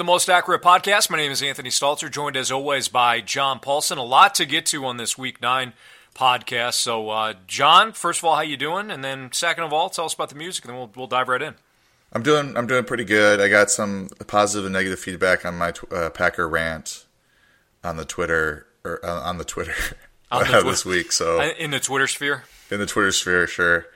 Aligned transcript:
And 0.00 0.08
welcome 0.08 0.14
into 0.14 0.24
the 0.24 0.34
Most 0.34 0.38
Accurate 0.38 0.62
Podcast. 0.62 1.10
My 1.10 1.18
name 1.18 1.30
is 1.30 1.42
Anthony 1.42 1.68
Stalter, 1.68 2.10
joined 2.10 2.34
as 2.34 2.50
always 2.50 2.88
by 2.88 3.20
John 3.20 3.60
Paulson. 3.60 3.98
A 3.98 4.02
lot 4.02 4.34
to 4.36 4.46
get 4.46 4.64
to 4.66 4.86
on 4.86 4.96
this 4.96 5.18
Week 5.18 5.42
9 5.42 5.74
podcast. 6.14 6.74
So, 6.74 7.10
uh, 7.10 7.34
John, 7.46 7.92
first 7.92 8.20
of 8.20 8.24
all, 8.24 8.34
how 8.34 8.40
you 8.40 8.56
doing? 8.56 8.90
And 8.90 9.04
then 9.04 9.30
second 9.32 9.64
of 9.64 9.74
all, 9.74 9.90
tell 9.90 10.06
us 10.06 10.14
about 10.14 10.30
the 10.30 10.36
music, 10.36 10.64
and 10.64 10.72
then 10.72 10.78
we'll, 10.78 10.90
we'll 10.96 11.06
dive 11.06 11.28
right 11.28 11.42
in. 11.42 11.54
I'm 12.14 12.22
doing 12.22 12.56
I'm 12.56 12.66
doing 12.66 12.84
pretty 12.84 13.04
good. 13.04 13.42
I 13.42 13.48
got 13.48 13.70
some 13.70 14.08
positive 14.26 14.64
and 14.64 14.72
negative 14.72 14.98
feedback 14.98 15.44
on 15.44 15.58
my 15.58 15.74
uh, 15.92 16.08
Packer 16.08 16.48
rant 16.48 17.04
on 17.84 17.98
the 17.98 18.06
Twitter 18.06 18.68
or 18.84 19.04
uh, 19.04 19.20
on 19.20 19.36
the 19.36 19.44
Twitter 19.44 19.74
on 20.30 20.50
the 20.50 20.62
this 20.64 20.86
week. 20.86 21.12
So 21.12 21.42
in 21.42 21.72
the 21.72 21.80
Twitter 21.80 22.06
sphere, 22.06 22.44
in 22.70 22.80
the 22.80 22.86
Twitter 22.86 23.12
sphere, 23.12 23.46
sure. 23.46 23.86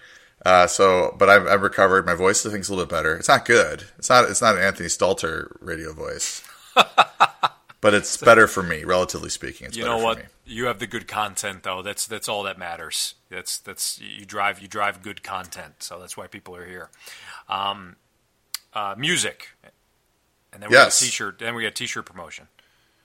Uh, 0.44 0.66
so, 0.66 1.14
but 1.18 1.30
I've, 1.30 1.46
I've, 1.46 1.62
recovered. 1.62 2.04
My 2.04 2.14
voice, 2.14 2.44
I 2.44 2.50
think, 2.50 2.62
is 2.62 2.68
a 2.68 2.74
little 2.74 2.84
bit 2.84 2.94
better. 2.94 3.16
It's 3.16 3.28
not 3.28 3.44
good. 3.44 3.84
It's 3.98 4.10
not. 4.10 4.28
It's 4.28 4.42
not 4.42 4.56
an 4.56 4.62
Anthony 4.62 4.88
Stalter 4.88 5.56
radio 5.60 5.92
voice, 5.94 6.46
but 7.80 7.94
it's 7.94 8.18
better 8.18 8.46
for 8.46 8.62
me, 8.62 8.84
relatively 8.84 9.30
speaking. 9.30 9.68
It's 9.68 9.76
you 9.76 9.84
know 9.84 9.98
what? 9.98 10.22
You 10.44 10.66
have 10.66 10.80
the 10.80 10.86
good 10.86 11.08
content, 11.08 11.62
though. 11.62 11.80
That's 11.80 12.06
that's 12.06 12.28
all 12.28 12.42
that 12.42 12.58
matters. 12.58 13.14
That's 13.30 13.56
that's 13.58 13.98
you 14.00 14.26
drive 14.26 14.60
you 14.60 14.68
drive 14.68 15.02
good 15.02 15.22
content. 15.22 15.76
So 15.78 15.98
that's 15.98 16.16
why 16.16 16.26
people 16.26 16.54
are 16.56 16.66
here. 16.66 16.90
Um, 17.48 17.96
uh, 18.74 18.94
music, 18.98 19.48
and 20.52 20.62
then 20.62 20.68
we 20.68 20.76
yes. 20.76 21.00
got 21.00 21.02
a 21.02 21.04
t-shirt. 21.06 21.38
Then 21.38 21.54
we 21.54 21.62
got 21.62 21.74
t-shirt 21.74 22.04
promotion. 22.04 22.48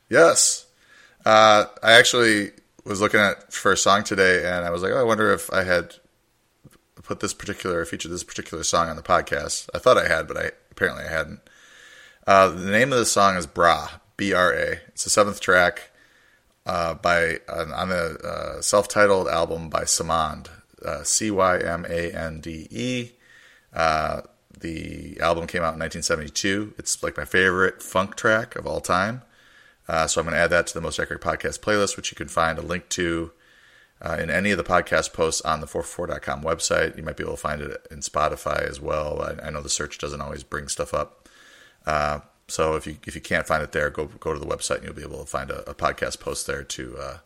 Yes, 0.09 0.65
uh, 1.25 1.65
I 1.81 1.93
actually 1.93 2.51
was 2.83 2.99
looking 2.99 3.19
at 3.19 3.53
for 3.53 3.71
a 3.71 3.77
song 3.77 4.03
today, 4.03 4.45
and 4.45 4.65
I 4.65 4.71
was 4.71 4.81
like, 4.81 4.91
oh, 4.91 4.99
I 4.99 5.03
wonder 5.03 5.31
if 5.31 5.51
I 5.53 5.63
had 5.63 5.95
put 7.09 7.21
this 7.21 7.33
particular 7.33 7.83
featured 7.85 8.11
this 8.11 8.23
particular 8.23 8.63
song 8.63 8.87
on 8.87 8.95
the 8.95 9.01
podcast. 9.01 9.67
I 9.73 9.79
thought 9.79 9.97
I 9.97 10.07
had, 10.07 10.27
but 10.27 10.37
I 10.37 10.51
apparently 10.69 11.05
I 11.05 11.09
hadn't. 11.09 11.39
Uh, 12.27 12.49
the 12.49 12.69
name 12.69 12.93
of 12.93 12.99
the 12.99 13.05
song 13.05 13.35
is 13.35 13.47
Bra, 13.47 13.89
B 14.15 14.31
R 14.31 14.53
A. 14.53 14.79
It's 14.89 15.05
the 15.05 15.09
seventh 15.09 15.41
track 15.41 15.89
uh, 16.67 16.93
by 16.93 17.39
on, 17.49 17.73
on 17.73 17.89
the 17.89 18.19
uh, 18.23 18.61
self-titled 18.61 19.27
album 19.27 19.69
by 19.69 19.85
Cymande, 19.85 20.49
uh, 20.85 21.01
C 21.01 21.31
Y 21.31 21.57
M 21.57 21.83
A 21.89 22.11
N 22.11 22.41
D 22.41 22.67
E. 22.69 23.11
Uh, 23.73 24.21
the 24.59 25.19
album 25.19 25.47
came 25.47 25.63
out 25.63 25.73
in 25.73 25.79
1972. 25.79 26.75
It's 26.77 27.01
like 27.01 27.17
my 27.17 27.25
favorite 27.25 27.81
funk 27.81 28.17
track 28.17 28.55
of 28.55 28.67
all 28.67 28.81
time. 28.81 29.23
Uh, 29.87 30.05
so 30.05 30.21
I'm 30.21 30.27
going 30.27 30.35
to 30.35 30.41
add 30.41 30.51
that 30.51 30.67
to 30.67 30.73
the 30.75 30.81
Most 30.81 30.99
Accurate 30.99 31.23
Podcast 31.23 31.61
playlist, 31.61 31.97
which 31.97 32.11
you 32.11 32.15
can 32.15 32.27
find 32.27 32.59
a 32.59 32.61
link 32.61 32.87
to 32.89 33.31
uh, 34.01 34.17
in 34.19 34.29
any 34.29 34.51
of 34.51 34.57
the 34.57 34.63
podcast 34.63 35.13
posts 35.13 35.41
on 35.41 35.61
the 35.61 35.67
444.com 35.67 36.41
website. 36.43 36.95
You 36.97 37.03
might 37.03 37.17
be 37.17 37.23
able 37.23 37.35
to 37.35 37.41
find 37.41 37.61
it 37.61 37.87
in 37.91 37.99
Spotify 37.99 38.61
as 38.67 38.79
well. 38.79 39.21
I, 39.21 39.47
I 39.47 39.49
know 39.49 39.61
the 39.61 39.69
search 39.69 39.97
doesn't 39.97 40.21
always 40.21 40.43
bring 40.43 40.67
stuff 40.67 40.93
up. 40.93 41.27
Uh, 41.85 42.19
so 42.47 42.75
if 42.75 42.87
you 42.87 42.97
if 43.05 43.15
you 43.15 43.21
can't 43.21 43.47
find 43.47 43.61
it 43.61 43.71
there, 43.71 43.89
go 43.89 44.05
go 44.05 44.33
to 44.33 44.39
the 44.39 44.45
website 44.45 44.77
and 44.77 44.85
you'll 44.85 44.93
be 44.93 45.03
able 45.03 45.19
to 45.19 45.25
find 45.25 45.51
a, 45.51 45.69
a 45.69 45.75
podcast 45.75 46.19
post 46.19 46.47
there 46.47 46.63
to 46.63 46.97
uh, 46.97 47.17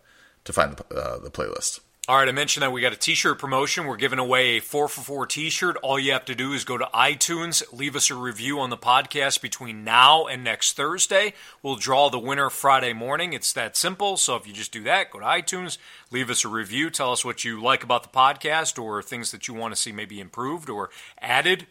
to 0.44 0.54
find 0.54 0.76
the, 0.76 0.96
uh, 0.96 1.20
the 1.20 1.32
playlist. 1.32 1.80
All 2.06 2.18
right, 2.18 2.28
I 2.28 2.34
mentioned 2.34 2.64
that 2.64 2.74
we 2.74 2.82
got 2.82 2.92
a 2.92 2.98
t-shirt 2.98 3.40
promotion. 3.40 3.86
We're 3.86 3.96
giving 3.96 4.20
away 4.20 4.58
a 4.58 4.60
4 4.60 4.90
for 4.90 5.00
4 5.00 5.26
t-shirt. 5.26 5.78
All 5.82 5.98
you 5.98 6.12
have 6.12 6.26
to 6.26 6.36
do 6.36 6.52
is 6.52 6.66
go 6.66 6.78
to 6.78 6.90
iTunes, 6.94 7.64
leave 7.72 7.96
us 7.96 8.12
a 8.12 8.16
review 8.16 8.60
on 8.60 8.70
the 8.70 8.76
podcast 8.76 9.40
between 9.40 9.86
now 9.86 10.26
and 10.26 10.44
next 10.44 10.74
Thursday. 10.74 11.34
We'll 11.62 11.78
draw 11.78 12.10
the 12.10 12.20
winner 12.20 12.50
Friday 12.50 12.92
morning. 12.92 13.32
It's 13.32 13.54
that 13.54 13.78
simple. 13.78 14.18
So 14.18 14.36
if 14.36 14.46
you 14.46 14.52
just 14.52 14.74
do 14.74 14.84
that, 14.84 15.12
go 15.12 15.22
to 15.22 15.26
iTunes, 15.26 15.78
leave 16.12 16.30
us 16.30 16.44
a 16.44 16.50
review, 16.50 16.90
tell 16.90 17.14
us 17.14 17.24
what 17.24 17.46
you 17.46 17.64
like 17.64 17.86
about 17.86 18.04
the 18.04 18.10
podcast 18.10 18.78
or 18.78 19.02
things 19.02 19.32
that 19.32 19.48
you 19.48 19.54
want 19.54 19.74
to 19.74 19.80
see 19.80 19.94
maybe 19.94 20.20
improved 20.20 20.70
or 20.70 20.90
added. 21.22 21.68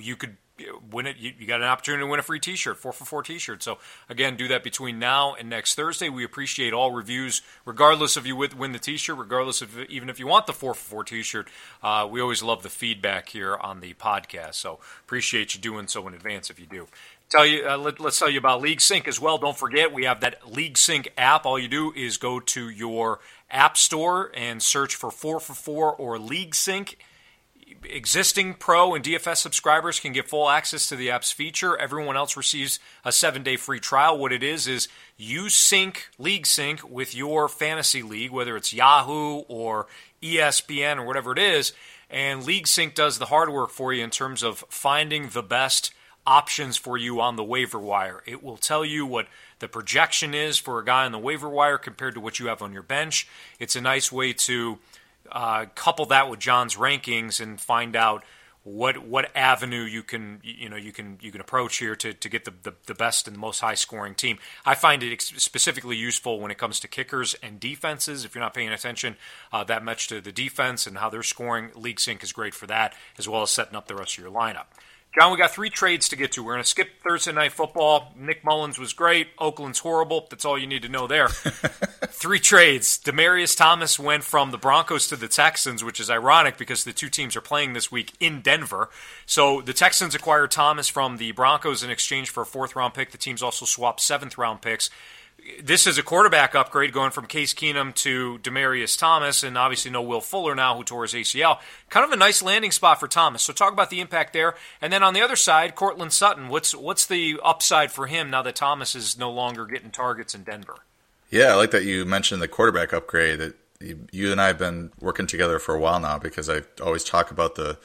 You 0.00 0.16
could 0.16 0.38
win 0.90 1.06
it. 1.06 1.16
You, 1.18 1.32
you, 1.38 1.46
got 1.46 1.60
an 1.60 1.66
opportunity 1.66 2.02
to 2.02 2.06
win 2.06 2.20
a 2.20 2.22
free 2.22 2.38
T-shirt, 2.38 2.76
four 2.76 2.92
for 2.92 3.04
four 3.04 3.22
T-shirt. 3.22 3.62
So 3.62 3.78
again, 4.08 4.36
do 4.36 4.48
that 4.48 4.62
between 4.62 4.98
now 4.98 5.34
and 5.34 5.50
next 5.50 5.74
Thursday. 5.74 6.08
We 6.08 6.24
appreciate 6.24 6.72
all 6.72 6.92
reviews, 6.92 7.42
regardless 7.64 8.16
of 8.16 8.26
you 8.26 8.36
win 8.36 8.72
the 8.72 8.78
T-shirt, 8.78 9.18
regardless 9.18 9.62
of 9.62 9.78
even 9.88 10.08
if 10.08 10.18
you 10.18 10.26
want 10.26 10.46
the 10.46 10.52
four 10.52 10.74
for 10.74 10.80
four 10.80 11.04
T-shirt. 11.04 11.48
Uh, 11.82 12.06
we 12.10 12.20
always 12.20 12.42
love 12.42 12.62
the 12.62 12.68
feedback 12.68 13.28
here 13.28 13.56
on 13.56 13.80
the 13.80 13.94
podcast. 13.94 14.54
So 14.54 14.78
appreciate 15.04 15.54
you 15.54 15.60
doing 15.60 15.88
so 15.88 16.06
in 16.06 16.14
advance 16.14 16.50
if 16.50 16.60
you 16.60 16.66
do. 16.66 16.86
Tell 17.30 17.46
you, 17.46 17.68
uh, 17.68 17.78
let, 17.78 18.00
us 18.00 18.18
tell 18.18 18.30
you 18.30 18.38
about 18.38 18.60
League 18.60 18.80
Sync 18.80 19.08
as 19.08 19.18
well. 19.18 19.38
Don't 19.38 19.56
forget, 19.56 19.92
we 19.92 20.04
have 20.04 20.20
that 20.20 20.52
League 20.52 20.76
Sync 20.78 21.12
app. 21.16 21.46
All 21.46 21.58
you 21.58 21.68
do 21.68 21.92
is 21.96 22.16
go 22.16 22.38
to 22.38 22.68
your 22.68 23.18
app 23.50 23.76
store 23.76 24.30
and 24.34 24.62
search 24.62 24.94
for 24.94 25.10
four 25.10 25.40
for 25.40 25.54
four 25.54 25.92
or 25.92 26.18
League 26.18 26.54
Sync 26.54 26.98
existing 27.88 28.54
Pro 28.54 28.94
and 28.94 29.04
DFS 29.04 29.36
subscribers 29.36 30.00
can 30.00 30.12
get 30.12 30.28
full 30.28 30.48
access 30.48 30.88
to 30.88 30.96
the 30.96 31.10
app's 31.10 31.32
feature. 31.32 31.76
Everyone 31.78 32.16
else 32.16 32.36
receives 32.36 32.78
a 33.04 33.12
seven 33.12 33.42
day 33.42 33.56
free 33.56 33.80
trial. 33.80 34.18
What 34.18 34.32
it 34.32 34.42
is 34.42 34.66
is 34.66 34.88
you 35.16 35.48
sync 35.48 36.08
League 36.18 36.46
Sync 36.46 36.88
with 36.88 37.14
your 37.14 37.48
fantasy 37.48 38.02
league, 38.02 38.30
whether 38.30 38.56
it's 38.56 38.72
Yahoo 38.72 39.42
or 39.48 39.86
ESPN 40.22 40.96
or 40.96 41.04
whatever 41.04 41.32
it 41.32 41.38
is, 41.38 41.72
and 42.10 42.44
League 42.44 42.66
Sync 42.66 42.94
does 42.94 43.18
the 43.18 43.26
hard 43.26 43.50
work 43.50 43.70
for 43.70 43.92
you 43.92 44.02
in 44.02 44.10
terms 44.10 44.42
of 44.42 44.64
finding 44.68 45.28
the 45.28 45.42
best 45.42 45.92
options 46.26 46.76
for 46.76 46.96
you 46.96 47.20
on 47.20 47.36
the 47.36 47.44
waiver 47.44 47.78
wire. 47.78 48.22
It 48.26 48.42
will 48.42 48.56
tell 48.56 48.84
you 48.84 49.04
what 49.04 49.26
the 49.58 49.68
projection 49.68 50.34
is 50.34 50.58
for 50.58 50.78
a 50.78 50.84
guy 50.84 51.04
on 51.04 51.12
the 51.12 51.18
waiver 51.18 51.48
wire 51.48 51.78
compared 51.78 52.14
to 52.14 52.20
what 52.20 52.38
you 52.38 52.46
have 52.46 52.62
on 52.62 52.72
your 52.72 52.82
bench. 52.82 53.28
It's 53.58 53.76
a 53.76 53.80
nice 53.80 54.10
way 54.10 54.32
to 54.32 54.78
uh, 55.30 55.66
couple 55.74 56.06
that 56.06 56.28
with 56.30 56.40
John's 56.40 56.76
rankings 56.76 57.40
and 57.40 57.60
find 57.60 57.96
out 57.96 58.24
what 58.64 59.06
what 59.06 59.30
avenue 59.36 59.82
you 59.82 60.02
can 60.02 60.40
you 60.42 60.70
know 60.70 60.76
you 60.76 60.90
can 60.90 61.18
you 61.20 61.30
can 61.30 61.40
approach 61.42 61.76
here 61.76 61.94
to, 61.94 62.14
to 62.14 62.28
get 62.30 62.46
the, 62.46 62.52
the, 62.62 62.74
the 62.86 62.94
best 62.94 63.28
and 63.28 63.36
the 63.36 63.40
most 63.40 63.60
high 63.60 63.74
scoring 63.74 64.14
team. 64.14 64.38
I 64.64 64.74
find 64.74 65.02
it 65.02 65.20
specifically 65.20 65.96
useful 65.96 66.40
when 66.40 66.50
it 66.50 66.56
comes 66.56 66.80
to 66.80 66.88
kickers 66.88 67.34
and 67.42 67.60
defenses. 67.60 68.24
If 68.24 68.34
you're 68.34 68.42
not 68.42 68.54
paying 68.54 68.70
attention 68.70 69.16
uh, 69.52 69.64
that 69.64 69.84
much 69.84 70.08
to 70.08 70.20
the 70.20 70.32
defense 70.32 70.86
and 70.86 70.98
how 70.98 71.10
they're 71.10 71.22
scoring, 71.22 71.70
League 71.74 72.00
Sync 72.00 72.22
is 72.22 72.32
great 72.32 72.54
for 72.54 72.66
that, 72.66 72.94
as 73.18 73.28
well 73.28 73.42
as 73.42 73.50
setting 73.50 73.76
up 73.76 73.86
the 73.86 73.94
rest 73.94 74.16
of 74.16 74.24
your 74.24 74.32
lineup. 74.32 74.66
John, 75.14 75.30
we 75.30 75.38
got 75.38 75.52
three 75.52 75.70
trades 75.70 76.08
to 76.08 76.16
get 76.16 76.32
to. 76.32 76.42
We're 76.42 76.54
going 76.54 76.64
to 76.64 76.68
skip 76.68 76.88
Thursday 77.04 77.30
night 77.30 77.52
football. 77.52 78.12
Nick 78.16 78.42
Mullens 78.44 78.80
was 78.80 78.92
great. 78.92 79.28
Oakland's 79.38 79.78
horrible. 79.78 80.26
That's 80.28 80.44
all 80.44 80.58
you 80.58 80.66
need 80.66 80.82
to 80.82 80.88
know 80.88 81.06
there. 81.06 81.28
three 82.08 82.40
trades. 82.40 82.98
Demaryius 82.98 83.56
Thomas 83.56 83.96
went 83.96 84.24
from 84.24 84.50
the 84.50 84.58
Broncos 84.58 85.06
to 85.08 85.16
the 85.16 85.28
Texans, 85.28 85.84
which 85.84 86.00
is 86.00 86.10
ironic 86.10 86.58
because 86.58 86.82
the 86.82 86.92
two 86.92 87.08
teams 87.08 87.36
are 87.36 87.40
playing 87.40 87.74
this 87.74 87.92
week 87.92 88.12
in 88.18 88.40
Denver. 88.40 88.90
So 89.24 89.60
the 89.60 89.72
Texans 89.72 90.16
acquired 90.16 90.50
Thomas 90.50 90.88
from 90.88 91.18
the 91.18 91.30
Broncos 91.30 91.84
in 91.84 91.90
exchange 91.90 92.30
for 92.30 92.42
a 92.42 92.46
fourth 92.46 92.74
round 92.74 92.94
pick. 92.94 93.12
The 93.12 93.18
teams 93.18 93.40
also 93.40 93.66
swapped 93.66 94.00
seventh 94.00 94.36
round 94.36 94.62
picks 94.62 94.90
this 95.62 95.86
is 95.86 95.98
a 95.98 96.02
quarterback 96.02 96.54
upgrade 96.54 96.92
going 96.92 97.10
from 97.10 97.26
Case 97.26 97.52
Keenum 97.54 97.94
to 97.96 98.38
Demaryius 98.42 98.98
Thomas, 98.98 99.42
and 99.42 99.58
obviously 99.58 99.90
no 99.90 100.02
Will 100.02 100.20
Fuller 100.20 100.54
now 100.54 100.76
who 100.76 100.84
tore 100.84 101.02
his 101.02 101.12
ACL. 101.12 101.58
Kind 101.90 102.04
of 102.04 102.12
a 102.12 102.16
nice 102.16 102.42
landing 102.42 102.70
spot 102.70 103.00
for 103.00 103.08
Thomas. 103.08 103.42
So 103.42 103.52
talk 103.52 103.72
about 103.72 103.90
the 103.90 104.00
impact 104.00 104.32
there, 104.32 104.54
and 104.80 104.92
then 104.92 105.02
on 105.02 105.14
the 105.14 105.22
other 105.22 105.36
side, 105.36 105.74
Courtland 105.74 106.12
Sutton. 106.12 106.48
What's 106.48 106.74
what's 106.74 107.06
the 107.06 107.38
upside 107.42 107.92
for 107.92 108.06
him 108.06 108.30
now 108.30 108.42
that 108.42 108.56
Thomas 108.56 108.94
is 108.94 109.18
no 109.18 109.30
longer 109.30 109.66
getting 109.66 109.90
targets 109.90 110.34
in 110.34 110.44
Denver? 110.44 110.76
Yeah, 111.30 111.52
I 111.52 111.54
like 111.54 111.72
that 111.72 111.84
you 111.84 112.04
mentioned 112.04 112.40
the 112.40 112.48
quarterback 112.48 112.92
upgrade. 112.92 113.38
That 113.38 113.56
you 114.12 114.32
and 114.32 114.40
I 114.40 114.46
have 114.46 114.58
been 114.58 114.92
working 115.00 115.26
together 115.26 115.58
for 115.58 115.74
a 115.74 115.80
while 115.80 116.00
now 116.00 116.18
because 116.18 116.48
I 116.48 116.62
always 116.82 117.04
talk 117.04 117.30
about 117.30 117.54
the 117.54 117.78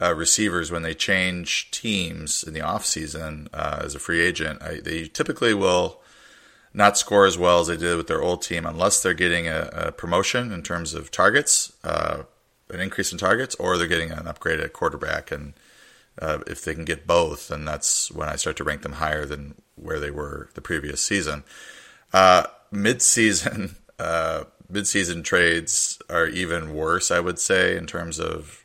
uh, 0.00 0.14
receivers 0.14 0.70
when 0.70 0.82
they 0.82 0.94
change 0.94 1.70
teams 1.70 2.42
in 2.42 2.52
the 2.52 2.60
offseason 2.60 3.48
uh, 3.52 3.80
as 3.84 3.94
a 3.94 3.98
free 3.98 4.20
agent. 4.20 4.62
I, 4.62 4.80
they 4.80 5.06
typically 5.06 5.54
will 5.54 6.00
not 6.72 6.96
score 6.96 7.26
as 7.26 7.36
well 7.36 7.60
as 7.60 7.66
they 7.66 7.76
did 7.76 7.96
with 7.96 8.06
their 8.06 8.22
old 8.22 8.42
team 8.42 8.64
unless 8.64 9.02
they're 9.02 9.14
getting 9.14 9.48
a, 9.48 9.70
a 9.72 9.92
promotion 9.92 10.52
in 10.52 10.62
terms 10.62 10.94
of 10.94 11.10
targets, 11.10 11.72
uh, 11.82 12.22
an 12.70 12.80
increase 12.80 13.12
in 13.12 13.18
targets, 13.18 13.54
or 13.56 13.76
they're 13.76 13.88
getting 13.88 14.12
an 14.12 14.28
upgrade 14.28 14.60
at 14.60 14.72
quarterback. 14.72 15.32
And 15.32 15.54
uh, 16.20 16.38
if 16.46 16.64
they 16.64 16.74
can 16.74 16.84
get 16.84 17.06
both, 17.06 17.48
then 17.48 17.64
that's 17.64 18.10
when 18.12 18.28
I 18.28 18.36
start 18.36 18.56
to 18.58 18.64
rank 18.64 18.82
them 18.82 18.92
higher 18.92 19.26
than 19.26 19.54
where 19.74 19.98
they 19.98 20.10
were 20.10 20.50
the 20.54 20.60
previous 20.60 21.02
season. 21.02 21.42
Uh, 22.12 22.44
mid-season, 22.70 23.76
uh, 23.98 24.44
mid-season 24.68 25.22
trades 25.22 26.00
are 26.08 26.26
even 26.26 26.74
worse, 26.74 27.10
I 27.10 27.20
would 27.20 27.38
say, 27.38 27.76
in 27.76 27.86
terms 27.86 28.20
of 28.20 28.64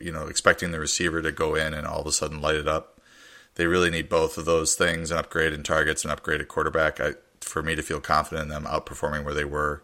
you 0.00 0.10
know 0.10 0.26
expecting 0.26 0.70
the 0.70 0.80
receiver 0.80 1.20
to 1.20 1.30
go 1.30 1.54
in 1.54 1.74
and 1.74 1.86
all 1.86 2.00
of 2.00 2.06
a 2.06 2.12
sudden 2.12 2.40
light 2.40 2.54
it 2.54 2.68
up. 2.68 3.00
They 3.56 3.66
really 3.66 3.90
need 3.90 4.08
both 4.08 4.38
of 4.38 4.44
those 4.44 4.74
things: 4.74 5.10
an 5.10 5.18
upgrade 5.18 5.52
in 5.52 5.62
targets, 5.62 6.02
and 6.02 6.12
upgrade 6.12 6.46
quarterback. 6.48 7.00
I, 7.00 7.14
for 7.40 7.62
me 7.62 7.74
to 7.74 7.82
feel 7.82 8.00
confident 8.00 8.44
in 8.44 8.48
them 8.48 8.64
outperforming 8.64 9.24
where 9.24 9.34
they 9.34 9.44
were 9.44 9.82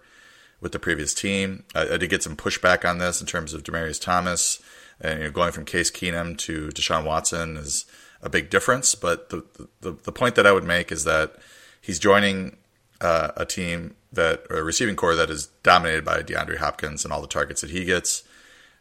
with 0.60 0.72
the 0.72 0.78
previous 0.78 1.12
team. 1.12 1.64
I, 1.74 1.94
I 1.94 1.96
did 1.96 2.10
get 2.10 2.22
some 2.22 2.36
pushback 2.36 2.88
on 2.88 2.98
this 2.98 3.20
in 3.20 3.26
terms 3.26 3.52
of 3.52 3.62
Demaryius 3.62 4.00
Thomas 4.00 4.62
and 5.00 5.18
you 5.18 5.24
know, 5.26 5.30
going 5.30 5.52
from 5.52 5.64
Case 5.64 5.90
Keenum 5.90 6.38
to 6.38 6.68
Deshaun 6.68 7.04
Watson 7.04 7.56
is 7.56 7.84
a 8.22 8.30
big 8.30 8.48
difference. 8.48 8.94
But 8.94 9.30
the 9.30 9.44
the, 9.80 9.92
the 9.92 10.12
point 10.12 10.36
that 10.36 10.46
I 10.46 10.52
would 10.52 10.64
make 10.64 10.92
is 10.92 11.04
that 11.04 11.34
he's 11.80 11.98
joining 11.98 12.56
uh, 13.00 13.32
a 13.36 13.44
team 13.44 13.96
that 14.12 14.44
a 14.48 14.62
receiving 14.62 14.96
corps 14.96 15.16
that 15.16 15.30
is 15.30 15.46
dominated 15.62 16.04
by 16.04 16.22
DeAndre 16.22 16.58
Hopkins 16.58 17.04
and 17.04 17.12
all 17.12 17.20
the 17.20 17.26
targets 17.26 17.60
that 17.60 17.70
he 17.70 17.84
gets. 17.84 18.22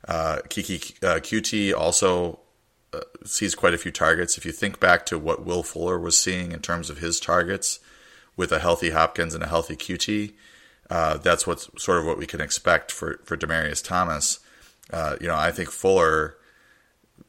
Uh, 0.08 0.40
Keke 0.50 1.04
uh, 1.04 1.20
Coutee 1.20 1.74
also 1.74 2.40
uh, 2.94 3.02
sees 3.24 3.56
quite 3.56 3.74
a 3.74 3.78
few 3.78 3.92
targets. 3.92 4.38
If 4.38 4.46
you 4.46 4.52
think 4.52 4.80
back 4.80 5.06
to 5.08 5.18
what 5.18 5.46
Will 5.46 5.64
Fuller 5.64 6.00
was 6.00 6.18
seeing 6.18 6.52
in 6.52 6.60
terms 6.60 6.90
of 6.90 7.00
his 7.00 7.20
targets 7.20 7.80
with 8.36 8.52
a 8.52 8.60
healthy 8.60 8.92
Hopkins 8.92 9.34
and 9.34 9.44
a 9.44 9.48
healthy 9.48 9.76
Coutee, 9.76 10.34
uh, 10.90 11.18
that's 11.18 11.48
what's 11.48 11.70
sort 11.78 12.00
of 12.00 12.06
what 12.06 12.18
we 12.18 12.26
can 12.26 12.42
expect 12.42 12.92
for 12.92 13.20
for 13.24 13.38
Demaryius 13.38 13.84
Thomas. 13.84 14.40
Uh, 14.92 15.16
you 15.22 15.28
know, 15.28 15.36
I 15.36 15.52
think 15.52 15.70
Fuller 15.70 16.36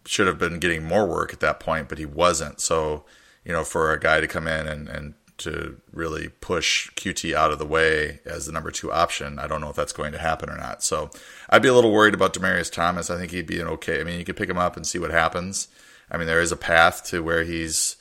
should 0.05 0.27
have 0.27 0.39
been 0.39 0.59
getting 0.59 0.85
more 0.85 1.07
work 1.07 1.33
at 1.33 1.41
that 1.41 1.61
point, 1.61 1.89
but 1.89 1.99
he 1.99 2.07
wasn't. 2.07 2.61
So, 2.61 3.05
you 3.45 3.53
know, 3.53 3.63
for 3.63 3.93
a 3.93 4.01
guy 4.01 4.21
to 4.21 4.27
come 4.27 4.49
in 4.49 4.67
and, 4.67 4.89
and 4.89 5.15
to 5.39 5.77
really 5.93 6.29
push 6.29 6.91
Coutee 6.93 7.35
out 7.35 7.53
of 7.53 7.59
the 7.59 7.67
way 7.67 8.21
as 8.25 8.47
the 8.47 8.53
number 8.53 8.71
two 8.71 8.93
option. 8.93 9.39
I 9.39 9.47
don't 9.47 9.61
know 9.61 9.71
if 9.71 9.77
that's 9.77 9.93
going 9.93 10.13
to 10.13 10.19
happen 10.19 10.49
or 10.49 10.57
not. 10.57 10.83
So 10.83 11.11
I'd 11.51 11.63
be 11.63 11.69
a 11.69 11.75
little 11.75 11.93
worried 11.93 12.15
about 12.15 12.35
Demaryius 12.35 12.71
Thomas. 12.71 13.11
I 13.11 13.19
think 13.19 13.33
he'd 13.33 13.47
be 13.47 13.61
an 13.61 13.69
okay. 13.69 14.01
I 14.01 14.05
mean, 14.05 14.19
you 14.19 14.25
could 14.25 14.37
pick 14.37 14.49
him 14.49 14.59
up 14.59 14.77
and 14.77 14.87
see 14.87 14.99
what 14.99 15.11
happens. 15.11 15.69
I 16.11 16.17
mean, 16.17 16.27
there 16.27 16.41
is 16.41 16.53
a 16.53 16.57
path 16.57 17.05
to 17.07 17.23
where 17.23 17.45
he's 17.45 17.97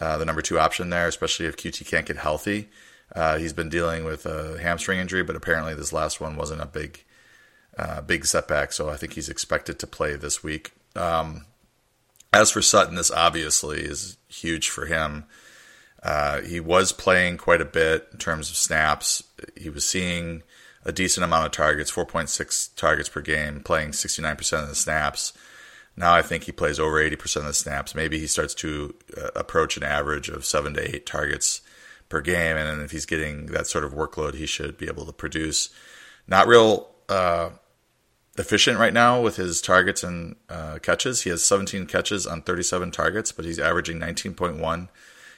uh, 0.00 0.18
the 0.18 0.24
number 0.24 0.42
two 0.42 0.58
option 0.58 0.90
there, 0.90 1.08
especially 1.08 1.46
if 1.46 1.56
Coutee 1.56 1.86
can't 1.86 2.06
get 2.06 2.18
healthy. 2.18 2.68
Uh, 3.14 3.38
he's 3.38 3.52
been 3.52 3.68
dealing 3.68 4.04
with 4.04 4.26
a 4.26 4.58
hamstring 4.60 4.98
injury, 4.98 5.22
but 5.22 5.36
apparently 5.36 5.74
this 5.74 5.92
last 5.92 6.20
one 6.20 6.36
wasn't 6.36 6.60
a 6.60 6.66
big, 6.66 7.04
uh, 7.78 8.00
big 8.00 8.26
setback. 8.26 8.72
So 8.72 8.88
I 8.88 8.96
think 8.96 9.12
he's 9.12 9.28
expected 9.28 9.78
to 9.78 9.86
play 9.86 10.16
this 10.16 10.42
week. 10.42 10.72
Um, 10.94 11.46
as 12.32 12.50
for 12.50 12.62
Sutton, 12.62 12.96
this 12.96 13.10
obviously 13.10 13.80
is 13.80 14.16
huge 14.28 14.68
for 14.68 14.86
him. 14.86 15.24
Uh, 16.02 16.40
he 16.42 16.60
was 16.60 16.92
playing 16.92 17.36
quite 17.36 17.60
a 17.60 17.66
bit 17.66 18.08
in 18.12 18.18
terms 18.18 18.50
of 18.50 18.56
snaps. 18.56 19.24
He 19.56 19.70
was 19.70 19.86
seeing 19.86 20.42
a 20.84 20.92
decent 20.92 21.24
amount 21.24 21.46
of 21.46 21.52
targets, 21.52 21.90
4.6 21.90 22.74
targets 22.76 23.08
per 23.08 23.20
game, 23.20 23.60
playing 23.60 23.90
69% 23.90 24.62
of 24.62 24.68
the 24.68 24.74
snaps. 24.74 25.32
Now 25.96 26.14
I 26.14 26.22
think 26.22 26.44
he 26.44 26.52
plays 26.52 26.78
over 26.78 26.96
80% 27.02 27.36
of 27.38 27.44
the 27.44 27.54
snaps. 27.54 27.94
Maybe 27.94 28.18
he 28.18 28.26
starts 28.26 28.54
to 28.54 28.94
uh, 29.16 29.30
approach 29.34 29.76
an 29.76 29.82
average 29.82 30.28
of 30.28 30.44
seven 30.44 30.74
to 30.74 30.94
eight 30.94 31.06
targets 31.06 31.62
per 32.08 32.20
game. 32.20 32.56
And 32.56 32.82
if 32.82 32.90
he's 32.90 33.06
getting 33.06 33.46
that 33.46 33.66
sort 33.66 33.84
of 33.84 33.94
workload, 33.94 34.34
he 34.34 34.46
should 34.46 34.76
be 34.76 34.86
able 34.86 35.06
to 35.06 35.12
produce. 35.12 35.70
Not 36.28 36.46
real 36.46 36.90
uh, 37.08 37.50
efficient 38.38 38.78
right 38.78 38.92
now 38.92 39.20
with 39.20 39.36
his 39.36 39.62
targets 39.62 40.02
and 40.02 40.36
uh, 40.48 40.78
catches. 40.82 41.22
He 41.22 41.30
has 41.30 41.44
17 41.44 41.86
catches 41.86 42.26
on 42.26 42.42
37 42.42 42.90
targets, 42.90 43.32
but 43.32 43.44
he's 43.44 43.58
averaging 43.58 43.98
19.1 43.98 44.88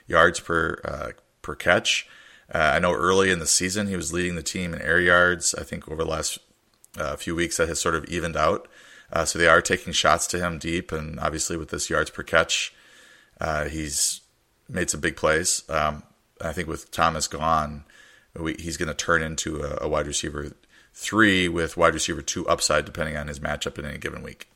yards 0.07 0.41
per 0.41 0.81
uh, 0.85 1.11
per 1.43 1.55
catch. 1.55 2.09
Uh, 2.53 2.59
I 2.59 2.79
know 2.79 2.93
early 2.93 3.31
in 3.31 3.39
the 3.39 3.47
season 3.47 3.89
he 3.89 3.97
was 3.97 4.13
leading 4.13 4.35
the 4.35 4.43
team 4.43 4.73
in 4.73 4.81
air 4.81 5.01
yards. 5.01 5.55
I 5.55 5.63
think 5.63 5.87
over 5.89 6.03
the 6.03 6.11
last 6.11 6.39
uh, 6.99 7.17
few 7.17 7.35
weeks 7.35 7.59
that 7.59 7.69
has 7.69 7.81
sort 7.81 7.95
of 7.95 8.07
evened 8.07 8.37
out. 8.37 8.69
Uh, 9.13 9.25
so 9.25 9.39
they 9.39 9.47
are 9.49 9.63
taking 9.63 9.93
shots 9.93 10.27
to 10.29 10.39
him 10.39 10.59
deep, 10.59 10.93
and 10.93 11.19
obviously 11.21 11.57
with 11.57 11.71
this 11.71 11.89
yards 11.89 12.11
per 12.11 12.23
catch, 12.23 12.75
uh, 13.41 13.65
he's 13.65 14.21
made 14.69 14.91
some 14.91 15.01
big 15.01 15.17
plays. 15.17 15.63
Um, 15.69 16.03
I 16.41 16.53
think 16.53 16.69
with 16.69 16.91
Thomas 16.91 17.27
gone, 17.27 17.85
we, 18.35 18.55
he's 18.59 18.77
going 18.77 18.89
to 18.89 18.95
turn 18.95 19.23
into 19.23 19.63
a, 19.63 19.79
a 19.83 19.89
wide 19.89 20.07
receiver 20.07 20.53
three 20.93 21.49
with 21.49 21.77
wide 21.77 21.95
receiver 21.95 22.23
two 22.23 22.47
upside, 22.49 22.85
depending 22.85 23.17
on 23.17 23.29
his 23.29 23.41
matchup 23.41 23.79
in 23.79 23.85
any 23.85 23.99
given 23.99 24.23
week. 24.23 24.49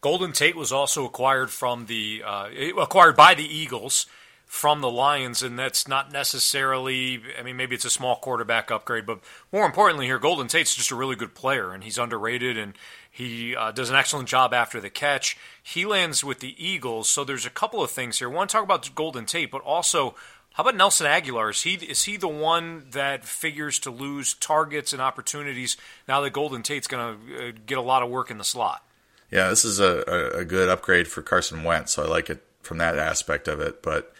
Golden 0.00 0.32
Tate 0.32 0.54
was 0.54 0.70
also 0.70 1.04
acquired 1.04 1.50
from 1.50 1.86
the 1.86 2.22
uh, 2.24 2.48
acquired 2.80 3.16
by 3.16 3.34
the 3.34 3.44
Eagles 3.44 4.06
from 4.48 4.80
the 4.80 4.90
Lions, 4.90 5.42
and 5.42 5.58
that's 5.58 5.86
not 5.86 6.10
necessarily. 6.10 7.20
I 7.38 7.42
mean, 7.42 7.56
maybe 7.56 7.76
it's 7.76 7.84
a 7.84 7.90
small 7.90 8.16
quarterback 8.16 8.70
upgrade, 8.70 9.04
but 9.04 9.20
more 9.52 9.66
importantly, 9.66 10.06
here 10.06 10.18
Golden 10.18 10.48
Tate's 10.48 10.74
just 10.74 10.90
a 10.90 10.96
really 10.96 11.16
good 11.16 11.34
player, 11.34 11.72
and 11.72 11.84
he's 11.84 11.98
underrated, 11.98 12.56
and 12.56 12.72
he 13.10 13.54
uh, 13.54 13.70
does 13.72 13.90
an 13.90 13.96
excellent 13.96 14.26
job 14.26 14.54
after 14.54 14.80
the 14.80 14.88
catch. 14.88 15.36
He 15.62 15.84
lands 15.84 16.24
with 16.24 16.40
the 16.40 16.56
Eagles, 16.56 17.10
so 17.10 17.24
there's 17.24 17.44
a 17.44 17.50
couple 17.50 17.82
of 17.82 17.90
things 17.90 18.18
here. 18.18 18.30
I 18.30 18.34
want 18.34 18.48
to 18.48 18.54
talk 18.54 18.64
about 18.64 18.92
Golden 18.94 19.26
Tate, 19.26 19.52
but 19.52 19.62
also. 19.62 20.16
How 20.54 20.62
about 20.62 20.74
Nelson 20.74 21.06
Agholor? 21.06 21.50
Is 21.50 21.62
he 21.62 21.74
is 21.74 22.02
he 22.02 22.16
the 22.16 22.26
one 22.26 22.86
that 22.90 23.24
figures 23.24 23.78
to 23.80 23.92
lose 23.92 24.34
targets 24.34 24.92
and 24.92 25.00
opportunities 25.00 25.76
now 26.08 26.20
that 26.22 26.32
Golden 26.32 26.64
Tate's 26.64 26.88
going 26.88 27.16
to 27.16 27.48
uh, 27.48 27.52
get 27.64 27.78
a 27.78 27.82
lot 27.82 28.02
of 28.02 28.10
work 28.10 28.28
in 28.28 28.38
the 28.38 28.44
slot? 28.44 28.84
Yeah, 29.30 29.50
this 29.50 29.64
is 29.64 29.78
a, 29.78 30.32
a 30.34 30.44
good 30.44 30.68
upgrade 30.68 31.06
for 31.06 31.22
Carson 31.22 31.62
Wentz, 31.62 31.92
so 31.92 32.02
I 32.02 32.08
like 32.08 32.28
it 32.28 32.42
from 32.60 32.78
that 32.78 32.98
aspect 32.98 33.46
of 33.46 33.60
it. 33.60 33.84
But 33.84 34.12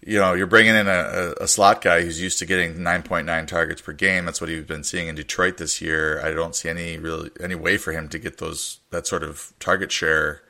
you 0.00 0.18
know, 0.18 0.32
you're 0.34 0.46
bringing 0.46 0.76
in 0.76 0.86
a, 0.86 1.34
a, 1.40 1.48
slot 1.48 1.82
guy 1.82 2.02
who's 2.02 2.20
used 2.20 2.38
to 2.38 2.46
getting 2.46 2.76
9.9 2.76 3.46
targets 3.46 3.80
per 3.80 3.92
game. 3.92 4.24
That's 4.24 4.40
what 4.40 4.48
he's 4.48 4.64
been 4.64 4.84
seeing 4.84 5.08
in 5.08 5.16
Detroit 5.16 5.56
this 5.56 5.80
year. 5.80 6.24
I 6.24 6.30
don't 6.32 6.54
see 6.54 6.68
any 6.68 6.98
really 6.98 7.30
any 7.40 7.56
way 7.56 7.76
for 7.78 7.92
him 7.92 8.08
to 8.10 8.18
get 8.18 8.38
those 8.38 8.78
that 8.90 9.06
sort 9.06 9.24
of 9.24 9.52
target 9.58 9.90
share 9.90 10.42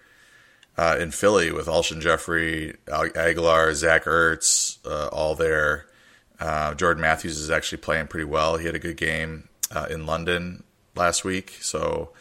uh, 0.77 0.97
in 1.01 1.11
Philly 1.11 1.51
with 1.51 1.67
Alshon 1.67 2.01
Jeffery, 2.01 2.77
Agholor, 2.87 3.73
Zach 3.75 4.05
Ertz, 4.05 4.79
uh, 4.87 5.09
all 5.09 5.35
there. 5.35 5.87
Uh, 6.39 6.75
Jordan 6.75 7.01
Matthews 7.01 7.39
is 7.39 7.51
actually 7.51 7.79
playing 7.79 8.07
pretty 8.07 8.27
well. 8.27 8.59
He 8.59 8.67
had 8.67 8.77
a 8.77 8.79
good 8.79 8.97
game 8.97 9.49
uh, 9.75 9.87
in 9.91 10.07
London 10.07 10.63
last 10.95 11.25
week. 11.25 11.59
So, 11.61 12.13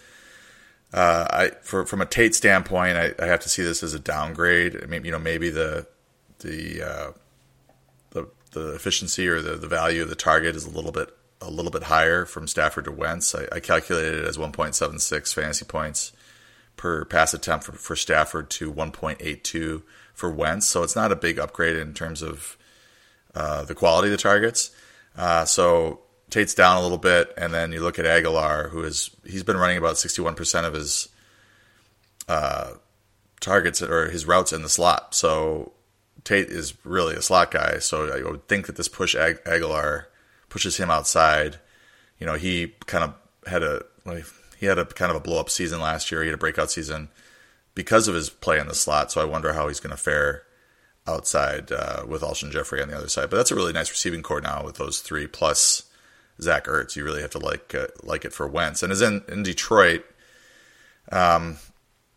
uh, 0.94 1.28
I 1.30 1.52
for, 1.62 1.86
from 1.86 2.02
a 2.02 2.06
Tate 2.06 2.34
standpoint, 2.34 2.98
I, 2.98 3.14
I, 3.20 3.28
have 3.28 3.42
to 3.42 3.50
see 3.50 3.62
this 3.62 3.84
as 3.84 3.94
a 3.94 4.00
downgrade. 4.00 4.82
I 4.82 4.88
mean, 4.88 5.04
you 5.06 5.12
know, 5.12 5.20
maybe 5.20 5.50
the 5.50 5.86
the 6.40 6.82
uh, 6.82 7.12
the 8.12 8.30
the 8.52 8.74
efficiency 8.74 9.28
or 9.28 9.42
the, 9.42 9.56
the 9.56 9.68
value 9.68 10.04
of 10.04 10.10
the 10.10 10.16
target 10.16 10.56
is 10.56 10.66
a 10.66 10.70
little 10.70 10.92
bit 10.92 11.10
a 11.42 11.50
little 11.50 11.72
bit 11.72 11.84
higher 11.84 12.26
from 12.26 12.48
Stafford 12.48 12.86
to 12.86 12.92
Wentz. 12.92 13.36
I, 13.36 13.48
I 13.52 13.60
calculated 13.60 14.16
it 14.16 14.26
as 14.26 14.38
1.76 14.38 15.34
fantasy 15.34 15.66
points 15.66 16.12
per 16.78 17.06
pass 17.06 17.34
attempt 17.34 17.66
for, 17.66 17.74
for 17.74 17.96
Stafford 17.96 18.50
to 18.52 18.72
1.82 18.72 19.84
for 20.14 20.32
Wentz. 20.32 20.68
So 20.68 20.84
it's 20.84 20.96
not 20.96 21.12
a 21.12 21.16
big 21.16 21.38
upgrade 21.38 21.76
in 21.76 21.94
terms 21.94 22.22
of 22.22 22.58
uh, 23.36 23.64
the 23.66 23.76
quality 23.76 24.08
of 24.08 24.12
the 24.14 24.18
targets. 24.18 24.72
Uh, 25.16 25.46
so 25.46 26.02
Tate's 26.30 26.54
down 26.54 26.78
a 26.78 26.82
little 26.82 26.98
bit, 26.98 27.34
and 27.38 27.54
then 27.54 27.72
you 27.72 27.82
look 27.82 28.00
at 28.00 28.06
Agholor, 28.06 28.70
who 28.70 28.84
is 28.84 29.12
he's 29.24 29.44
been 29.44 29.58
running 29.58 29.78
about 29.78 29.96
61% 29.96 30.66
of 30.66 30.74
his 30.74 31.10
uh, 32.28 32.72
targets 33.40 33.82
or 33.82 34.10
his 34.10 34.26
routes 34.26 34.54
in 34.54 34.62
the 34.62 34.70
slot. 34.70 35.14
So 35.16 35.74
Tate 36.28 36.50
is 36.50 36.74
really 36.84 37.16
a 37.16 37.22
slot 37.22 37.52
guy, 37.52 37.80
so 37.80 38.12
I 38.12 38.30
would 38.30 38.50
think 38.50 38.66
that 38.66 38.76
this 38.76 38.90
push 38.90 39.16
Ag- 39.16 39.42
Agholor 39.46 40.08
pushes 40.50 40.76
him 40.76 40.92
outside. 40.92 41.58
You 42.20 42.26
know, 42.26 42.34
he 42.34 42.74
kind 42.86 43.06
of 43.06 43.14
had 43.50 43.64
a 43.64 43.86
he 44.60 44.66
had 44.66 44.78
a 44.78 44.84
kind 44.84 45.10
of 45.10 45.16
a 45.16 45.22
blow 45.22 45.40
up 45.40 45.50
season 45.50 45.80
last 45.80 46.12
year. 46.12 46.22
He 46.24 46.28
had 46.28 46.34
a 46.34 46.38
breakout 46.38 46.70
season 46.70 47.08
because 47.76 48.10
of 48.10 48.16
his 48.16 48.30
play 48.30 48.60
in 48.60 48.68
the 48.68 48.76
slot. 48.76 49.10
So 49.10 49.22
I 49.22 49.24
wonder 49.24 49.54
how 49.54 49.70
he's 49.70 49.80
going 49.80 49.96
to 49.96 50.02
fare 50.02 50.44
outside 51.08 51.72
uh, 51.72 52.04
with 52.06 52.24
Alshon 52.24 52.52
Jeffery 52.52 52.82
on 52.82 52.90
the 52.90 52.98
other 52.98 53.08
side. 53.08 53.30
But 53.30 53.38
that's 53.38 53.52
a 53.52 53.56
really 53.56 53.72
nice 53.72 53.90
receiving 53.90 54.22
corps 54.22 54.42
now 54.42 54.66
with 54.66 54.76
those 54.76 55.00
three 55.00 55.28
plus 55.28 55.84
Zach 56.42 56.66
Ertz. 56.66 56.98
You 56.98 57.06
really 57.06 57.22
have 57.22 57.32
to 57.32 57.40
like 57.40 57.74
uh, 57.74 57.88
like 58.04 58.26
it 58.26 58.34
for 58.34 58.50
Wentz. 58.50 58.84
And 58.84 58.92
as 58.92 59.02
in 59.02 59.24
in 59.30 59.44
Detroit, 59.44 60.04
um, 61.10 61.56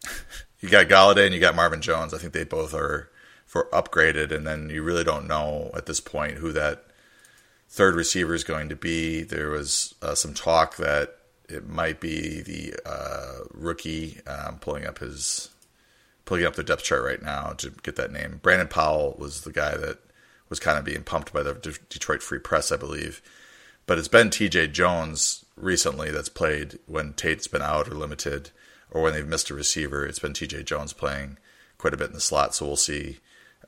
you 0.61 0.69
got 0.69 0.89
Golladay 0.89 1.27
and 1.27 1.35
you 1.35 1.41
got 1.41 1.55
Marvin 1.55 1.81
Jones. 1.81 2.13
I 2.13 2.19
think 2.19 2.33
they 2.33 2.43
both 2.43 2.75
are 2.75 3.09
for 3.51 3.67
upgraded, 3.73 4.31
and 4.31 4.47
then 4.47 4.71
you 4.71 4.81
really 4.81 5.03
don't 5.03 5.27
know 5.27 5.73
at 5.75 5.87
this 5.87 5.99
point 5.99 6.35
who 6.35 6.53
that 6.53 6.85
third 7.69 7.97
receiver 7.97 8.33
is 8.33 8.45
going 8.45 8.69
to 8.69 8.77
be. 8.77 9.25
There 9.25 9.51
was 9.51 9.93
uh, 10.01 10.15
some 10.15 10.35
talk 10.35 10.77
that 10.77 11.17
it 11.49 11.69
might 11.69 11.99
be 11.99 12.43
the 12.43 12.75
uh, 12.87 13.41
rookie. 13.53 14.21
Um, 14.25 14.61
pulling 14.61 14.87
up 14.87 14.99
his 14.99 15.49
pulling 16.25 16.45
up 16.45 16.55
the 16.55 16.63
depth 16.63 16.85
chart 16.85 17.03
right 17.03 17.25
now 17.25 17.55
to 17.59 17.71
get 17.83 17.97
that 17.97 18.13
name. 18.13 18.39
Brandon 18.41 18.69
Powell 18.69 19.17
was 19.19 19.41
the 19.41 19.51
guy 19.51 19.77
that 19.77 19.99
was 20.49 20.61
kind 20.61 20.79
of 20.79 20.85
being 20.85 21.03
pumped 21.03 21.33
by 21.33 21.43
the 21.43 21.55
Detroit 21.89 22.23
Free 22.23 22.39
Press, 22.39 22.71
I 22.71 22.77
believe. 22.77 23.21
But 23.85 23.99
it's 23.99 24.07
been 24.07 24.31
T.J. 24.31 24.69
Jones 24.69 25.45
recently 25.57 26.13
that's 26.13 26.29
played 26.29 26.79
when 26.87 27.15
Tate's 27.15 27.49
been 27.49 27.63
out 27.63 27.89
or 27.89 27.95
limited, 27.95 28.51
or 28.93 29.03
when 29.03 29.13
they've 29.13 29.27
missed 29.27 29.51
a 29.51 29.55
receiver. 29.55 30.07
It's 30.07 30.21
been 30.21 30.35
T.J. 30.35 30.63
Jones 30.63 30.93
playing 30.93 31.39
quite 31.79 31.95
a 31.95 31.97
bit 31.97 32.11
in 32.11 32.15
the 32.15 32.21
slot, 32.21 32.55
so 32.55 32.65
we'll 32.65 32.77
see 32.77 33.19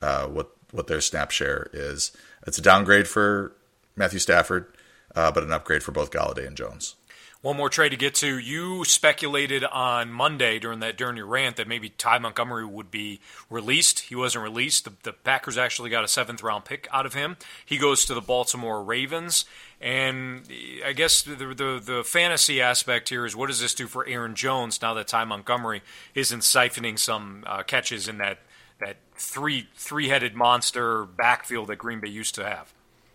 uh, 0.01 0.27
what 0.27 0.51
what 0.71 0.87
their 0.87 1.01
snap 1.01 1.31
share 1.31 1.69
is. 1.71 2.11
It's 2.47 2.57
a 2.57 2.61
downgrade 2.61 3.07
for 3.07 3.55
Matthew 3.95 4.19
Stafford, 4.19 4.75
uh, 5.15 5.31
but 5.31 5.43
an 5.43 5.51
upgrade 5.51 5.83
for 5.83 5.91
both 5.91 6.11
Golladay 6.11 6.47
and 6.47 6.57
Jones. 6.57 6.95
One 7.43 7.57
more 7.57 7.69
trade 7.69 7.89
to 7.89 7.97
get 7.97 8.15
to. 8.15 8.39
You 8.39 8.85
speculated 8.85 9.65
on 9.65 10.13
Monday 10.13 10.59
during 10.59 10.79
that 10.79 10.95
during 10.95 11.17
your 11.17 11.25
rant 11.25 11.57
that 11.57 11.67
maybe 11.67 11.89
Ty 11.89 12.19
Montgomery 12.19 12.65
would 12.65 12.89
be 12.89 13.19
released. 13.49 13.99
He 13.99 14.15
wasn't 14.15 14.45
released. 14.45 14.85
The, 14.85 14.93
the 15.03 15.11
Packers 15.11 15.57
actually 15.57 15.89
got 15.89 16.05
a 16.05 16.07
seventh 16.07 16.41
round 16.41 16.63
pick 16.63 16.87
out 16.89 17.05
of 17.05 17.15
him. 17.15 17.35
He 17.65 17.77
goes 17.77 18.05
to 18.05 18.13
the 18.13 18.21
Baltimore 18.21 18.81
Ravens. 18.81 19.43
And 19.81 20.49
I 20.85 20.93
guess 20.93 21.21
the, 21.21 21.35
the, 21.35 21.81
the 21.83 22.03
fantasy 22.05 22.61
aspect 22.61 23.09
here 23.09 23.25
is 23.25 23.35
what 23.35 23.47
does 23.47 23.59
this 23.59 23.73
do 23.73 23.87
for 23.87 24.07
Aaron 24.07 24.35
Jones 24.35 24.81
now 24.81 24.93
that 24.93 25.09
Ty 25.09 25.25
Montgomery 25.25 25.81
isn't 26.15 26.39
siphoning 26.39 26.97
some 26.97 27.43
uh, 27.45 27.63
catches 27.63 28.07
in 28.07 28.19
that 28.19 28.39
that 28.79 28.97
three 29.15 29.67
three 29.75 30.09
headed 30.09 30.35
monster 30.35 31.05
backfield 31.05 31.67
that 31.67 31.77
Green 31.77 31.99
Bay 31.99 32.09
used 32.09 32.35
to 32.35 32.45
have. 32.45 32.73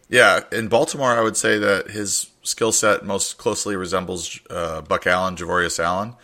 Yeah, 0.09 0.41
in 0.51 0.69
Baltimore, 0.69 1.13
I 1.13 1.21
would 1.21 1.37
say 1.37 1.59
that 1.59 1.91
his 1.91 2.31
skill 2.43 2.73
set 2.73 3.05
most 3.05 3.37
closely 3.37 3.77
resembles 3.77 4.41
uh, 4.49 4.81
Buck 4.81 5.07
Allen, 5.07 5.37
Javorius 5.37 5.79
Allen. 5.79 6.15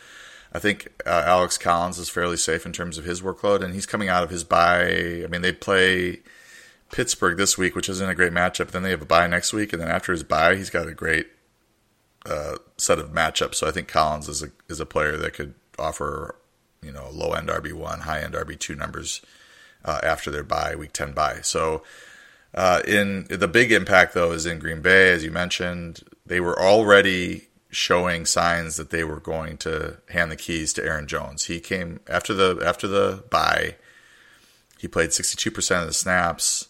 I 0.54 0.58
think 0.58 0.88
uh, 1.04 1.24
Alex 1.26 1.58
Collins 1.58 1.98
is 1.98 2.08
fairly 2.08 2.36
safe 2.36 2.64
in 2.64 2.72
terms 2.72 2.96
of 2.96 3.04
his 3.04 3.20
workload, 3.20 3.62
and 3.62 3.74
he's 3.74 3.86
coming 3.86 4.08
out 4.08 4.22
of 4.22 4.30
his 4.30 4.44
bye. 4.44 5.22
I 5.22 5.26
mean, 5.28 5.42
they 5.42 5.52
play 5.52 6.20
Pittsburgh 6.92 7.36
this 7.36 7.58
week, 7.58 7.74
which 7.74 7.88
isn't 7.88 8.08
a 8.08 8.14
great 8.14 8.32
matchup. 8.32 8.70
Then 8.70 8.84
they 8.84 8.90
have 8.90 9.02
a 9.02 9.06
bye 9.06 9.26
next 9.26 9.52
week, 9.52 9.72
and 9.72 9.82
then 9.82 9.90
after 9.90 10.12
his 10.12 10.22
bye, 10.22 10.54
he's 10.54 10.70
got 10.70 10.88
a 10.88 10.94
great 10.94 11.26
uh, 12.24 12.56
set 12.78 12.98
of 12.98 13.10
matchups. 13.10 13.56
So 13.56 13.66
I 13.66 13.70
think 13.70 13.88
Collins 13.88 14.28
is 14.28 14.42
a 14.42 14.48
is 14.68 14.80
a 14.80 14.86
player 14.86 15.16
that 15.16 15.34
could 15.34 15.54
offer 15.78 16.36
you 16.84 16.92
know 16.92 17.08
low 17.10 17.32
end 17.32 17.48
RB 17.48 17.72
one, 17.72 18.00
high 18.00 18.20
end 18.20 18.34
RB 18.34 18.58
two 18.58 18.74
numbers 18.74 19.22
uh, 19.84 20.00
after 20.02 20.30
their 20.30 20.44
bye, 20.44 20.74
week 20.76 20.92
ten 20.92 21.12
bye. 21.12 21.40
So. 21.42 21.82
Uh, 22.56 22.80
in 22.86 23.26
the 23.28 23.48
big 23.48 23.72
impact 23.72 24.14
though 24.14 24.30
is 24.30 24.46
in 24.46 24.60
Green 24.60 24.80
Bay, 24.80 25.10
as 25.10 25.24
you 25.24 25.30
mentioned, 25.32 26.04
they 26.24 26.38
were 26.38 26.56
already 26.56 27.48
showing 27.74 28.24
signs 28.24 28.76
that 28.76 28.90
they 28.90 29.04
were 29.04 29.20
going 29.20 29.56
to 29.58 29.98
hand 30.10 30.30
the 30.30 30.36
keys 30.36 30.72
to 30.72 30.84
Aaron 30.84 31.06
Jones. 31.06 31.46
He 31.46 31.60
came 31.60 32.00
after 32.08 32.32
the 32.32 32.62
after 32.64 32.86
the 32.86 33.24
bye. 33.30 33.76
He 34.78 34.88
played 34.88 35.10
62% 35.10 35.80
of 35.80 35.86
the 35.86 35.92
snaps 35.92 36.68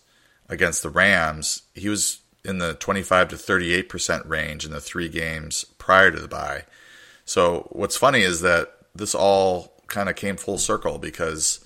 against 0.48 0.82
the 0.82 0.88
Rams. 0.88 1.62
He 1.74 1.88
was 1.88 2.20
in 2.44 2.58
the 2.58 2.74
25 2.74 3.28
to 3.28 3.36
38% 3.36 4.28
range 4.28 4.64
in 4.64 4.70
the 4.70 4.80
3 4.80 5.08
games 5.08 5.64
prior 5.78 6.10
to 6.10 6.20
the 6.20 6.28
bye. 6.28 6.64
So 7.24 7.68
what's 7.72 7.96
funny 7.96 8.20
is 8.20 8.40
that 8.42 8.72
this 8.94 9.14
all 9.14 9.73
kind 9.88 10.08
of 10.08 10.16
came 10.16 10.36
full 10.36 10.58
circle 10.58 10.98
because 10.98 11.64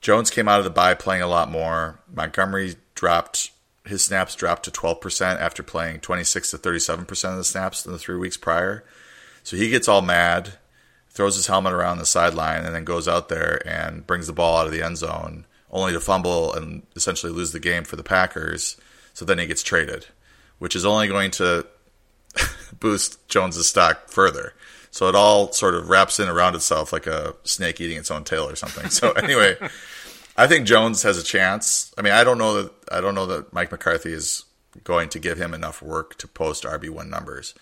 Jones 0.00 0.30
came 0.30 0.48
out 0.48 0.58
of 0.58 0.64
the 0.64 0.70
bye 0.70 0.94
playing 0.94 1.22
a 1.22 1.26
lot 1.26 1.50
more. 1.50 2.00
Montgomery 2.12 2.76
dropped 2.94 3.50
his 3.86 4.02
snaps 4.02 4.34
dropped 4.34 4.64
to 4.64 4.70
12% 4.70 5.38
after 5.38 5.62
playing 5.62 6.00
26 6.00 6.50
to 6.52 6.58
37% 6.58 7.30
of 7.30 7.36
the 7.36 7.44
snaps 7.44 7.84
in 7.84 7.92
the 7.92 7.98
three 7.98 8.16
weeks 8.16 8.36
prior. 8.36 8.84
So 9.42 9.56
he 9.56 9.68
gets 9.68 9.88
all 9.88 10.00
mad, 10.00 10.54
throws 11.10 11.36
his 11.36 11.46
helmet 11.46 11.74
around 11.74 11.98
the 11.98 12.06
sideline, 12.06 12.64
and 12.64 12.74
then 12.74 12.84
goes 12.84 13.06
out 13.06 13.28
there 13.28 13.66
and 13.68 14.06
brings 14.06 14.26
the 14.26 14.32
ball 14.32 14.56
out 14.56 14.66
of 14.66 14.72
the 14.72 14.82
end 14.82 14.96
zone, 14.96 15.44
only 15.70 15.92
to 15.92 16.00
fumble 16.00 16.54
and 16.54 16.82
essentially 16.96 17.32
lose 17.32 17.52
the 17.52 17.60
game 17.60 17.84
for 17.84 17.96
the 17.96 18.02
Packers. 18.02 18.78
So 19.12 19.24
then 19.24 19.38
he 19.38 19.46
gets 19.46 19.62
traded, 19.62 20.06
which 20.58 20.74
is 20.74 20.86
only 20.86 21.06
going 21.06 21.30
to 21.32 21.66
boost 22.80 23.28
Jones's 23.28 23.68
stock 23.68 24.08
further. 24.08 24.54
So 24.94 25.08
it 25.08 25.16
all 25.16 25.50
sort 25.50 25.74
of 25.74 25.88
wraps 25.88 26.20
in 26.20 26.28
around 26.28 26.54
itself 26.54 26.92
like 26.92 27.08
a 27.08 27.34
snake 27.42 27.80
eating 27.80 27.98
its 27.98 28.12
own 28.12 28.22
tail 28.22 28.48
or 28.48 28.54
something. 28.54 28.90
So 28.90 29.10
anyway, 29.16 29.56
I 30.36 30.46
think 30.46 30.68
Jones 30.68 31.02
has 31.02 31.18
a 31.18 31.24
chance. 31.24 31.92
I 31.98 32.02
mean, 32.02 32.12
I 32.12 32.22
don't 32.22 32.38
know 32.38 32.62
that 32.62 32.72
I 32.92 33.00
don't 33.00 33.16
know 33.16 33.26
that 33.26 33.52
Mike 33.52 33.72
McCarthy 33.72 34.12
is 34.12 34.44
going 34.84 35.08
to 35.08 35.18
give 35.18 35.36
him 35.36 35.52
enough 35.52 35.82
work 35.82 36.16
to 36.18 36.28
post 36.28 36.62
RB 36.62 36.90
one 36.90 37.10
numbers, 37.10 37.54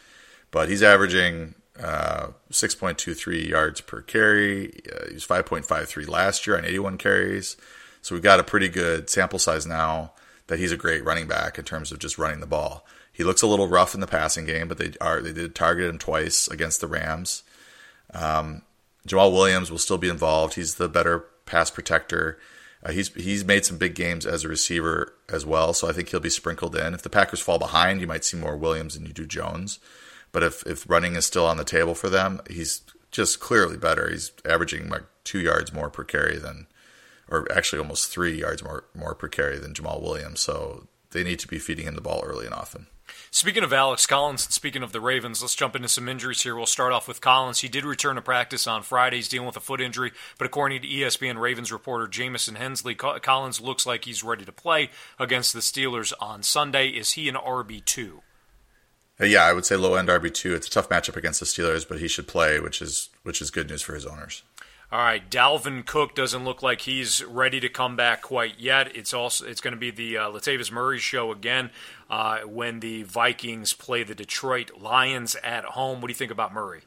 but 0.51 0.69
he's 0.69 0.83
averaging 0.83 1.55
uh, 1.83 2.33
6.23 2.51 3.49
yards 3.49 3.81
per 3.81 4.03
carry. 4.03 4.83
Uh, 4.95 5.09
he 5.09 5.15
was 5.15 5.27
5.53 5.27 6.07
last 6.07 6.47
year 6.47 6.59
on 6.59 6.67
81 6.67 6.99
carries. 6.99 7.57
So 8.03 8.15
we've 8.15 8.23
got 8.23 8.41
a 8.41 8.45
pretty 8.45 8.69
good 8.69 9.09
sample 9.09 9.39
size 9.39 9.67
now 9.67 10.13
that 10.49 10.59
he's 10.59 10.71
a 10.71 10.77
great 10.77 11.03
running 11.03 11.29
back 11.29 11.59
in 11.59 11.65
terms 11.65 11.93
of 11.93 11.99
just 11.99 12.19
running 12.19 12.41
the 12.41 12.47
ball. 12.47 12.85
He 13.13 13.25
looks 13.25 13.43
a 13.43 13.47
little 13.47 13.69
rough 13.69 13.95
in 13.95 14.01
the 14.01 14.07
passing 14.07 14.47
game, 14.47 14.69
but 14.69 14.79
they 14.79 14.93
are 15.01 15.21
they 15.21 15.33
did 15.33 15.55
target 15.55 15.89
him 15.89 15.99
twice 15.99 16.49
against 16.49 16.81
the 16.81 16.87
Rams. 16.87 17.43
Um, 18.15 18.63
Jamaal 19.07 19.33
Williams 19.33 19.71
will 19.71 19.79
still 19.79 19.99
be 19.99 20.09
involved. 20.09 20.55
He's 20.55 20.77
the 20.77 20.89
better 20.89 21.21
pass 21.45 21.71
protector. 21.71 22.39
Uh, 22.85 22.93
he's 22.93 23.13
he's 23.15 23.45
made 23.45 23.65
some 23.65 23.79
big 23.79 23.95
games 23.95 24.27
as 24.27 24.45
a 24.45 24.49
receiver 24.49 25.15
as 25.29 25.45
well, 25.45 25.73
so 25.73 25.89
I 25.89 25.93
think 25.93 26.09
he'll 26.09 26.21
be 26.21 26.31
sprinkled 26.31 26.75
in. 26.75 26.95
If 26.95 27.03
the 27.03 27.11
Packers 27.11 27.41
fall 27.41 27.59
behind, 27.59 28.01
you 28.01 28.07
might 28.07 28.25
see 28.25 28.37
more 28.37 28.57
Williams 28.57 28.95
than 28.95 29.07
you 29.07 29.13
do 29.13 29.27
Jones. 29.27 29.79
But 30.33 30.43
if 30.43 30.67
if 30.67 30.89
running 30.89 31.15
is 31.15 31.27
still 31.27 31.47
on 31.47 31.59
the 31.59 31.65
table 31.65 31.95
for 31.95 32.09
them, 32.09 32.41
he's 32.51 32.81
just 33.11 33.41
clearly 33.41 33.77
better. 33.77 34.11
He's 34.11 34.33
averaging 34.45 34.89
like 34.89 35.05
two 35.23 35.41
yards 35.41 35.73
more 35.73 35.91
per 35.91 36.05
carry 36.05 36.39
than, 36.39 36.67
or 37.29 37.47
actually 37.53 37.81
almost 37.81 38.11
three 38.11 38.41
yards 38.41 38.65
more 38.65 38.85
more 38.95 39.15
per 39.15 39.29
carry 39.29 39.59
than 39.59 39.75
Jamaal 39.75 40.03
Williams. 40.03 40.41
So 40.41 40.89
they 41.13 41.25
need 41.25 41.39
to 41.41 41.49
be 41.49 41.59
feeding 41.59 41.87
him 41.87 41.95
the 41.95 42.01
ball 42.01 42.23
early 42.25 42.47
and 42.47 42.55
often. 42.55 42.87
Speaking 43.31 43.65
of 43.65 43.73
Alex 43.73 44.07
Collins, 44.07 44.45
and 44.45 44.53
speaking 44.53 44.83
of 44.83 44.93
the 44.93 45.01
Ravens, 45.01 45.41
let's 45.41 45.55
jump 45.55 45.75
into 45.75 45.89
some 45.89 46.09
injuries 46.09 46.43
here. 46.43 46.55
We'll 46.55 46.67
start 46.67 46.93
off 46.93 47.09
with 47.09 47.21
Collins. 47.21 47.61
He 47.61 47.69
did 47.69 47.85
return 47.85 48.17
to 48.17 48.23
practice 48.23 48.67
on 48.67 48.83
Friday. 48.83 49.17
He's 49.17 49.29
dealing 49.29 49.47
with 49.47 49.57
a 49.57 49.61
foot 49.61 49.81
injury, 49.81 50.13
but 50.39 50.47
according 50.47 50.83
to 50.83 50.89
ESPN 50.89 51.41
Ravens 51.41 51.73
reporter 51.73 52.07
Jamison 52.09 52.57
Hensley, 52.57 52.95
Collins 52.95 53.61
looks 53.61 53.87
like 53.87 54.05
he's 54.05 54.23
ready 54.23 54.45
to 54.45 54.53
play 54.53 54.91
against 55.19 55.53
the 55.53 55.61
Steelers 55.61 56.13
on 56.21 56.43
Sunday. 56.43 56.89
Is 56.89 57.13
he 57.13 57.29
an 57.29 57.35
RB 57.35 57.85
two? 57.85 58.23
Uh, 59.21 59.27
yeah, 59.27 59.45
I 59.45 59.53
would 59.53 59.65
say 59.65 59.77
low 59.77 59.95
end 59.95 60.09
RB 60.09 60.33
two. 60.33 60.55
It's 60.55 60.67
a 60.67 60.71
tough 60.71 60.89
matchup 60.89 61.17
against 61.17 61.41
the 61.41 61.47
Steelers, 61.47 61.89
but 61.89 62.01
he 62.01 62.09
should 62.09 62.27
play, 62.27 62.61
which 62.61 62.83
is 62.83 63.09
which 63.23 63.41
is 63.41 63.51
good 63.51 63.69
news 63.69 63.83
for 63.83 63.95
his 63.95 64.07
owners. 64.07 64.43
All 64.93 64.99
right, 64.99 65.31
Dalvin 65.31 65.87
Cook 65.87 66.15
doesn't 66.15 66.45
look 66.45 66.63
like 66.63 66.83
he's 66.83 67.25
ready 67.25 67.61
to 67.61 67.71
come 67.71 67.97
back 67.97 68.21
quite 68.21 68.61
yet. 68.61 68.95
It's 68.95 69.15
also 69.15 69.47
it's 69.47 69.63
going 69.63 69.73
to 69.73 69.81
be 69.81 69.91
the 69.91 70.19
uh, 70.19 70.31
Latavius 70.31 70.71
Murray 70.71 70.99
show 70.99 71.33
again 71.33 71.71
uh, 72.11 72.41
when 72.41 72.81
the 72.81 73.03
Vikings 73.05 73.73
play 73.73 74.03
the 74.03 74.15
Detroit 74.15 74.73
Lions 74.79 75.35
at 75.43 75.65
home. 75.65 76.03
What 76.03 76.09
do 76.09 76.11
you 76.11 76.17
think 76.17 76.31
about 76.31 76.53
Murray? 76.53 76.83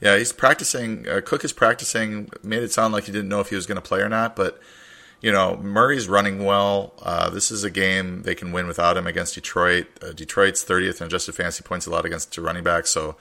Yeah, 0.00 0.18
he's 0.18 0.32
practicing. 0.32 1.08
Uh, 1.08 1.20
Cook 1.24 1.44
is 1.44 1.52
practicing. 1.52 2.28
Made 2.42 2.64
it 2.64 2.72
sound 2.72 2.92
like 2.92 3.04
he 3.04 3.12
didn't 3.12 3.28
know 3.28 3.38
if 3.38 3.50
he 3.50 3.54
was 3.54 3.66
going 3.66 3.76
to 3.76 3.82
play 3.82 4.00
or 4.00 4.08
not, 4.08 4.34
but 4.34 4.60
you 5.20 5.30
know 5.30 5.56
Murray's 5.58 6.08
running 6.08 6.44
well. 6.44 6.94
Uh, 7.02 7.30
this 7.30 7.52
is 7.52 7.62
a 7.62 7.70
game 7.70 8.22
they 8.22 8.34
can 8.34 8.50
win 8.50 8.66
without 8.66 8.96
him 8.96 9.06
against 9.06 9.36
Detroit. 9.36 9.86
Uh, 10.02 10.10
Detroit's 10.10 10.64
30th 10.64 11.00
in 11.00 11.06
adjusted 11.06 11.36
fantasy 11.36 11.62
points 11.62 11.86
allowed 11.86 12.04
against 12.04 12.36
a 12.36 12.42
running 12.42 12.64
back, 12.64 12.88
so 12.88 13.14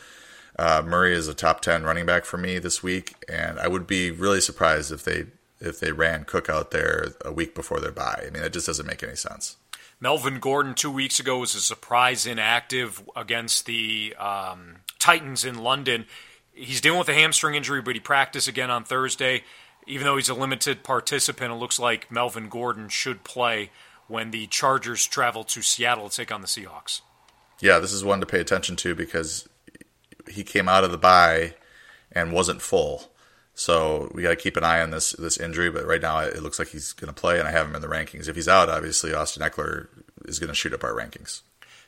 uh, 0.57 0.83
Murray 0.85 1.13
is 1.13 1.27
a 1.27 1.33
top 1.33 1.61
ten 1.61 1.83
running 1.83 2.05
back 2.05 2.25
for 2.25 2.37
me 2.37 2.59
this 2.59 2.83
week, 2.83 3.15
and 3.27 3.59
I 3.59 3.67
would 3.67 3.87
be 3.87 4.11
really 4.11 4.41
surprised 4.41 4.91
if 4.91 5.03
they 5.03 5.25
if 5.59 5.79
they 5.79 5.91
ran 5.91 6.25
Cook 6.25 6.49
out 6.49 6.71
there 6.71 7.07
a 7.23 7.31
week 7.31 7.55
before 7.55 7.79
their 7.79 7.91
bye. 7.91 8.25
I 8.27 8.29
mean, 8.29 8.43
it 8.43 8.53
just 8.53 8.67
doesn't 8.67 8.85
make 8.85 9.01
any 9.01 9.15
sense. 9.15 9.55
Melvin 9.99 10.39
Gordon 10.39 10.73
two 10.73 10.91
weeks 10.91 11.19
ago 11.19 11.37
was 11.37 11.55
a 11.55 11.61
surprise 11.61 12.25
inactive 12.25 13.01
against 13.15 13.65
the 13.65 14.13
um, 14.19 14.77
Titans 14.99 15.45
in 15.45 15.63
London. 15.63 16.05
He's 16.53 16.81
dealing 16.81 16.99
with 16.99 17.09
a 17.09 17.13
hamstring 17.13 17.55
injury, 17.55 17.81
but 17.81 17.95
he 17.95 18.01
practiced 18.01 18.47
again 18.47 18.69
on 18.69 18.83
Thursday. 18.83 19.43
Even 19.87 20.05
though 20.05 20.17
he's 20.17 20.29
a 20.29 20.33
limited 20.33 20.83
participant, 20.83 21.51
it 21.51 21.55
looks 21.55 21.79
like 21.79 22.11
Melvin 22.11 22.49
Gordon 22.49 22.89
should 22.89 23.23
play 23.23 23.69
when 24.07 24.31
the 24.31 24.47
Chargers 24.47 25.05
travel 25.05 25.43
to 25.45 25.61
Seattle 25.61 26.09
to 26.09 26.15
take 26.15 26.31
on 26.31 26.41
the 26.41 26.47
Seahawks. 26.47 27.01
Yeah, 27.59 27.79
this 27.79 27.93
is 27.93 28.03
one 28.03 28.19
to 28.19 28.25
pay 28.25 28.39
attention 28.39 28.75
to 28.77 28.95
because 28.95 29.47
he 30.29 30.43
came 30.43 30.69
out 30.69 30.83
of 30.83 30.91
the 30.91 30.97
bye 30.97 31.55
and 32.11 32.31
wasn't 32.31 32.61
full. 32.61 33.11
So 33.55 34.11
we 34.13 34.23
got 34.23 34.29
to 34.29 34.35
keep 34.35 34.57
an 34.57 34.63
eye 34.63 34.81
on 34.81 34.91
this 34.91 35.11
this 35.11 35.37
injury. 35.37 35.69
But 35.69 35.85
right 35.85 36.01
now, 36.01 36.19
it 36.19 36.41
looks 36.41 36.59
like 36.59 36.69
he's 36.69 36.93
going 36.93 37.13
to 37.13 37.19
play, 37.19 37.39
and 37.39 37.47
I 37.47 37.51
have 37.51 37.67
him 37.67 37.75
in 37.75 37.81
the 37.81 37.87
rankings. 37.87 38.27
If 38.27 38.35
he's 38.35 38.47
out, 38.47 38.69
obviously 38.69 39.13
Austin 39.13 39.43
Ekeler 39.43 39.87
is 40.25 40.39
going 40.39 40.49
to 40.49 40.55
shoot 40.55 40.73
up 40.73 40.83
our 40.83 40.93
rankings. 40.93 41.41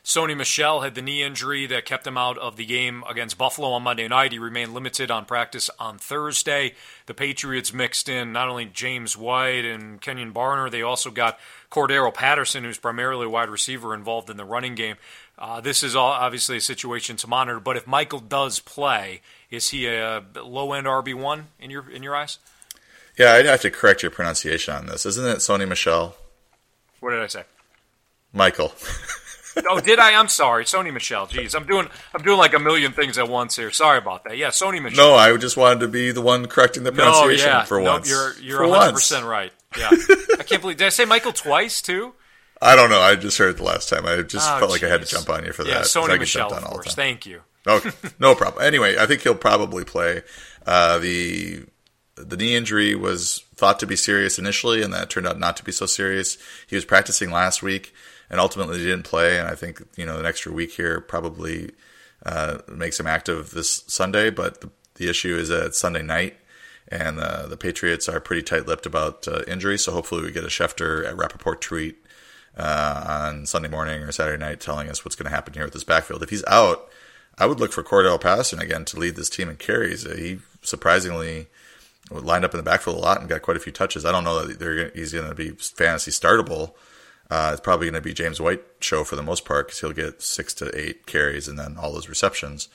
Sony 0.06 0.36
Michel 0.36 0.82
had 0.82 0.94
the 0.94 1.02
knee 1.02 1.24
injury 1.24 1.66
that 1.66 1.84
kept 1.84 2.06
him 2.06 2.16
out 2.16 2.38
of 2.38 2.54
the 2.54 2.64
game 2.64 3.02
against 3.10 3.36
Buffalo 3.36 3.72
on 3.72 3.82
Monday 3.82 4.06
night. 4.06 4.30
He 4.30 4.38
remained 4.38 4.72
limited 4.72 5.10
on 5.10 5.24
practice 5.24 5.68
on 5.80 5.98
Thursday. 5.98 6.74
The 7.06 7.14
Patriots 7.14 7.74
mixed 7.74 8.08
in 8.08 8.32
not 8.32 8.48
only 8.48 8.66
James 8.66 9.16
White 9.16 9.64
and 9.64 10.00
Kenjon 10.00 10.32
Barner, 10.32 10.70
they 10.70 10.80
also 10.80 11.10
got 11.10 11.40
Cordarrelle 11.72 12.14
Patterson, 12.14 12.62
who's 12.62 12.78
primarily 12.78 13.26
a 13.26 13.28
wide 13.28 13.48
receiver, 13.48 13.92
involved 13.92 14.30
in 14.30 14.36
the 14.36 14.44
running 14.44 14.76
game. 14.76 14.94
Uh, 15.38 15.60
this 15.60 15.82
is 15.82 15.94
all 15.94 16.12
obviously 16.12 16.56
a 16.56 16.60
situation 16.60 17.16
to 17.16 17.26
monitor. 17.26 17.60
But 17.60 17.76
if 17.76 17.86
Michael 17.86 18.20
does 18.20 18.58
play, 18.58 19.20
is 19.50 19.68
he 19.70 19.86
a 19.86 20.24
low 20.34 20.72
end 20.72 20.86
RB 20.86 21.14
one 21.14 21.48
in 21.58 21.70
your 21.70 21.90
in 21.90 22.02
your 22.02 22.16
eyes? 22.16 22.38
Yeah, 23.18 23.32
I'd 23.32 23.46
have 23.46 23.62
to 23.62 23.70
correct 23.70 24.02
your 24.02 24.10
pronunciation 24.10 24.74
on 24.74 24.86
this. 24.86 25.06
Isn't 25.06 25.26
it 25.26 25.38
Sony 25.38 25.66
Michel? 25.66 26.16
What 27.00 27.10
did 27.10 27.20
I 27.20 27.26
say? 27.26 27.44
Michael. 28.32 28.72
oh, 29.68 29.80
did 29.80 29.98
I? 29.98 30.18
I'm 30.18 30.28
sorry, 30.28 30.64
Sony 30.66 30.92
Michel. 30.92 31.26
Jeez, 31.26 31.54
I'm 31.54 31.66
doing 31.66 31.88
I'm 32.14 32.22
doing 32.22 32.38
like 32.38 32.54
a 32.54 32.58
million 32.58 32.92
things 32.92 33.18
at 33.18 33.28
once 33.28 33.56
here. 33.56 33.70
Sorry 33.70 33.98
about 33.98 34.24
that. 34.24 34.36
Yeah, 34.36 34.48
Sony 34.48 34.82
Michel. 34.82 35.12
No, 35.12 35.14
I 35.14 35.36
just 35.36 35.56
wanted 35.56 35.80
to 35.80 35.88
be 35.88 36.12
the 36.12 36.22
one 36.22 36.46
correcting 36.46 36.84
the 36.84 36.92
pronunciation 36.92 37.46
no, 37.46 37.52
yeah. 37.52 37.64
for 37.64 37.80
once. 37.80 38.08
you're 38.08 38.38
you're 38.40 38.66
100 38.66 38.92
percent 38.92 39.26
right. 39.26 39.52
Yeah, 39.76 39.90
I 40.38 40.42
can't 40.44 40.62
believe. 40.62 40.78
Did 40.78 40.86
I 40.86 40.90
say 40.90 41.04
Michael 41.04 41.32
twice 41.32 41.82
too? 41.82 42.14
I 42.60 42.74
don't 42.74 42.90
know. 42.90 43.00
I 43.00 43.16
just 43.16 43.36
heard 43.38 43.50
it 43.50 43.56
the 43.58 43.64
last 43.64 43.88
time. 43.88 44.06
I 44.06 44.22
just 44.22 44.50
oh, 44.50 44.58
felt 44.58 44.70
geez. 44.72 44.82
like 44.82 44.90
I 44.90 44.92
had 44.92 45.02
to 45.02 45.06
jump 45.06 45.28
on 45.28 45.44
you 45.44 45.52
for 45.52 45.64
yeah, 45.64 45.74
that. 45.74 45.84
Sony 45.84 46.18
Michel, 46.18 46.52
of 46.52 46.64
course. 46.64 46.94
Thank 46.94 47.26
you. 47.26 47.42
okay, 47.66 47.90
no 48.18 48.34
problem. 48.34 48.64
Anyway, 48.64 48.96
I 48.96 49.06
think 49.06 49.22
he'll 49.22 49.34
probably 49.34 49.84
play. 49.84 50.22
Uh, 50.66 50.98
the 50.98 51.64
the 52.14 52.36
knee 52.36 52.56
injury 52.56 52.94
was 52.94 53.44
thought 53.56 53.78
to 53.80 53.86
be 53.86 53.96
serious 53.96 54.38
initially, 54.38 54.82
and 54.82 54.92
that 54.94 55.10
turned 55.10 55.26
out 55.26 55.38
not 55.38 55.56
to 55.58 55.64
be 55.64 55.72
so 55.72 55.84
serious. 55.84 56.38
He 56.66 56.76
was 56.76 56.84
practicing 56.84 57.30
last 57.30 57.62
week, 57.62 57.92
and 58.30 58.40
ultimately 58.40 58.78
didn't 58.78 59.02
play. 59.02 59.38
And 59.38 59.48
I 59.48 59.54
think 59.54 59.82
you 59.96 60.06
know 60.06 60.18
an 60.18 60.26
extra 60.26 60.52
week 60.52 60.72
here 60.72 61.00
probably 61.00 61.72
uh, 62.24 62.58
makes 62.68 62.98
him 62.98 63.06
active 63.06 63.50
this 63.50 63.84
Sunday. 63.86 64.30
But 64.30 64.60
the, 64.60 64.70
the 64.94 65.10
issue 65.10 65.36
is 65.36 65.48
that 65.48 65.66
it's 65.66 65.78
Sunday 65.78 66.02
night, 66.02 66.36
and 66.88 67.18
uh, 67.18 67.46
the 67.48 67.56
Patriots 67.56 68.08
are 68.08 68.20
pretty 68.20 68.42
tight-lipped 68.42 68.86
about 68.86 69.28
uh, 69.28 69.42
injury. 69.46 69.76
So 69.76 69.92
hopefully 69.92 70.22
we 70.22 70.30
get 70.30 70.44
a 70.44 70.48
Schefter 70.48 71.04
at 71.04 71.16
Rapoport 71.16 71.60
tweet 71.60 71.98
uh, 72.56 73.04
on 73.06 73.46
Sunday 73.46 73.68
morning 73.68 74.02
or 74.02 74.12
Saturday 74.12 74.42
night 74.42 74.60
telling 74.60 74.88
us 74.88 75.04
what's 75.04 75.16
going 75.16 75.30
to 75.30 75.34
happen 75.34 75.54
here 75.54 75.64
with 75.64 75.74
this 75.74 75.84
backfield. 75.84 76.22
If 76.22 76.30
he's 76.30 76.44
out, 76.46 76.88
I 77.38 77.46
would 77.46 77.60
look 77.60 77.72
for 77.72 77.82
Cordarrelle 77.82 78.20
Patterson 78.20 78.60
again 78.60 78.84
to 78.86 78.98
lead 78.98 79.16
this 79.16 79.28
team 79.28 79.48
in 79.48 79.56
carries. 79.56 80.04
He 80.04 80.38
surprisingly 80.62 81.48
lined 82.10 82.44
up 82.44 82.54
in 82.54 82.58
the 82.58 82.64
backfield 82.64 82.96
a 82.96 83.00
lot 83.00 83.20
and 83.20 83.28
got 83.28 83.42
quite 83.42 83.56
a 83.56 83.60
few 83.60 83.72
touches. 83.72 84.04
I 84.04 84.12
don't 84.12 84.24
know 84.24 84.44
that 84.44 84.92
he's 84.94 85.12
going 85.12 85.28
to 85.28 85.34
be 85.34 85.50
fantasy 85.50 86.10
startable. 86.10 86.72
Uh, 87.28 87.50
it's 87.52 87.60
probably 87.60 87.86
going 87.86 87.94
to 87.94 88.00
be 88.00 88.14
James 88.14 88.40
White 88.40 88.62
show 88.80 89.02
for 89.02 89.16
the 89.16 89.22
most 89.22 89.44
part 89.44 89.66
because 89.66 89.80
he'll 89.80 89.92
get 89.92 90.22
six 90.22 90.54
to 90.54 90.70
eight 90.78 91.06
carries 91.06 91.48
and 91.48 91.58
then 91.58 91.76
all 91.76 91.92
those 91.92 92.08
receptions. 92.08 92.68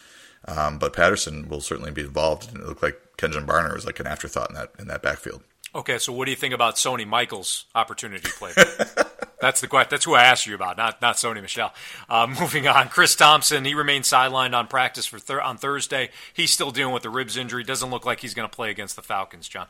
Um, 0.45 0.77
but 0.77 0.93
Patterson 0.93 1.47
will 1.47 1.61
certainly 1.61 1.91
be 1.91 2.01
involved. 2.01 2.49
And 2.49 2.61
it 2.61 2.67
looked 2.67 2.83
like 2.83 2.99
Kenjon 3.17 3.45
Barner 3.45 3.73
was 3.73 3.85
like 3.85 3.99
an 3.99 4.07
afterthought 4.07 4.49
in 4.49 4.55
that 4.55 4.71
in 4.79 4.87
that 4.87 5.01
backfield. 5.01 5.43
Okay, 5.73 5.99
so 5.99 6.11
what 6.11 6.25
do 6.25 6.31
you 6.31 6.37
think 6.37 6.53
about 6.53 6.75
Sony 6.75 7.07
Michael's 7.07 7.65
opportunity 7.73 8.29
play? 8.37 8.51
that's 9.41 9.61
the 9.61 9.67
question. 9.67 9.89
That's 9.91 10.05
who 10.05 10.13
I 10.13 10.23
asked 10.23 10.47
you 10.47 10.55
about, 10.55 10.77
not 10.77 11.01
not 11.01 11.15
Sony 11.15 11.41
Michel. 11.41 11.73
Uh, 12.09 12.27
moving 12.39 12.67
on, 12.67 12.89
Chris 12.89 13.15
Thompson. 13.15 13.65
He 13.65 13.73
remains 13.73 14.07
sidelined 14.09 14.55
on 14.55 14.67
practice 14.67 15.05
for 15.05 15.19
thir- 15.19 15.41
on 15.41 15.57
Thursday. 15.57 16.09
He's 16.33 16.51
still 16.51 16.71
dealing 16.71 16.93
with 16.93 17.03
the 17.03 17.09
ribs 17.09 17.37
injury. 17.37 17.63
Doesn't 17.63 17.89
look 17.89 18.05
like 18.05 18.19
he's 18.19 18.33
going 18.33 18.49
to 18.49 18.55
play 18.55 18.69
against 18.69 18.95
the 18.95 19.01
Falcons, 19.01 19.47
John. 19.47 19.67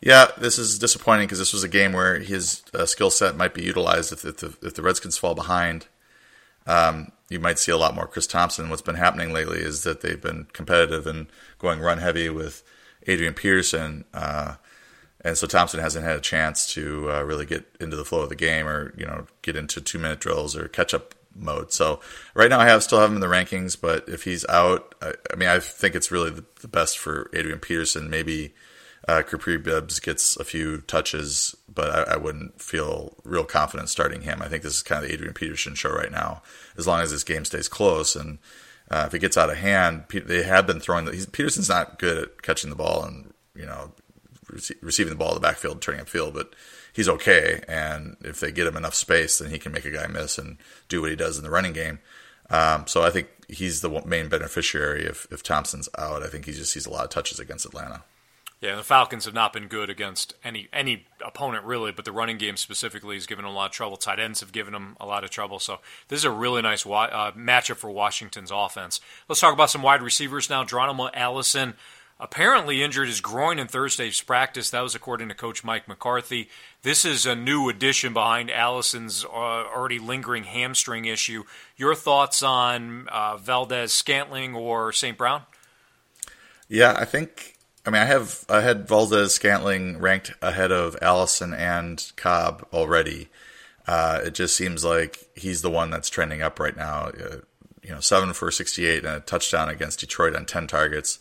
Yeah, 0.00 0.26
this 0.36 0.58
is 0.58 0.78
disappointing 0.78 1.26
because 1.26 1.38
this 1.38 1.52
was 1.52 1.64
a 1.64 1.68
game 1.68 1.92
where 1.92 2.18
his 2.18 2.62
uh, 2.74 2.84
skill 2.84 3.10
set 3.10 3.36
might 3.36 3.54
be 3.54 3.62
utilized 3.62 4.12
if, 4.12 4.24
if, 4.24 4.36
the, 4.38 4.54
if 4.62 4.74
the 4.74 4.82
Redskins 4.82 5.16
fall 5.16 5.34
behind. 5.34 5.86
Um, 6.66 7.12
you 7.28 7.40
might 7.40 7.58
see 7.58 7.72
a 7.72 7.76
lot 7.76 7.94
more 7.94 8.06
Chris 8.06 8.26
Thompson. 8.26 8.68
What's 8.68 8.82
been 8.82 8.96
happening 8.96 9.32
lately 9.32 9.60
is 9.60 9.84
that 9.84 10.00
they've 10.02 10.20
been 10.20 10.48
competitive 10.52 11.06
and 11.06 11.28
going 11.58 11.80
run 11.80 11.98
heavy 11.98 12.28
with 12.28 12.62
Adrian 13.06 13.34
Peterson. 13.34 14.04
Uh, 14.12 14.56
and 15.26 15.36
so 15.36 15.48
Thompson 15.48 15.80
hasn't 15.80 16.04
had 16.04 16.14
a 16.14 16.20
chance 16.20 16.72
to 16.74 17.10
uh, 17.10 17.22
really 17.22 17.46
get 17.46 17.66
into 17.80 17.96
the 17.96 18.04
flow 18.04 18.20
of 18.20 18.28
the 18.28 18.36
game 18.36 18.68
or 18.68 18.94
you 18.96 19.04
know 19.04 19.26
get 19.42 19.56
into 19.56 19.80
two 19.80 19.98
minute 19.98 20.20
drills 20.20 20.54
or 20.54 20.68
catch 20.68 20.94
up 20.94 21.16
mode. 21.34 21.72
So 21.72 22.00
right 22.32 22.48
now 22.48 22.60
I 22.60 22.66
have 22.66 22.84
still 22.84 23.00
have 23.00 23.10
him 23.10 23.16
in 23.16 23.20
the 23.20 23.26
rankings, 23.26 23.78
but 23.78 24.08
if 24.08 24.22
he's 24.22 24.46
out, 24.48 24.94
I, 25.02 25.14
I 25.32 25.36
mean 25.36 25.48
I 25.48 25.58
think 25.58 25.96
it's 25.96 26.12
really 26.12 26.30
the, 26.30 26.44
the, 26.60 26.68
best 26.68 26.96
for 26.98 27.28
Adrian 27.34 27.58
Peterson. 27.58 28.08
Maybe 28.08 28.54
uh, 29.08 29.22
Kapri 29.26 29.60
Bibbs 29.60 29.98
gets 29.98 30.36
a 30.36 30.44
few 30.44 30.78
touches, 30.82 31.56
but 31.72 32.08
I, 32.08 32.14
I, 32.14 32.16
wouldn't 32.16 32.62
feel 32.62 33.16
real 33.24 33.44
confident 33.44 33.88
starting 33.88 34.22
him. 34.22 34.40
I 34.40 34.48
think 34.48 34.62
this 34.62 34.76
is 34.76 34.82
kind 34.82 35.02
of 35.02 35.08
the 35.08 35.14
Adrian 35.14 35.34
Peterson 35.34 35.74
show 35.74 35.90
right 35.90 36.12
now, 36.12 36.42
as 36.78 36.86
long 36.86 37.00
as 37.00 37.10
this 37.10 37.24
game 37.24 37.44
stays 37.44 37.68
close 37.68 38.14
and. 38.14 38.38
Uh, 38.88 39.02
if 39.04 39.14
it 39.14 39.18
gets 39.18 39.36
out 39.36 39.50
of 39.50 39.56
hand, 39.56 40.04
they 40.10 40.44
have 40.44 40.64
been 40.64 40.78
throwing. 40.78 41.06
The, 41.06 41.26
Peterson's 41.32 41.68
not 41.68 41.98
good 41.98 42.18
at 42.18 42.42
catching 42.42 42.70
the 42.70 42.76
ball 42.76 43.02
and 43.02 43.34
you 43.56 43.66
know 43.66 43.90
receiving 44.80 45.12
the 45.12 45.18
ball 45.18 45.30
in 45.30 45.34
the 45.34 45.40
backfield, 45.40 45.80
turning 45.80 46.04
upfield, 46.04 46.34
but 46.34 46.54
he's 46.92 47.08
okay. 47.08 47.62
And 47.68 48.16
if 48.22 48.40
they 48.40 48.52
get 48.52 48.66
him 48.66 48.76
enough 48.76 48.94
space, 48.94 49.38
then 49.38 49.50
he 49.50 49.58
can 49.58 49.72
make 49.72 49.84
a 49.84 49.90
guy 49.90 50.06
miss 50.06 50.38
and 50.38 50.58
do 50.88 51.00
what 51.00 51.10
he 51.10 51.16
does 51.16 51.38
in 51.38 51.44
the 51.44 51.50
running 51.50 51.72
game. 51.72 51.98
Um, 52.50 52.86
so 52.86 53.02
I 53.02 53.10
think 53.10 53.28
he's 53.48 53.80
the 53.80 54.02
main 54.06 54.28
beneficiary 54.28 55.04
if, 55.04 55.26
if 55.30 55.42
Thompson's 55.42 55.88
out. 55.98 56.22
I 56.22 56.28
think 56.28 56.46
he 56.46 56.52
just 56.52 56.72
sees 56.72 56.86
a 56.86 56.90
lot 56.90 57.04
of 57.04 57.10
touches 57.10 57.40
against 57.40 57.66
Atlanta. 57.66 58.02
Yeah, 58.62 58.76
the 58.76 58.82
Falcons 58.82 59.26
have 59.26 59.34
not 59.34 59.52
been 59.52 59.68
good 59.68 59.90
against 59.90 60.34
any 60.42 60.68
any 60.72 61.06
opponent 61.22 61.64
really, 61.64 61.92
but 61.92 62.06
the 62.06 62.12
running 62.12 62.38
game 62.38 62.56
specifically 62.56 63.14
has 63.14 63.26
given 63.26 63.44
them 63.44 63.52
a 63.52 63.54
lot 63.54 63.66
of 63.66 63.72
trouble. 63.72 63.98
Tight 63.98 64.18
ends 64.18 64.40
have 64.40 64.50
given 64.50 64.72
them 64.72 64.96
a 64.98 65.04
lot 65.04 65.24
of 65.24 65.30
trouble. 65.30 65.58
So 65.58 65.80
this 66.08 66.20
is 66.20 66.24
a 66.24 66.30
really 66.30 66.62
nice 66.62 66.86
wa- 66.86 67.04
uh, 67.04 67.32
matchup 67.32 67.76
for 67.76 67.90
Washington's 67.90 68.50
offense. 68.50 68.98
Let's 69.28 69.42
talk 69.42 69.52
about 69.52 69.68
some 69.68 69.82
wide 69.82 70.00
receivers 70.00 70.48
now. 70.48 70.64
Geronimo 70.64 71.10
Allison 71.12 71.74
apparently 72.18 72.82
injured 72.82 73.08
his 73.08 73.20
groin 73.20 73.58
in 73.58 73.66
Thursday's 73.66 74.20
practice. 74.20 74.70
That 74.70 74.80
was 74.80 74.94
according 74.94 75.28
to 75.28 75.34
Coach 75.34 75.62
Mike 75.62 75.86
McCarthy. 75.86 76.48
This 76.82 77.04
is 77.04 77.26
a 77.26 77.34
new 77.34 77.68
addition 77.68 78.12
behind 78.12 78.50
Allison's 78.50 79.24
uh, 79.24 79.28
already 79.28 79.98
lingering 79.98 80.44
hamstring 80.44 81.04
issue. 81.04 81.44
Your 81.76 81.94
thoughts 81.94 82.42
on 82.42 83.08
uh, 83.08 83.36
Valdes 83.36 83.92
Scantling 83.92 84.54
or 84.54 84.92
St. 84.92 85.18
Brown? 85.18 85.42
Yeah, 86.68 86.94
I 86.96 87.04
think. 87.04 87.54
I 87.84 87.90
mean, 87.90 88.02
I 88.02 88.06
have 88.06 88.44
I 88.48 88.62
had 88.62 88.88
Valdes 88.88 89.34
Scantling 89.34 89.98
ranked 89.98 90.32
ahead 90.42 90.72
of 90.72 90.96
Allison 91.00 91.54
and 91.54 92.10
Cobb 92.16 92.66
already. 92.72 93.28
Uh, 93.86 94.22
it 94.24 94.34
just 94.34 94.56
seems 94.56 94.84
like 94.84 95.28
he's 95.36 95.62
the 95.62 95.70
one 95.70 95.90
that's 95.90 96.10
trending 96.10 96.42
up 96.42 96.58
right 96.58 96.76
now. 96.76 97.06
Uh, 97.08 97.36
you 97.84 97.90
know, 97.90 98.00
seven 98.00 98.32
for 98.32 98.50
sixty-eight 98.50 99.04
and 99.04 99.16
a 99.16 99.20
touchdown 99.20 99.68
against 99.68 100.00
Detroit 100.00 100.34
on 100.34 100.46
ten 100.46 100.66
targets 100.66 101.20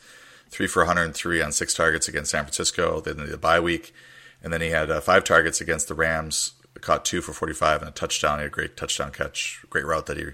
three 0.50 0.68
for 0.68 0.82
103 0.82 1.42
on 1.42 1.52
six 1.52 1.74
targets 1.74 2.08
against 2.08 2.32
San 2.32 2.44
Francisco. 2.44 3.02
Then 3.02 3.18
the 3.18 3.38
bye 3.38 3.60
week, 3.60 3.94
and 4.42 4.52
then 4.54 4.62
he 4.62 4.70
had 4.70 4.90
uh, 4.90 5.02
five 5.02 5.24
targets 5.24 5.62
against 5.62 5.88
the 5.88 5.94
Rams, 5.94 6.54
caught 6.82 7.06
two 7.06 7.22
for 7.22 7.34
45 7.34 7.82
and 7.82 7.90
a 7.90 7.92
touchdown. 7.92 8.40
He 8.40 8.44
had 8.44 8.52
a 8.52 8.54
great 8.54 8.78
touchdown 8.78 9.12
catch, 9.12 9.64
great 9.70 9.86
route 9.86 10.06
that 10.06 10.18
he 10.18 10.26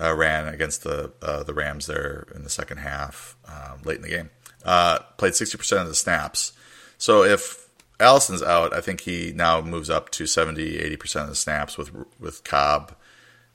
uh, 0.00 0.14
ran 0.14 0.48
against 0.48 0.84
the 0.84 1.12
uh, 1.22 1.42
the 1.42 1.54
Rams 1.54 1.86
there 1.86 2.26
in 2.34 2.44
the 2.44 2.50
second 2.50 2.78
half, 2.78 3.36
um, 3.46 3.82
late 3.84 3.96
in 3.96 4.02
the 4.02 4.08
game. 4.08 4.30
Uh, 4.64 5.00
played 5.16 5.32
60% 5.32 5.82
of 5.82 5.88
the 5.88 5.94
snaps. 5.94 6.52
So 6.96 7.24
if 7.24 7.68
Allison's 7.98 8.42
out, 8.42 8.72
I 8.72 8.80
think 8.80 9.00
he 9.00 9.32
now 9.34 9.60
moves 9.60 9.90
up 9.90 10.10
to 10.10 10.26
70, 10.26 10.78
80% 10.78 11.22
of 11.22 11.28
the 11.28 11.34
snaps 11.34 11.76
with 11.76 11.90
with 12.18 12.44
Cobb 12.44 12.94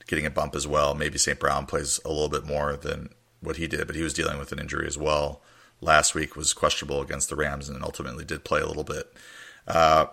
getting 0.07 0.25
a 0.25 0.31
bump 0.31 0.55
as 0.55 0.65
well. 0.65 0.95
Maybe 0.95 1.17
St. 1.17 1.39
Brown 1.39 1.65
plays 1.65 1.99
a 2.05 2.09
little 2.09 2.29
bit 2.29 2.45
more 2.45 2.77
than 2.77 3.09
what 3.41 3.57
he 3.57 3.67
did, 3.67 3.85
but 3.87 3.95
he 3.95 4.01
was 4.01 4.13
dealing 4.13 4.39
with 4.39 4.51
an 4.51 4.59
injury 4.59 4.87
as 4.87 4.97
well 4.97 5.41
last 5.81 6.15
week 6.15 6.35
was 6.35 6.53
questionable 6.53 7.01
against 7.01 7.29
the 7.29 7.35
Rams 7.35 7.69
and 7.69 7.83
ultimately 7.83 8.25
did 8.25 8.43
play 8.43 8.61
a 8.61 8.67
little 8.67 8.83
bit. 8.83 9.13
Uh, 9.67 10.07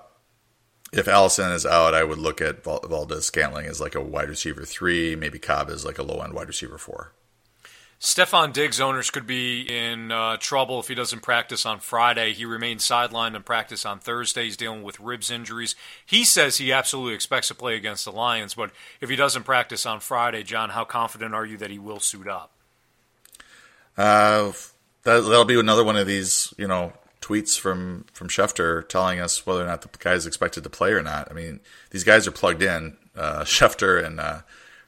if 0.92 1.08
Allison 1.08 1.50
is 1.50 1.66
out, 1.66 1.94
I 1.94 2.04
would 2.04 2.18
look 2.18 2.40
at 2.40 2.62
Valdes 2.62 3.26
Scantling 3.26 3.66
as 3.66 3.80
like 3.80 3.94
a 3.94 4.00
wide 4.00 4.28
receiver 4.28 4.64
three, 4.64 5.16
maybe 5.16 5.38
Cobb 5.38 5.70
as 5.70 5.84
like 5.84 5.98
a 5.98 6.02
low 6.02 6.20
end 6.20 6.34
wide 6.34 6.48
receiver 6.48 6.78
four. 6.78 7.12
Stefon 8.00 8.52
Diggs 8.52 8.80
owners 8.80 9.10
could 9.10 9.26
be 9.26 9.62
in 9.62 10.12
uh, 10.12 10.36
trouble 10.36 10.78
if 10.78 10.88
he 10.88 10.94
doesn't 10.94 11.22
practice 11.22 11.64
on 11.64 11.80
Friday. 11.80 12.32
He 12.32 12.44
remains 12.44 12.84
sidelined 12.84 13.34
in 13.34 13.42
practice 13.42 13.86
on 13.86 13.98
Thursday. 13.98 14.44
He's 14.44 14.58
dealing 14.58 14.82
with 14.82 15.00
ribs 15.00 15.30
injuries. 15.30 15.74
He 16.04 16.24
says 16.24 16.58
he 16.58 16.70
absolutely 16.70 17.14
expects 17.14 17.48
to 17.48 17.54
play 17.54 17.76
against 17.76 18.04
the 18.04 18.12
Lions, 18.12 18.54
but 18.54 18.72
if 19.00 19.08
he 19.08 19.16
doesn't 19.16 19.44
practice 19.44 19.86
on 19.86 20.00
Friday, 20.00 20.42
John, 20.42 20.70
how 20.70 20.84
confident 20.84 21.34
are 21.34 21.46
you 21.46 21.56
that 21.56 21.70
he 21.70 21.78
will 21.78 22.00
suit 22.00 22.28
up? 22.28 22.50
Uh, 23.96 24.52
that, 25.04 25.20
that'll 25.20 25.44
be 25.44 25.58
another 25.58 25.84
one 25.84 25.96
of 25.96 26.06
these, 26.06 26.52
you 26.58 26.66
know, 26.66 26.92
tweets 27.20 27.58
from 27.58 28.04
from 28.12 28.28
Schefter 28.28 28.86
telling 28.88 29.18
us 29.18 29.46
whether 29.46 29.62
or 29.62 29.66
not 29.66 29.80
the 29.80 29.88
guy 29.98 30.12
is 30.12 30.26
expected 30.26 30.64
to 30.64 30.70
play 30.70 30.92
or 30.92 31.02
not. 31.02 31.30
I 31.30 31.34
mean, 31.34 31.60
these 31.90 32.04
guys 32.04 32.26
are 32.26 32.32
plugged 32.32 32.62
in, 32.62 32.96
uh, 33.16 33.40
Schefter 33.44 34.04
and 34.04 34.20
uh, 34.20 34.40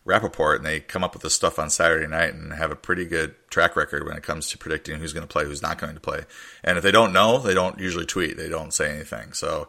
Rapoport, 0.05 0.59
and 0.59 0.67
they 0.67 0.81
come 0.81 1.03
up 1.03 1.15
with 1.15 1.23
this 1.23 1.35
stuff 1.35 1.59
on 1.59 1.71
Saturday 1.71 2.07
night 2.07 2.35
and 2.35 2.53
have 2.53 2.71
a 2.71 2.77
pretty 2.77 3.05
good 3.05 3.35
track 3.51 3.75
record 3.75 4.07
when 4.07 4.17
it 4.17 4.23
comes 4.23 4.51
to 4.51 4.59
predicting 4.59 4.99
who's 4.99 5.13
going 5.13 5.27
to 5.27 5.33
play, 5.33 5.45
who's 5.45 5.63
not 5.63 5.79
going 5.79 5.95
to 5.95 6.01
play. 6.01 6.25
And 6.63 6.79
if 6.79 6.85
they 6.85 6.93
don't 6.93 7.13
know, 7.13 7.39
they 7.39 7.55
don't 7.55 7.79
usually 7.79 8.07
tweet. 8.07 8.37
They 8.37 8.49
don't 8.49 8.73
say 8.73 8.95
anything. 8.95 9.33
So 9.33 9.69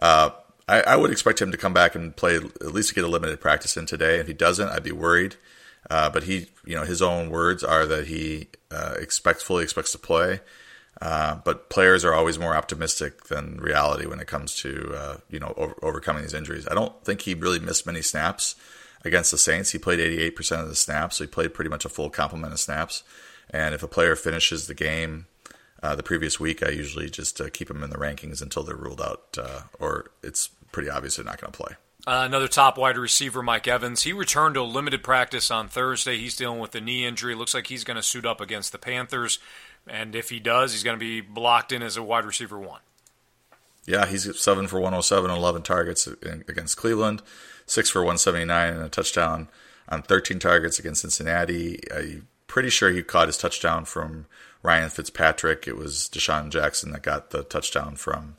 uh, 0.00 0.30
I, 0.68 0.96
would 0.96 1.10
expect 1.10 1.40
him 1.40 1.50
to 1.52 1.56
come 1.56 1.72
back 1.72 1.94
and 1.94 2.14
play 2.14 2.36
at 2.36 2.74
least 2.74 2.90
to 2.90 2.94
get 2.94 3.04
a 3.04 3.08
limited 3.08 3.40
practice 3.40 3.76
in 3.76 3.86
today. 3.86 4.18
If 4.18 4.26
he 4.26 4.34
doesn't, 4.34 4.68
I'd 4.68 4.82
be 4.82 4.92
worried. 4.92 5.36
Uh, 5.90 6.10
but 6.10 6.24
he, 6.24 6.46
you 6.64 6.74
know, 6.74 6.84
his 6.84 7.00
own 7.00 7.30
words 7.30 7.64
are 7.64 7.86
that 7.86 8.06
he 8.06 8.48
uh, 8.70 8.94
expects 8.98 9.42
fully 9.42 9.64
expects 9.64 9.92
to 9.92 9.98
play. 9.98 10.40
Uh, 11.00 11.36
but 11.44 11.70
players 11.70 12.04
are 12.04 12.12
always 12.12 12.38
more 12.38 12.56
optimistic 12.56 13.24
than 13.24 13.56
reality 13.58 14.04
when 14.06 14.18
it 14.18 14.26
comes 14.26 14.56
to 14.56 14.92
uh, 14.96 15.16
you 15.30 15.38
know 15.38 15.54
over, 15.56 15.74
overcoming 15.82 16.22
these 16.22 16.34
injuries. 16.34 16.66
I 16.68 16.74
don't 16.74 17.04
think 17.04 17.22
he 17.22 17.34
really 17.34 17.60
missed 17.60 17.86
many 17.86 18.02
snaps 18.02 18.56
against 19.04 19.30
the 19.30 19.38
Saints. 19.38 19.70
He 19.70 19.78
played 19.78 20.00
88% 20.00 20.60
of 20.60 20.68
the 20.68 20.74
snaps, 20.74 21.16
so 21.16 21.24
he 21.24 21.28
played 21.28 21.54
pretty 21.54 21.70
much 21.70 21.84
a 21.84 21.88
full 21.88 22.10
complement 22.10 22.52
of 22.52 22.58
snaps. 22.58 23.04
And 23.50 23.74
if 23.74 23.82
a 23.82 23.88
player 23.88 24.16
finishes 24.16 24.66
the 24.66 24.74
game 24.74 25.26
uh, 25.82 25.94
the 25.94 26.02
previous 26.02 26.40
week, 26.40 26.64
I 26.64 26.70
usually 26.70 27.08
just 27.08 27.40
uh, 27.40 27.48
keep 27.48 27.68
them 27.68 27.84
in 27.84 27.90
the 27.90 27.96
rankings 27.96 28.42
until 28.42 28.64
they're 28.64 28.76
ruled 28.76 29.00
out, 29.00 29.38
or 29.78 30.10
it's 30.24 30.48
pretty 30.72 30.90
obvious 30.90 31.16
they're 31.16 31.24
not 31.24 31.40
going 31.40 31.52
to 31.52 31.56
play. 31.56 31.76
Uh, 32.08 32.24
another 32.24 32.48
top 32.48 32.78
wide 32.78 32.96
receiver, 32.96 33.42
Mike 33.42 33.68
Evans. 33.68 34.04
He 34.04 34.14
returned 34.14 34.54
to 34.54 34.62
limited 34.62 35.02
practice 35.02 35.50
on 35.50 35.68
Thursday. 35.68 36.16
He's 36.16 36.34
dealing 36.34 36.58
with 36.58 36.74
a 36.74 36.80
knee 36.80 37.04
injury. 37.04 37.34
Looks 37.34 37.52
like 37.52 37.66
he's 37.66 37.84
going 37.84 37.98
to 37.98 38.02
suit 38.02 38.24
up 38.24 38.40
against 38.40 38.72
the 38.72 38.78
Panthers. 38.78 39.38
And 39.86 40.14
if 40.14 40.30
he 40.30 40.40
does, 40.40 40.72
he's 40.72 40.82
going 40.82 40.98
to 40.98 40.98
be 40.98 41.20
blocked 41.20 41.70
in 41.70 41.82
as 41.82 41.98
a 41.98 42.02
wide 42.02 42.24
receiver 42.24 42.58
one. 42.58 42.80
Yeah, 43.84 44.06
he's 44.06 44.40
seven 44.40 44.68
for 44.68 44.76
107 44.76 45.30
on 45.30 45.36
11 45.36 45.60
targets 45.64 46.06
against 46.06 46.78
Cleveland, 46.78 47.20
six 47.66 47.90
for 47.90 47.98
179 47.98 48.72
and 48.72 48.82
a 48.82 48.88
touchdown 48.88 49.48
on 49.90 50.00
13 50.00 50.38
targets 50.38 50.78
against 50.78 51.02
Cincinnati. 51.02 51.78
I'm 51.94 52.26
pretty 52.46 52.70
sure 52.70 52.90
he 52.90 53.02
caught 53.02 53.28
his 53.28 53.36
touchdown 53.36 53.84
from 53.84 54.24
Ryan 54.62 54.88
Fitzpatrick. 54.88 55.68
It 55.68 55.76
was 55.76 56.08
DeSean 56.10 56.48
Jackson 56.48 56.90
that 56.92 57.02
got 57.02 57.28
the 57.32 57.42
touchdown 57.42 57.96
from 57.96 58.36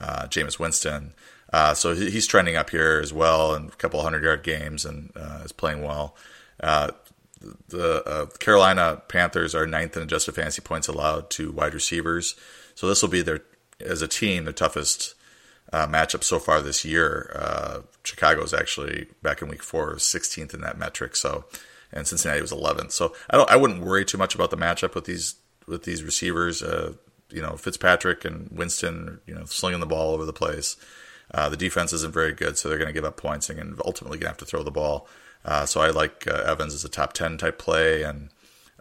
uh, 0.00 0.26
Jameis 0.26 0.58
Winston. 0.58 1.12
Uh, 1.54 1.72
so 1.72 1.94
he's 1.94 2.26
trending 2.26 2.56
up 2.56 2.70
here 2.70 2.98
as 3.00 3.12
well 3.12 3.54
in 3.54 3.66
a 3.66 3.76
couple 3.76 4.02
hundred 4.02 4.24
yard 4.24 4.42
games 4.42 4.84
and 4.84 5.12
uh, 5.14 5.42
is 5.44 5.52
playing 5.52 5.84
well. 5.84 6.16
Uh, 6.58 6.90
the 7.68 8.02
uh, 8.08 8.26
Carolina 8.40 9.00
Panthers 9.06 9.54
are 9.54 9.64
ninth 9.64 9.96
in 9.96 10.02
adjusted 10.02 10.34
fantasy 10.34 10.60
points 10.60 10.88
allowed 10.88 11.30
to 11.30 11.52
wide 11.52 11.72
receivers. 11.72 12.34
So 12.74 12.88
this 12.88 13.02
will 13.02 13.08
be 13.08 13.22
their, 13.22 13.42
as 13.78 14.02
a 14.02 14.08
team, 14.08 14.42
their 14.42 14.52
toughest 14.52 15.14
uh, 15.72 15.86
matchup 15.86 16.24
so 16.24 16.40
far 16.40 16.60
this 16.60 16.84
year. 16.84 17.30
Uh, 17.36 17.82
Chicago 18.02 18.42
is 18.42 18.52
actually 18.52 19.06
back 19.22 19.40
in 19.40 19.46
week 19.46 19.62
four, 19.62 19.94
16th 19.94 20.54
in 20.54 20.60
that 20.62 20.76
metric. 20.76 21.14
So, 21.14 21.44
and 21.92 22.04
Cincinnati 22.04 22.40
was 22.40 22.50
11th. 22.50 22.90
So 22.90 23.14
I 23.30 23.36
don't 23.36 23.48
I 23.48 23.54
wouldn't 23.54 23.84
worry 23.84 24.04
too 24.04 24.18
much 24.18 24.34
about 24.34 24.50
the 24.50 24.56
matchup 24.56 24.96
with 24.96 25.04
these 25.04 25.36
with 25.68 25.84
these 25.84 26.02
receivers. 26.02 26.62
You 27.30 27.42
know 27.42 27.56
Fitzpatrick 27.56 28.24
and 28.24 28.48
Winston, 28.50 29.20
you 29.24 29.36
know 29.36 29.44
slinging 29.44 29.78
the 29.78 29.86
ball 29.86 30.14
over 30.14 30.24
the 30.24 30.32
place. 30.32 30.76
Uh, 31.32 31.48
the 31.48 31.56
defense 31.56 31.92
isn't 31.92 32.12
very 32.12 32.32
good, 32.32 32.56
so 32.56 32.68
they're 32.68 32.78
going 32.78 32.88
to 32.88 32.94
give 32.94 33.04
up 33.04 33.16
points 33.16 33.50
and 33.50 33.80
ultimately 33.84 34.18
going 34.18 34.26
to 34.26 34.28
have 34.28 34.36
to 34.38 34.44
throw 34.44 34.62
the 34.62 34.70
ball. 34.70 35.08
Uh, 35.44 35.66
so 35.66 35.80
I 35.80 35.90
like 35.90 36.26
uh, 36.26 36.42
Evans 36.46 36.74
as 36.74 36.84
a 36.84 36.88
top 36.88 37.12
10 37.12 37.38
type 37.38 37.58
play, 37.58 38.02
and 38.02 38.30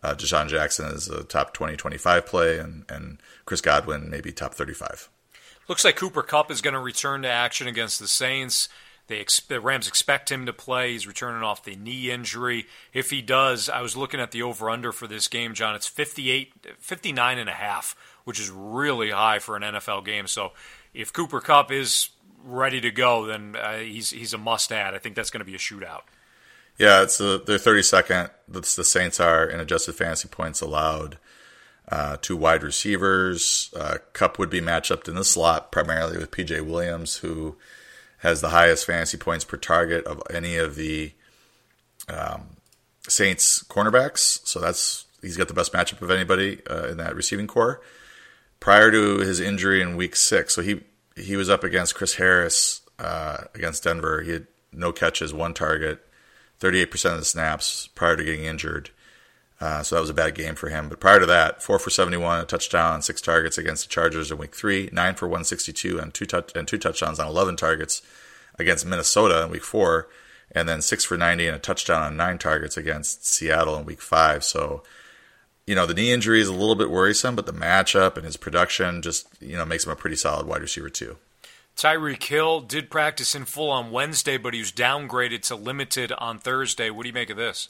uh, 0.02 0.16
DeSean 0.16 0.48
Jackson 0.48 0.86
as 0.86 1.08
a 1.08 1.24
top 1.24 1.54
20, 1.54 1.76
25 1.76 2.26
play, 2.26 2.60
and, 2.60 2.86
and 2.90 3.20
Chris 3.46 3.62
Godwin 3.62 4.10
maybe 4.10 4.32
top 4.32 4.54
35. 4.54 5.10
Looks 5.68 5.86
like 5.86 5.96
Cooper 5.96 6.24
Kupp 6.24 6.52
is 6.52 6.62
going 6.62 6.74
to 6.74 6.80
return 6.80 7.22
to 7.22 7.30
action 7.30 7.68
against 7.68 8.00
the 8.00 8.08
Saints. 8.08 8.70
They 9.08 9.20
ex- 9.20 9.42
the 9.42 9.60
Rams 9.60 9.88
expect 9.88 10.32
him 10.32 10.46
to 10.46 10.54
play. 10.54 10.94
He's 10.94 11.08
returning 11.08 11.44
off 11.44 11.64
the 11.64 11.76
knee 11.76 12.10
injury. 12.10 12.68
If 12.94 13.10
he 13.10 13.22
does, 13.22 13.70
I 13.70 13.82
was 13.82 13.98
looking 13.98 14.20
at 14.20 14.32
the 14.32 14.44
over 14.44 14.70
under 14.70 14.92
for 14.92 15.08
this 15.08 15.28
game, 15.28 15.54
John. 15.54 15.76
It's 15.76 15.88
58, 15.88 16.54
59 16.80 17.38
and 17.38 17.50
a 17.50 17.54
half, 17.54 17.96
which 18.24 18.40
is 18.40 18.50
really 18.50 19.12
high 19.12 19.40
for 19.40 19.56
an 19.56 19.64
NFL 19.64 20.06
game. 20.06 20.28
So 20.28 20.52
if 20.94 21.12
Cooper 21.12 21.42
Kupp 21.42 21.72
is 21.72 22.10
ready 22.44 22.82
to 22.82 22.92
go, 22.92 23.26
then 23.26 23.56
uh, 23.56 23.78
he's 23.78 24.10
he's 24.12 24.34
a 24.34 24.38
must 24.38 24.72
add. 24.72 24.94
I 24.94 24.98
think 24.98 25.16
that's 25.16 25.30
going 25.30 25.40
to 25.40 25.46
be 25.46 25.56
a 25.56 25.60
shootout. 25.60 26.02
Yeah, 26.78 27.04
it's 27.04 27.20
a, 27.20 27.38
they're 27.38 27.58
32nd. 27.58 28.32
That's 28.48 28.76
the 28.76 28.84
Saints 28.84 29.20
are 29.20 29.46
in 29.46 29.60
adjusted 29.60 29.94
fantasy 29.94 30.28
points 30.28 30.62
allowed. 30.62 31.18
Uh, 31.88 32.18
two 32.22 32.36
wide 32.36 32.64
receivers. 32.64 33.72
Uh, 33.76 33.98
Kupp 34.14 34.40
would 34.40 34.50
be 34.50 34.62
matched 34.62 34.92
up 34.92 35.08
in 35.08 35.16
the 35.16 35.24
slot 35.24 35.72
primarily 35.72 36.18
with 36.18 36.32
PJ 36.32 36.66
Williams, 36.66 37.18
who 37.18 37.58
has 38.20 38.42
the 38.42 38.50
highest 38.50 38.86
fantasy 38.86 39.18
points 39.18 39.44
per 39.44 39.58
target 39.58 40.06
of 40.06 40.22
any 40.34 40.56
of 40.56 40.76
the 40.76 41.12
um, 42.08 42.58
Saints 43.08 43.64
cornerbacks. 43.64 44.40
So 44.48 44.60
that's 44.60 45.06
he's 45.22 45.38
got 45.38 45.50
the 45.50 45.54
best 45.54 45.74
matchup 45.74 46.02
of 46.02 46.10
anybody 46.10 46.62
uh, 46.70 46.88
in 46.88 46.98
that 46.98 47.16
receiving 47.16 47.48
corps. 47.48 47.82
Prior 48.60 48.90
to 48.92 49.18
his 49.18 49.42
injury 49.42 49.82
in 49.82 49.98
Week 49.98 50.16
Six, 50.16 50.56
so 50.56 50.62
he 50.62 50.82
he 51.16 51.36
was 51.36 51.50
up 51.50 51.64
against 51.64 51.96
Chris 51.96 52.16
Harris 52.16 52.82
uh, 53.00 53.46
against 53.54 53.84
Denver. 53.84 54.22
He 54.22 54.32
had 54.32 54.48
no 54.72 54.92
catches, 54.92 55.34
one 55.34 55.54
target, 55.54 56.06
38% 56.60 57.14
of 57.14 57.20
the 57.20 57.26
snaps 57.26 57.88
prior 57.88 58.16
to 58.16 58.24
getting 58.24 58.46
injured. 58.46 58.90
Uh, 59.62 59.82
so 59.82 59.96
that 59.96 60.02
was 60.02 60.10
a 60.10 60.14
bad 60.14 60.36
game 60.36 60.56
for 60.56 60.70
him. 60.70 60.90
But 60.90 61.00
prior 61.00 61.20
to 61.20 61.26
that, 61.28 61.62
four 61.64 61.80
for 61.80 61.90
71, 61.90 62.42
a 62.42 62.46
touchdown, 62.46 63.02
six 63.02 63.22
targets 63.22 63.58
against 63.58 63.84
the 63.84 63.90
Chargers 63.90 64.32
in 64.32 64.38
week 64.38 64.56
three, 64.56 64.90
nine 64.92 65.16
for 65.16 65.28
162, 65.28 66.00
and 66.00 66.14
two, 66.14 66.26
touch- 66.26 66.52
and 66.56 66.68
two 66.68 66.78
touchdowns 66.78 67.20
on 67.20 67.28
11 67.28 67.56
targets 67.56 68.02
against 68.60 68.86
Minnesota 68.86 69.44
in 69.44 69.52
week 69.52 69.64
four, 69.64 70.10
and 70.52 70.68
then 70.68 70.82
six 70.82 71.06
for 71.06 71.18
90 71.18 71.48
and 71.48 71.56
a 71.56 71.60
touchdown 71.60 72.04
on 72.04 72.18
nine 72.18 72.38
targets 72.38 72.76
against 72.76 73.26
Seattle 73.26 73.78
in 73.78 73.86
week 73.86 74.02
five. 74.02 74.44
So, 74.44 74.84
you 75.66 75.76
know, 75.76 75.86
the 75.86 75.94
knee 75.94 76.12
injury 76.12 76.42
is 76.42 76.48
a 76.48 76.54
little 76.54 76.76
bit 76.76 76.90
worrisome, 76.90 77.36
but 77.36 77.46
the 77.46 77.54
matchup 77.54 78.16
and 78.16 78.26
his 78.26 78.38
production 78.38 79.02
just, 79.02 79.28
you 79.42 79.56
know, 79.56 79.66
makes 79.66 79.86
him 79.86 79.92
a 79.92 79.96
pretty 79.96 80.16
solid 80.16 80.46
wide 80.46 80.62
receiver, 80.62 80.90
too. 80.90 81.18
Tyreek 81.78 82.24
Hill 82.24 82.62
did 82.62 82.92
practice 82.92 83.34
in 83.34 83.46
full 83.46 83.72
on 83.72 83.92
Wednesday, 83.92 84.38
but 84.38 84.54
he 84.54 84.60
was 84.60 84.72
downgraded 84.72 85.42
to 85.44 85.56
limited 85.56 86.12
on 86.18 86.38
Thursday. 86.38 86.90
What 86.90 87.04
do 87.04 87.10
you 87.10 87.14
make 87.14 87.30
of 87.30 87.38
this? 87.38 87.70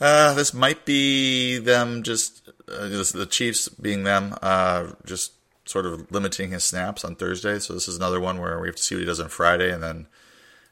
Uh, 0.00 0.32
this 0.34 0.54
might 0.54 0.84
be 0.84 1.58
them 1.58 2.02
just 2.02 2.48
uh, 2.68 2.88
the 2.88 3.26
Chiefs 3.28 3.68
being 3.68 4.04
them, 4.04 4.34
uh, 4.40 4.92
just 5.04 5.32
sort 5.66 5.86
of 5.86 6.10
limiting 6.10 6.52
his 6.52 6.64
snaps 6.64 7.04
on 7.04 7.16
Thursday. 7.16 7.58
So 7.58 7.74
this 7.74 7.88
is 7.88 7.96
another 7.96 8.20
one 8.20 8.40
where 8.40 8.58
we 8.60 8.68
have 8.68 8.76
to 8.76 8.82
see 8.82 8.94
what 8.94 9.00
he 9.00 9.06
does 9.06 9.20
on 9.20 9.28
Friday, 9.28 9.72
and 9.72 9.82
then 9.82 10.06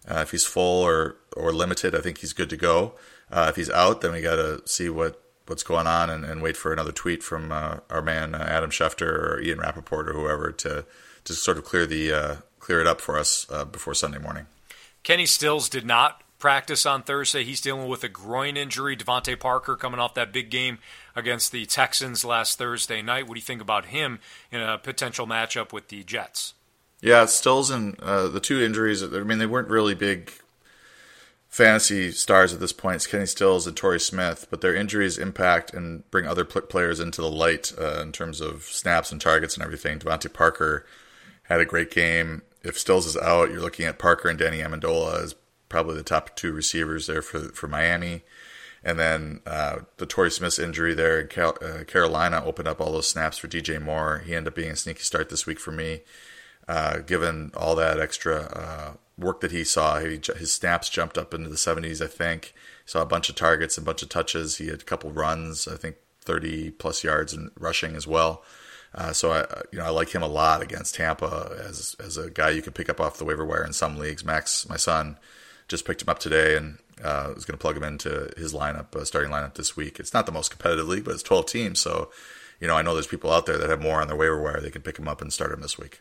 uh, 0.08 0.20
if 0.20 0.30
he's 0.30 0.46
full 0.46 0.82
or 0.82 1.16
or 1.36 1.52
limited, 1.52 1.94
I 1.94 2.00
think 2.00 2.18
he's 2.18 2.32
good 2.32 2.50
to 2.50 2.56
go. 2.56 2.94
Uh, 3.30 3.46
if 3.50 3.56
he's 3.56 3.70
out, 3.70 4.00
then 4.00 4.12
we 4.12 4.22
got 4.22 4.36
to 4.36 4.62
see 4.64 4.88
what 4.88 5.22
what's 5.48 5.62
going 5.62 5.86
on 5.86 6.10
and, 6.10 6.24
and, 6.24 6.42
wait 6.42 6.56
for 6.56 6.72
another 6.72 6.92
tweet 6.92 7.22
from 7.22 7.52
uh, 7.52 7.78
our 7.90 8.02
man 8.02 8.34
Adam 8.34 8.70
Schefter 8.70 9.06
or 9.06 9.40
Ian 9.40 9.58
Rapoport 9.58 10.08
or 10.08 10.12
whoever 10.12 10.52
to 10.52 10.84
to 11.24 11.32
sort 11.32 11.58
of 11.58 11.64
clear 11.64 11.86
the 11.86 12.42
clear 12.58 12.80
it 12.80 12.86
up 12.86 13.00
for 13.00 13.18
us 13.18 13.46
before 13.70 13.94
Sunday 13.94 14.18
morning. 14.18 14.46
Kenny 15.02 15.26
Stills 15.26 15.68
did 15.68 15.86
not 15.86 16.22
practice 16.38 16.86
on 16.86 17.02
Thursday. 17.02 17.44
He's 17.44 17.60
dealing 17.60 17.88
with 17.88 18.04
a 18.04 18.08
groin 18.08 18.56
injury. 18.56 18.96
DeVante 18.96 19.38
Parker 19.38 19.76
coming 19.76 20.00
off 20.00 20.14
that 20.14 20.32
big 20.32 20.50
game 20.50 20.78
against 21.14 21.52
the 21.52 21.66
Texans 21.66 22.24
last 22.24 22.58
Thursday 22.58 23.02
night. 23.02 23.26
What 23.26 23.34
do 23.34 23.40
you 23.40 23.44
think 23.44 23.60
about 23.60 23.86
him 23.86 24.20
in 24.50 24.60
a 24.60 24.78
potential 24.78 25.26
matchup 25.26 25.72
with 25.72 25.88
the 25.88 26.04
Jets? 26.04 26.54
Yeah, 27.00 27.26
Stills 27.26 27.70
and 27.70 27.98
uh, 28.00 28.28
the 28.28 28.40
two 28.40 28.60
injuries. 28.60 29.02
I 29.02 29.06
mean, 29.22 29.38
they 29.38 29.46
weren't 29.46 29.68
really 29.68 29.94
big 29.94 30.32
fantasy 31.48 32.10
stars 32.12 32.52
at 32.52 32.60
this 32.60 32.72
point. 32.72 32.96
It's 32.96 33.06
Kenny 33.06 33.26
Stills 33.26 33.66
and 33.66 33.76
Torrey 33.76 34.00
Smith, 34.00 34.46
but 34.50 34.60
their 34.60 34.74
injuries 34.74 35.18
impact 35.18 35.72
and 35.72 36.08
bring 36.10 36.26
other 36.26 36.44
players 36.44 37.00
into 37.00 37.20
the 37.20 37.30
light 37.30 37.72
uh, 37.78 38.00
in 38.02 38.12
terms 38.12 38.40
of 38.40 38.64
snaps 38.64 39.10
and 39.10 39.20
targets 39.20 39.54
and 39.54 39.64
everything. 39.64 39.98
DeVante 39.98 40.32
Parker 40.32 40.86
had 41.44 41.60
a 41.60 41.64
great 41.64 41.90
game. 41.90 42.42
If 42.62 42.78
Stills 42.78 43.06
is 43.06 43.16
out, 43.16 43.50
you're 43.50 43.60
looking 43.60 43.86
at 43.86 43.98
Parker 43.98 44.28
and 44.28 44.38
Danny 44.38 44.58
Amendola 44.58 45.22
as 45.22 45.34
probably 45.68 45.96
the 45.96 46.02
top 46.02 46.36
two 46.36 46.52
receivers 46.52 47.06
there 47.06 47.22
for 47.22 47.40
for 47.50 47.66
Miami. 47.66 48.22
And 48.84 48.98
then 48.98 49.40
uh, 49.46 49.80
the 49.96 50.06
Torrey 50.06 50.30
Smith 50.30 50.58
injury 50.58 50.94
there 50.94 51.20
in 51.20 51.26
Cal- 51.28 51.58
uh, 51.60 51.84
Carolina 51.84 52.42
opened 52.44 52.68
up 52.68 52.80
all 52.80 52.92
those 52.92 53.08
snaps 53.08 53.38
for 53.38 53.48
DJ 53.48 53.82
Moore. 53.82 54.22
He 54.24 54.34
ended 54.34 54.52
up 54.52 54.54
being 54.54 54.70
a 54.70 54.76
sneaky 54.76 55.00
start 55.00 55.30
this 55.30 55.46
week 55.46 55.58
for 55.58 55.72
me, 55.72 56.02
uh, 56.68 56.98
given 56.98 57.50
all 57.56 57.74
that 57.74 57.98
extra 57.98 58.42
uh, 58.42 58.92
work 59.18 59.40
that 59.40 59.50
he 59.50 59.64
saw. 59.64 59.98
He, 59.98 60.20
his 60.36 60.52
snaps 60.52 60.88
jumped 60.88 61.18
up 61.18 61.34
into 61.34 61.48
the 61.48 61.56
70s, 61.56 62.02
I 62.02 62.06
think. 62.06 62.54
Saw 62.86 63.02
a 63.02 63.06
bunch 63.06 63.28
of 63.28 63.34
targets, 63.34 63.76
a 63.76 63.82
bunch 63.82 64.02
of 64.02 64.08
touches. 64.08 64.58
He 64.58 64.68
had 64.68 64.82
a 64.82 64.84
couple 64.84 65.10
runs, 65.10 65.66
I 65.68 65.76
think 65.76 65.96
30 66.22 66.70
plus 66.72 67.04
yards 67.04 67.32
and 67.32 67.50
rushing 67.58 67.96
as 67.96 68.06
well. 68.06 68.42
Uh, 68.94 69.12
so 69.12 69.32
I, 69.32 69.40
you 69.70 69.78
know, 69.78 69.84
I 69.84 69.90
like 69.90 70.14
him 70.14 70.22
a 70.22 70.28
lot 70.28 70.62
against 70.62 70.94
Tampa 70.94 71.56
as 71.62 71.94
as 72.00 72.16
a 72.16 72.30
guy 72.30 72.50
you 72.50 72.62
can 72.62 72.72
pick 72.72 72.88
up 72.88 73.00
off 73.00 73.18
the 73.18 73.24
waiver 73.24 73.44
wire 73.44 73.64
in 73.64 73.74
some 73.74 73.98
leagues. 73.98 74.24
Max, 74.24 74.66
my 74.66 74.76
son, 74.76 75.18
just 75.68 75.84
picked 75.84 76.02
him 76.02 76.08
up 76.08 76.18
today 76.18 76.56
and 76.56 76.78
uh, 77.04 77.32
was 77.34 77.44
going 77.44 77.56
to 77.56 77.62
plug 77.62 77.76
him 77.76 77.84
into 77.84 78.30
his 78.36 78.54
lineup, 78.54 78.96
uh, 78.96 79.04
starting 79.04 79.30
lineup 79.30 79.54
this 79.54 79.76
week. 79.76 80.00
It's 80.00 80.14
not 80.14 80.26
the 80.26 80.32
most 80.32 80.50
competitive 80.50 80.88
league, 80.88 81.04
but 81.04 81.14
it's 81.14 81.22
12 81.22 81.46
teams. 81.46 81.80
So, 81.80 82.10
you 82.60 82.66
know, 82.66 82.74
I 82.74 82.82
know 82.82 82.94
there's 82.94 83.06
people 83.06 83.30
out 83.30 83.46
there 83.46 83.58
that 83.58 83.70
have 83.70 83.82
more 83.82 84.00
on 84.00 84.08
their 84.08 84.16
waiver 84.16 84.40
wire. 84.40 84.60
They 84.60 84.70
can 84.70 84.82
pick 84.82 84.98
him 84.98 85.06
up 85.06 85.20
and 85.20 85.32
start 85.32 85.52
him 85.52 85.60
this 85.60 85.78
week. 85.78 86.00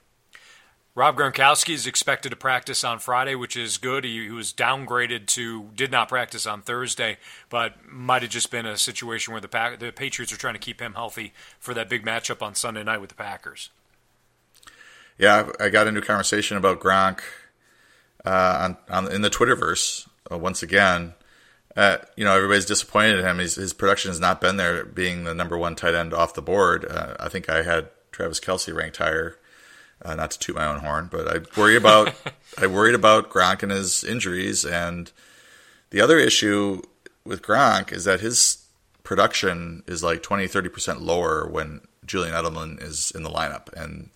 Rob 0.97 1.15
Gronkowski 1.15 1.75
is 1.75 1.85
expected 1.85 2.29
to 2.31 2.35
practice 2.35 2.83
on 2.83 2.97
Friday, 2.97 3.35
which 3.35 3.55
is 3.55 3.77
good. 3.77 4.03
He, 4.03 4.23
he, 4.23 4.31
was 4.31 4.51
downgraded 4.51 5.27
to 5.27 5.69
did 5.75 5.91
not 5.91 6.09
practice 6.09 6.47
on 6.47 6.63
Thursday, 6.63 7.19
but 7.49 7.75
might 7.87 8.23
have 8.23 8.31
just 8.31 8.49
been 8.49 8.65
a 8.65 8.79
situation 8.79 9.31
where 9.31 9.39
the 9.39 9.77
the 9.79 9.91
Patriots 9.91 10.33
are 10.33 10.37
trying 10.37 10.55
to 10.55 10.59
keep 10.59 10.81
him 10.81 10.95
healthy 10.95 11.33
for 11.59 11.75
that 11.75 11.87
big 11.87 12.03
matchup 12.03 12.41
on 12.41 12.55
Sunday 12.55 12.83
night 12.83 12.99
with 12.99 13.11
the 13.11 13.15
Packers. 13.15 13.69
Yeah, 15.19 15.51
I 15.59 15.69
got 15.69 15.85
into 15.85 16.01
a 16.01 16.03
conversation 16.03 16.57
about 16.57 16.79
Gronk 16.79 17.19
uh, 18.25 18.75
on, 18.89 19.05
on 19.05 19.13
in 19.13 19.21
the 19.21 19.29
Twitterverse 19.29 20.07
uh, 20.31 20.39
once 20.39 20.63
again. 20.63 21.13
Uh, 21.75 21.97
you 22.15 22.25
know, 22.25 22.35
everybody's 22.35 22.65
disappointed 22.65 23.19
in 23.19 23.25
him. 23.25 23.37
His, 23.37 23.53
his, 23.53 23.71
production 23.71 24.09
has 24.09 24.19
not 24.19 24.41
been 24.41 24.57
there, 24.57 24.83
being 24.83 25.25
the 25.25 25.35
number 25.35 25.59
one 25.59 25.75
tight 25.75 25.93
end 25.93 26.11
off 26.11 26.33
the 26.33 26.41
board. 26.41 26.85
Uh, 26.89 27.13
I 27.19 27.29
think 27.29 27.49
I 27.49 27.61
had 27.61 27.89
Travis 28.11 28.39
Kelce 28.39 28.75
ranked 28.75 28.97
higher. 28.97 29.37
Uh, 30.03 30.15
not 30.15 30.31
to 30.31 30.39
toot 30.39 30.55
my 30.55 30.65
own 30.65 30.79
horn, 30.79 31.09
but 31.11 31.27
I 31.27 31.59
worry 31.59 31.75
about 31.75 32.13
I 32.57 32.67
worried 32.67 32.95
about 32.95 33.29
Gronk 33.29 33.63
and 33.63 33.71
his 33.71 34.03
injuries. 34.03 34.63
And 34.63 35.11
the 35.89 36.01
other 36.01 36.19
issue 36.19 36.81
with 37.25 37.41
Gronk 37.41 37.91
is 37.91 38.05
that 38.05 38.19
his 38.19 38.65
production 39.03 39.83
is 39.87 40.03
like 40.03 40.21
20, 40.21 40.47
30 40.47 40.69
percent 40.69 41.01
lower 41.01 41.47
when 41.47 41.81
Julian 42.05 42.33
Edelman 42.33 42.81
is 42.81 43.11
in 43.11 43.23
the 43.23 43.29
lineup, 43.29 43.73
and 43.73 44.09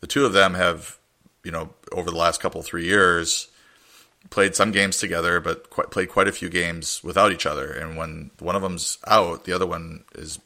the 0.00 0.06
two 0.06 0.26
of 0.26 0.32
them 0.32 0.54
have, 0.54 0.98
you 1.44 1.50
know, 1.50 1.70
over 1.92 2.10
the 2.10 2.16
last 2.16 2.40
couple 2.40 2.62
three 2.62 2.84
years 2.84 3.48
played 4.30 4.54
some 4.54 4.70
games 4.70 4.98
together, 4.98 5.40
but 5.40 5.70
quite, 5.70 5.90
played 5.90 6.08
quite 6.08 6.28
a 6.28 6.32
few 6.32 6.48
games 6.48 7.02
without 7.02 7.32
each 7.32 7.46
other. 7.46 7.72
And 7.72 7.96
when 7.96 8.30
one 8.38 8.56
of 8.56 8.62
them's 8.62 8.98
out, 9.06 9.44
the 9.44 9.52
other 9.52 9.66
one 9.66 10.04
is 10.14 10.38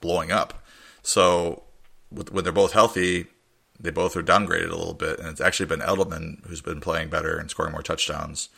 blowing 0.00 0.30
up. 0.30 0.62
So 1.02 1.64
with, 2.10 2.32
when 2.32 2.44
they're 2.44 2.52
both 2.52 2.72
healthy, 2.72 3.26
they 3.78 3.90
both 3.90 4.16
are 4.16 4.22
downgraded 4.22 4.70
a 4.70 4.76
little 4.76 4.94
bit. 4.94 5.18
And 5.18 5.28
it's 5.28 5.40
actually 5.40 5.66
been 5.66 5.80
Edelman 5.80 6.44
who's 6.46 6.60
been 6.60 6.80
playing 6.80 7.08
better 7.08 7.36
and 7.36 7.50
scoring 7.50 7.72
more 7.72 7.82
touchdowns 7.82 8.48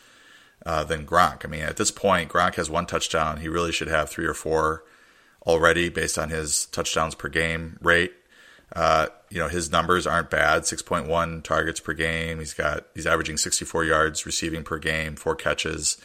uh, 0.65 0.83
than 0.83 1.05
Gronk. 1.05 1.45
I 1.45 1.47
mean, 1.47 1.61
at 1.61 1.77
this 1.77 1.91
point, 1.91 2.29
Gronk 2.29 2.55
has 2.55 2.69
one 2.69 2.85
touchdown. 2.85 3.37
He 3.37 3.47
really 3.47 3.71
should 3.71 3.87
have 3.87 4.09
three 4.09 4.25
or 4.25 4.33
four 4.33 4.83
already 5.45 5.89
based 5.89 6.17
on 6.17 6.29
his 6.29 6.65
touchdowns 6.67 7.15
per 7.15 7.29
game 7.29 7.77
rate. 7.81 8.13
Uh, 8.75 9.07
you 9.29 9.39
know, 9.39 9.47
his 9.47 9.71
numbers 9.71 10.05
aren't 10.05 10.29
bad. 10.29 10.63
6.1 10.63 11.43
targets 11.43 11.79
per 11.79 11.93
game. 11.93 12.39
He's 12.39 12.53
got, 12.53 12.85
he's 12.93 13.07
averaging 13.07 13.37
64 13.37 13.85
yards 13.85 14.25
receiving 14.25 14.63
per 14.63 14.77
game, 14.77 15.15
four 15.15 15.35
catches. 15.35 15.99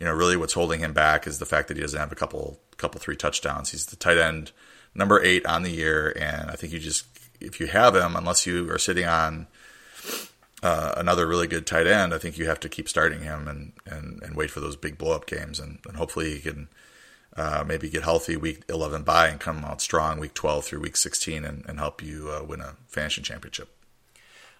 You 0.00 0.06
know, 0.06 0.12
really 0.12 0.36
what's 0.36 0.52
holding 0.52 0.80
him 0.80 0.92
back 0.92 1.26
is 1.26 1.38
the 1.38 1.46
fact 1.46 1.68
that 1.68 1.76
he 1.76 1.80
doesn't 1.82 1.98
have 1.98 2.12
a 2.12 2.16
couple, 2.16 2.60
couple, 2.76 3.00
three 3.00 3.16
touchdowns. 3.16 3.70
He's 3.70 3.86
the 3.86 3.96
tight 3.96 4.18
end 4.18 4.52
number 4.94 5.22
eight 5.22 5.44
on 5.46 5.62
the 5.62 5.70
year. 5.70 6.12
And 6.18 6.50
I 6.50 6.54
think 6.54 6.72
you 6.72 6.78
just, 6.78 7.06
if 7.40 7.60
you 7.60 7.66
have 7.66 7.94
him, 7.94 8.16
unless 8.16 8.46
you 8.46 8.70
are 8.70 8.78
sitting 8.78 9.06
on 9.06 9.46
uh, 10.62 10.94
another 10.96 11.26
really 11.26 11.46
good 11.46 11.66
tight 11.66 11.86
end, 11.86 12.12
I 12.12 12.18
think 12.18 12.38
you 12.38 12.46
have 12.46 12.60
to 12.60 12.68
keep 12.68 12.88
starting 12.88 13.22
him 13.22 13.46
and, 13.48 13.72
and, 13.86 14.22
and 14.22 14.36
wait 14.36 14.50
for 14.50 14.60
those 14.60 14.76
big 14.76 14.98
blow 14.98 15.12
up 15.12 15.26
games. 15.26 15.60
And, 15.60 15.78
and 15.86 15.96
hopefully 15.96 16.34
he 16.34 16.40
can 16.40 16.68
uh, 17.36 17.64
maybe 17.66 17.88
get 17.88 18.02
healthy 18.02 18.36
week 18.36 18.64
11 18.68 19.02
bye 19.02 19.28
and 19.28 19.38
come 19.38 19.64
out 19.64 19.80
strong 19.80 20.18
week 20.18 20.34
12 20.34 20.64
through 20.64 20.80
week 20.80 20.96
16 20.96 21.44
and, 21.44 21.64
and 21.68 21.78
help 21.78 22.02
you 22.02 22.30
uh, 22.30 22.44
win 22.44 22.60
a 22.60 22.74
fantasy 22.88 23.22
championship. 23.22 23.68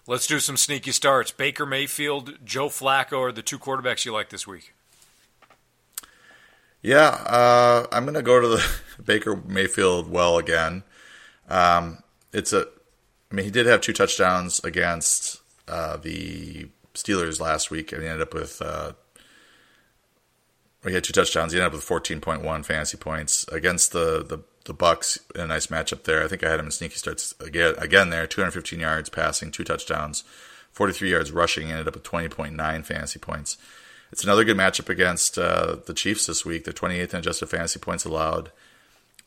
Let's 0.07 0.25
do 0.25 0.39
some 0.39 0.57
sneaky 0.57 0.91
starts. 0.91 1.31
Baker 1.31 1.65
Mayfield, 1.65 2.39
Joe 2.43 2.69
Flacco 2.69 3.19
are 3.19 3.31
the 3.31 3.43
two 3.43 3.59
quarterbacks 3.59 4.05
you 4.05 4.13
like 4.13 4.29
this 4.29 4.47
week. 4.47 4.73
Yeah, 6.81 7.09
uh, 7.09 7.87
I'm 7.91 8.05
going 8.05 8.15
to 8.15 8.21
go 8.21 8.39
to 8.39 8.47
the 8.47 8.65
Baker 9.03 9.35
Mayfield 9.35 10.09
well 10.09 10.37
again. 10.37 10.83
Um, 11.49 11.99
it's 12.33 12.53
a, 12.53 12.67
I 13.31 13.35
mean, 13.35 13.45
he 13.45 13.51
did 13.51 13.65
have 13.65 13.81
two 13.81 13.93
touchdowns 13.93 14.59
against 14.63 15.41
uh, 15.67 15.97
the 15.97 16.67
Steelers 16.93 17.39
last 17.39 17.71
week, 17.71 17.91
and 17.91 18.01
he 18.01 18.07
ended 18.07 18.21
up 18.21 18.33
with. 18.33 18.61
Uh, 18.61 18.93
he 20.85 20.93
had 20.93 21.03
two 21.03 21.11
touchdowns. 21.11 21.51
He 21.51 21.59
ended 21.59 21.73
up 21.73 21.73
with 21.73 21.85
14.1 21.85 22.65
fantasy 22.65 22.97
points 22.97 23.45
against 23.49 23.91
the 23.91 24.23
the 24.23 24.39
the 24.65 24.73
Bucs 24.73 25.17
in 25.35 25.41
a 25.41 25.47
nice 25.47 25.67
matchup 25.67 26.03
there. 26.03 26.23
I 26.23 26.27
think 26.27 26.43
I 26.43 26.49
had 26.49 26.59
him 26.59 26.67
in 26.67 26.71
sneaky 26.71 26.95
starts 26.95 27.33
again 27.39 27.75
again 27.77 28.09
there. 28.09 28.27
215 28.27 28.79
yards 28.79 29.09
passing, 29.09 29.51
two 29.51 29.63
touchdowns, 29.63 30.23
43 30.71 31.11
yards 31.11 31.31
rushing. 31.31 31.69
Ended 31.69 31.87
up 31.87 31.95
with 31.95 32.03
20.9 32.03 32.85
fantasy 32.85 33.19
points. 33.19 33.57
It's 34.11 34.23
another 34.23 34.43
good 34.43 34.57
matchup 34.57 34.89
against 34.89 35.37
uh, 35.37 35.77
the 35.85 35.93
Chiefs 35.93 36.25
this 36.25 36.45
week. 36.45 36.63
The 36.63 36.73
28th 36.73 37.13
in 37.13 37.19
adjusted 37.19 37.47
fantasy 37.47 37.79
points 37.79 38.05
allowed 38.05 38.51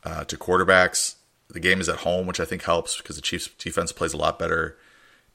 uh, 0.05 0.25
to 0.25 0.37
quarterbacks. 0.37 1.15
The 1.53 1.61
game 1.61 1.81
is 1.81 1.89
at 1.89 1.99
home, 1.99 2.27
which 2.27 2.41
I 2.41 2.45
think 2.45 2.63
helps 2.63 2.97
because 2.97 3.17
the 3.17 3.23
Chiefs 3.23 3.49
defense 3.59 3.93
plays 3.93 4.15
a 4.15 4.17
lot 4.17 4.39
better 4.39 4.79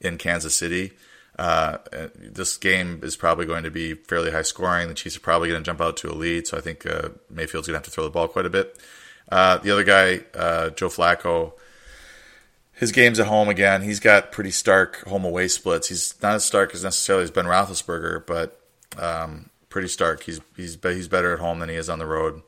in 0.01 0.17
Kansas 0.17 0.55
City. 0.55 0.93
Uh, 1.37 1.77
this 2.15 2.57
game 2.57 2.99
is 3.03 3.15
probably 3.15 3.45
going 3.45 3.63
to 3.63 3.69
be 3.69 3.93
fairly 3.93 4.31
high 4.31 4.41
scoring. 4.41 4.87
The 4.87 4.95
Chiefs 4.95 5.17
are 5.17 5.21
probably 5.21 5.49
going 5.49 5.61
to 5.61 5.65
jump 5.65 5.79
out 5.79 5.95
to 5.97 6.11
a 6.11 6.15
lead, 6.15 6.47
so 6.47 6.57
I 6.57 6.61
think 6.61 6.85
uh, 6.85 7.09
Mayfield's 7.29 7.67
going 7.67 7.75
to 7.75 7.79
have 7.79 7.85
to 7.85 7.91
throw 7.91 8.03
the 8.03 8.09
ball 8.09 8.27
quite 8.27 8.47
a 8.47 8.49
bit. 8.49 8.77
Uh, 9.29 9.57
the 9.57 9.69
other 9.69 9.83
guy, 9.83 10.21
uh, 10.33 10.71
Joe 10.71 10.89
Flacco, 10.89 11.53
his 12.73 12.91
game's 12.91 13.19
at 13.19 13.27
home 13.27 13.49
again. 13.49 13.83
He's 13.83 13.99
got 13.99 14.31
pretty 14.31 14.51
stark 14.51 15.03
home 15.07 15.25
away 15.25 15.47
splits. 15.47 15.89
He's 15.89 16.19
not 16.21 16.35
as 16.35 16.45
stark 16.45 16.73
as 16.73 16.83
necessarily 16.83 17.23
as 17.23 17.31
Ben 17.31 17.45
Roethlisberger, 17.45 18.25
but 18.25 18.59
um, 18.97 19.49
pretty 19.69 19.87
stark. 19.87 20.23
He's 20.23 20.41
he's 20.55 20.77
he's 20.81 21.07
better 21.07 21.33
at 21.33 21.39
home 21.39 21.59
than 21.59 21.69
he 21.69 21.75
is 21.75 21.89
on 21.89 21.99
the 21.99 22.05
road. 22.05 22.41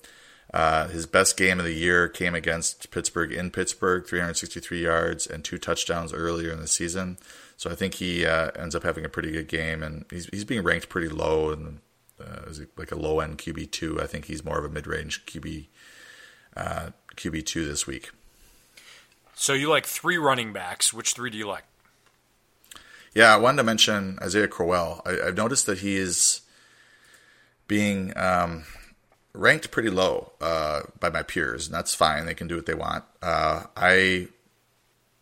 Uh, 0.54 0.88
his 0.88 1.06
best 1.06 1.38
game 1.38 1.60
of 1.60 1.66
the 1.66 1.74
year 1.74 2.08
came 2.08 2.34
against 2.34 2.90
Pittsburgh 2.90 3.32
in 3.32 3.52
Pittsburgh, 3.52 4.06
363 4.06 4.84
yards 4.84 5.28
and 5.28 5.44
two 5.44 5.58
touchdowns 5.58 6.12
earlier 6.12 6.52
in 6.52 6.60
the 6.60 6.68
season. 6.68 7.18
So 7.56 7.70
I 7.70 7.76
think 7.76 7.96
he 7.96 8.26
uh, 8.26 8.52
ends 8.58 8.74
up 8.74 8.84
having 8.84 9.06
a 9.06 9.10
pretty 9.10 9.32
good 9.32 9.48
game, 9.48 9.84
and 9.84 10.06
he's 10.10 10.28
he's 10.28 10.46
being 10.46 10.64
ranked 10.64 10.90
pretty 10.90 11.10
low 11.10 11.52
and 11.52 11.80
uh, 12.20 12.52
like 12.78 12.92
a 12.92 12.96
low 12.96 13.20
end 13.20 13.38
QB 13.38 13.72
two. 13.72 14.02
I 14.02 14.08
think 14.08 14.26
he's 14.26 14.46
more 14.46 14.58
of 14.58 14.66
a 14.66 14.70
mid 14.70 14.88
range 14.88 15.26
QB 15.26 15.68
uh, 16.56 16.90
QB 17.16 17.46
two 17.46 17.66
this 17.66 17.86
week. 17.86 18.12
So 19.36 19.54
you 19.54 19.70
like 19.70 19.86
three 19.86 20.18
running 20.18 20.52
backs. 20.52 20.94
Which 20.94 21.14
three 21.14 21.30
do 21.30 21.38
you 21.38 21.48
like? 21.48 21.66
Yeah, 23.14 23.34
I 23.34 23.38
wanted 23.38 23.58
to 23.58 23.64
mention 23.64 24.20
Isaiah 24.22 24.48
Crowell. 24.48 25.02
I, 25.06 25.26
have 25.26 25.38
noticed 25.38 25.66
that 25.66 25.80
he 25.80 25.96
is 25.96 26.42
being 27.68 28.14
um, 28.18 28.64
ranked 29.34 29.72
pretty 29.72 29.90
low 29.90 30.34
uh, 30.42 30.82
by 31.00 31.10
my 31.10 31.24
peers, 31.24 31.68
and 31.68 31.76
that's 31.76 31.94
fine. 31.94 32.26
They 32.26 32.34
can 32.34 32.48
do 32.48 32.56
what 32.56 32.66
they 32.66 32.74
want. 32.74 33.04
Uh, 33.22 33.64
I 33.76 34.28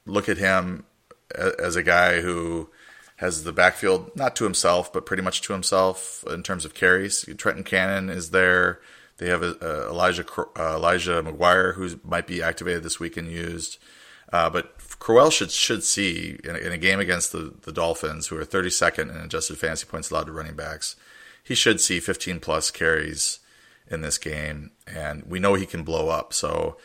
look 0.06 0.30
at 0.30 0.38
him 0.38 0.86
as 1.36 1.76
a 1.76 1.84
guy 1.84 2.22
who 2.22 2.70
has 3.18 3.44
the 3.44 3.52
backfield 3.52 4.16
not 4.16 4.36
to 4.38 4.44
himself, 4.44 4.94
but 4.94 5.06
pretty 5.06 5.24
much 5.24 5.42
to 5.42 5.54
himself 5.54 6.24
in 6.32 6.44
terms 6.44 6.66
of 6.66 6.74
carries. 6.74 7.26
Trenton 7.38 7.64
Cannon 7.64 8.10
is 8.10 8.30
there. 8.30 8.80
They 9.18 9.30
have 9.30 9.42
a 9.42 9.88
Elijah 9.90 10.26
uh, 10.56 10.76
Elijah 10.76 11.24
McGuire 11.24 11.74
who 11.74 12.00
might 12.04 12.28
be 12.28 12.44
activated 12.44 12.84
this 12.84 13.00
week 13.00 13.18
and 13.18 13.30
used. 13.30 13.80
Uh, 14.32 14.50
but 14.50 14.78
Crowell 15.00 15.32
should 15.32 15.52
should 15.52 15.84
see 15.84 16.38
in 16.44 16.56
a, 16.56 16.60
in 16.60 16.72
a, 16.72 16.78
game 16.78 17.00
against 17.00 17.32
the, 17.32 17.54
the 17.64 17.72
Dolphins, 17.72 18.28
who 18.28 18.38
are 18.38 18.46
32nd 18.46 19.10
in 19.10 19.16
adjusted 19.16 19.58
fantasy 19.58 19.88
points 19.88 20.12
allowed 20.12 20.26
to 20.26 20.34
running 20.34 20.56
backs, 20.56 20.96
he 21.44 21.56
should 21.56 21.80
see 21.80 22.00
15 22.00 22.40
plus 22.42 22.70
carries 22.70 23.40
in 23.90 24.02
this 24.02 24.18
game, 24.18 24.72
and 24.86 25.24
we 25.24 25.40
know 25.40 25.54
he 25.54 25.66
can 25.66 25.84
blow 25.84 26.10
up. 26.10 26.34
So, 26.34 26.78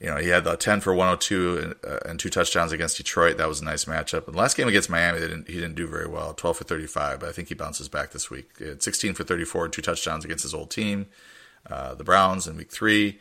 you 0.00 0.06
know, 0.06 0.16
he 0.16 0.28
had 0.28 0.44
the 0.44 0.56
10 0.56 0.80
for 0.80 0.92
102 0.92 1.58
and, 1.58 1.74
uh, 1.86 2.00
and 2.04 2.18
two 2.18 2.30
touchdowns 2.30 2.72
against 2.72 2.96
Detroit. 2.96 3.38
That 3.38 3.48
was 3.48 3.60
a 3.60 3.64
nice 3.64 3.84
matchup. 3.84 4.26
And 4.26 4.36
last 4.36 4.56
game 4.56 4.68
against 4.68 4.90
Miami, 4.90 5.20
didn't, 5.20 5.48
he 5.48 5.54
didn't 5.54 5.76
do 5.76 5.86
very 5.86 6.08
well, 6.08 6.34
12 6.34 6.58
for 6.58 6.64
35. 6.64 7.20
But 7.20 7.28
I 7.28 7.32
think 7.32 7.48
he 7.48 7.54
bounces 7.54 7.88
back 7.88 8.10
this 8.10 8.30
week. 8.30 8.50
16 8.78 9.14
for 9.14 9.24
34 9.24 9.66
and 9.66 9.72
two 9.72 9.82
touchdowns 9.82 10.24
against 10.24 10.42
his 10.42 10.54
old 10.54 10.70
team, 10.70 11.06
uh, 11.70 11.94
the 11.94 12.04
Browns, 12.04 12.46
in 12.46 12.56
week 12.56 12.70
three 12.70 13.18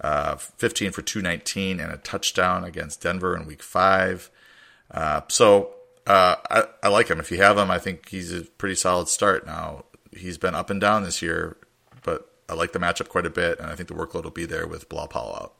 uh, 0.00 0.36
15 0.36 0.92
for 0.92 1.02
219 1.02 1.80
and 1.80 1.92
a 1.92 1.96
touchdown 1.98 2.64
against 2.64 3.02
Denver 3.02 3.36
in 3.36 3.46
week 3.46 3.62
five. 3.62 4.30
Uh, 4.90 5.22
so 5.28 5.74
uh, 6.06 6.36
I, 6.50 6.64
I, 6.82 6.88
like 6.88 7.08
him. 7.08 7.18
If 7.18 7.30
you 7.30 7.38
have 7.38 7.58
him, 7.58 7.70
I 7.70 7.78
think 7.78 8.08
he's 8.10 8.32
a 8.32 8.42
pretty 8.42 8.74
solid 8.74 9.08
start. 9.08 9.46
Now, 9.46 9.84
he's 10.12 10.38
been 10.38 10.54
up 10.54 10.70
and 10.70 10.80
down 10.80 11.02
this 11.02 11.22
year, 11.22 11.56
I 12.48 12.54
like 12.54 12.72
the 12.72 12.78
matchup 12.78 13.08
quite 13.08 13.26
a 13.26 13.30
bit, 13.30 13.58
and 13.58 13.68
I 13.68 13.74
think 13.74 13.88
the 13.88 13.94
workload 13.94 14.24
will 14.24 14.30
be 14.30 14.46
there 14.46 14.66
with 14.66 14.88
Bilal 14.88 15.08
Powell 15.08 15.34
out. 15.34 15.54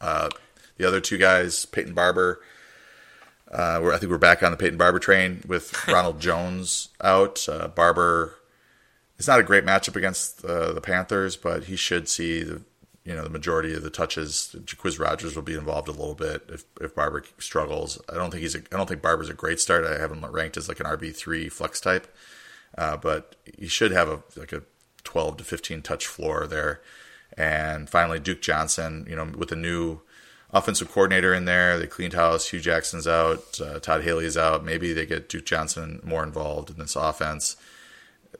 Uh, 0.00 0.28
the 0.76 0.86
other 0.86 1.00
two 1.00 1.18
guys, 1.18 1.64
Peyton 1.66 1.94
Barber, 1.94 2.40
uh, 3.50 3.90
I 3.92 3.98
think 3.98 4.10
we're 4.10 4.18
back 4.18 4.42
on 4.42 4.50
the 4.50 4.56
Peyton 4.56 4.78
Barber 4.78 4.98
train 4.98 5.42
with 5.46 5.86
Ronald 5.88 6.20
Jones 6.20 6.90
out. 7.00 7.48
Uh, 7.48 7.68
Barber, 7.68 8.34
it's 9.18 9.26
not 9.26 9.40
a 9.40 9.44
great 9.44 9.64
matchup 9.64 9.96
against 9.96 10.42
the 10.42 10.80
Panthers, 10.82 11.36
but 11.36 11.64
he 11.64 11.76
should 11.76 12.08
see 12.08 12.42
the 12.42 12.62
you 13.08 13.14
know 13.14 13.24
the 13.24 13.30
majority 13.30 13.72
of 13.74 13.82
the 13.82 13.88
touches. 13.88 14.54
Jacquizz 14.64 15.00
Rodgers 15.00 15.34
will 15.34 15.42
be 15.42 15.54
involved 15.54 15.88
a 15.88 15.92
little 15.92 16.14
bit 16.14 16.42
if 16.50 16.64
if 16.78 16.94
Barber 16.94 17.24
struggles. 17.38 17.98
I 18.06 18.14
don't 18.14 18.30
think 18.30 18.42
he's 18.42 18.54
a, 18.54 18.58
I 18.70 18.76
don't 18.76 18.86
think 18.86 19.00
Barber's 19.00 19.30
a 19.30 19.34
great 19.34 19.60
start. 19.60 19.86
I 19.86 19.98
have 19.98 20.12
him 20.12 20.24
ranked 20.26 20.58
as 20.58 20.68
like 20.68 20.78
an 20.78 20.84
RB 20.84 21.16
three 21.16 21.48
flex 21.48 21.80
type, 21.80 22.06
uh, 22.76 22.98
but 22.98 23.34
he 23.56 23.66
should 23.66 23.92
have 23.92 24.08
a 24.10 24.22
like 24.36 24.52
a 24.52 24.62
twelve 25.10 25.36
to 25.38 25.44
fifteen 25.44 25.80
touch 25.82 26.06
floor 26.06 26.46
there. 26.46 26.74
And 27.36 27.88
finally, 27.88 28.20
Duke 28.20 28.42
Johnson. 28.42 29.06
You 29.08 29.16
know, 29.16 29.26
with 29.42 29.52
a 29.52 29.56
new 29.56 30.00
offensive 30.50 30.90
coordinator 30.90 31.32
in 31.38 31.44
there, 31.44 31.78
they 31.78 31.86
cleaned 31.86 32.14
house. 32.14 32.50
Hue 32.50 32.60
Jackson's 32.60 33.06
out. 33.06 33.60
Uh, 33.60 33.78
Todd 33.78 34.02
Haley's 34.02 34.36
out. 34.36 34.64
Maybe 34.64 34.92
they 34.92 35.06
get 35.06 35.28
Duke 35.28 35.46
Johnson 35.46 36.00
more 36.02 36.24
involved 36.24 36.70
in 36.70 36.78
this 36.78 36.96
offense. 36.96 37.56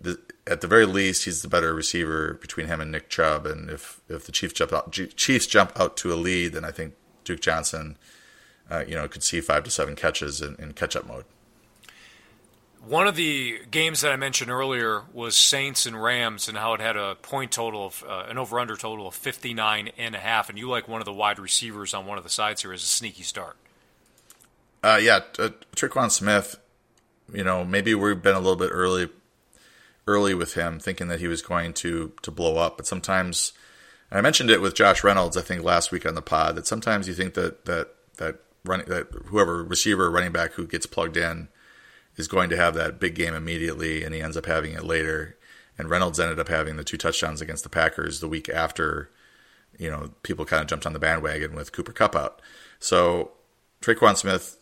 The, 0.00 0.18
at 0.46 0.60
the 0.60 0.66
very 0.74 0.86
least, 0.86 1.24
he's 1.24 1.42
the 1.42 1.48
better 1.48 1.74
receiver 1.74 2.34
between 2.40 2.66
him 2.66 2.80
and 2.80 2.92
Nick 2.92 3.08
Chubb. 3.08 3.46
And 3.46 3.70
if 3.70 4.00
if 4.08 4.24
the 4.26 4.32
Chiefs 4.32 4.54
jump 4.54 4.72
out, 4.72 4.92
Chiefs 4.92 5.46
jump 5.46 5.70
out 5.80 5.96
to 5.98 6.12
a 6.12 6.16
lead, 6.16 6.52
then 6.52 6.64
I 6.64 6.72
think 6.72 6.94
Duke 7.24 7.40
Johnson, 7.40 7.96
uh, 8.70 8.84
you 8.88 8.94
know, 8.94 9.08
could 9.08 9.22
see 9.22 9.40
five 9.40 9.64
to 9.64 9.70
seven 9.70 9.94
catches 9.96 10.40
in, 10.40 10.56
in 10.58 10.72
catch 10.72 10.96
up 10.96 11.06
mode. 11.06 11.24
One 12.86 13.06
of 13.06 13.16
the 13.16 13.60
games 13.70 14.00
that 14.00 14.12
I 14.12 14.16
mentioned 14.16 14.50
earlier 14.50 15.02
was 15.12 15.36
Saints 15.36 15.84
and 15.84 16.00
Rams, 16.00 16.48
and 16.48 16.56
how 16.56 16.74
it 16.74 16.80
had 16.80 16.96
a 16.96 17.16
point 17.16 17.52
total 17.52 17.86
of 17.86 18.04
uh, 18.08 18.26
an 18.28 18.38
over 18.38 18.58
under 18.58 18.76
total 18.76 19.08
of 19.08 19.14
59 19.14 19.90
and 19.98 20.14
a 20.14 20.18
half. 20.18 20.48
And 20.48 20.58
you 20.58 20.68
like 20.68 20.88
one 20.88 21.00
of 21.00 21.04
the 21.04 21.12
wide 21.12 21.38
receivers 21.38 21.92
on 21.92 22.06
one 22.06 22.18
of 22.18 22.24
the 22.24 22.30
sides 22.30 22.62
here 22.62 22.72
as 22.72 22.82
a 22.82 22.86
sneaky 22.86 23.24
start. 23.24 23.56
Uh, 24.82 24.98
yeah, 25.02 25.20
uh, 25.38 26.08
Smith. 26.08 26.58
You 27.32 27.44
know, 27.44 27.64
maybe 27.64 27.94
we've 27.94 28.22
been 28.22 28.36
a 28.36 28.40
little 28.40 28.56
bit 28.56 28.70
early 28.72 29.10
early 30.06 30.32
with 30.34 30.54
him, 30.54 30.80
thinking 30.80 31.08
that 31.08 31.20
he 31.20 31.26
was 31.26 31.42
going 31.42 31.74
to 31.74 32.12
to 32.22 32.30
blow 32.30 32.56
up. 32.56 32.78
But 32.78 32.86
sometimes, 32.86 33.52
I 34.10 34.20
mentioned 34.20 34.50
it 34.50 34.62
with 34.62 34.74
Josh 34.74 35.04
Reynolds, 35.04 35.36
I 35.36 35.42
think 35.42 35.62
last 35.62 35.92
week 35.92 36.06
on 36.06 36.14
the 36.14 36.22
pod, 36.22 36.56
that 36.56 36.66
sometimes 36.66 37.08
you 37.08 37.14
think 37.14 37.34
that 37.34 37.66
that 37.66 37.88
that 38.16 38.36
running 38.64 38.86
that 38.86 39.08
whoever 39.26 39.62
receiver 39.62 40.10
running 40.10 40.32
back 40.32 40.52
who 40.52 40.66
gets 40.66 40.86
plugged 40.86 41.16
in 41.16 41.48
is 42.18 42.28
going 42.28 42.50
to 42.50 42.56
have 42.56 42.74
that 42.74 42.98
big 42.98 43.14
game 43.14 43.34
immediately, 43.34 44.04
and 44.04 44.14
he 44.14 44.20
ends 44.20 44.36
up 44.36 44.46
having 44.46 44.72
it 44.72 44.84
later. 44.84 45.36
And 45.78 45.88
Reynolds 45.88 46.18
ended 46.18 46.40
up 46.40 46.48
having 46.48 46.76
the 46.76 46.84
two 46.84 46.96
touchdowns 46.96 47.40
against 47.40 47.62
the 47.62 47.68
Packers 47.68 48.20
the 48.20 48.28
week 48.28 48.48
after, 48.48 49.10
you 49.78 49.90
know, 49.90 50.10
people 50.24 50.44
kind 50.44 50.60
of 50.60 50.68
jumped 50.68 50.86
on 50.86 50.92
the 50.92 50.98
bandwagon 50.98 51.54
with 51.54 51.72
Cooper 51.72 51.92
Kupp 51.92 52.16
out. 52.16 52.42
So 52.80 53.30
Tre'Quan 53.80 54.16
Smith 54.16 54.58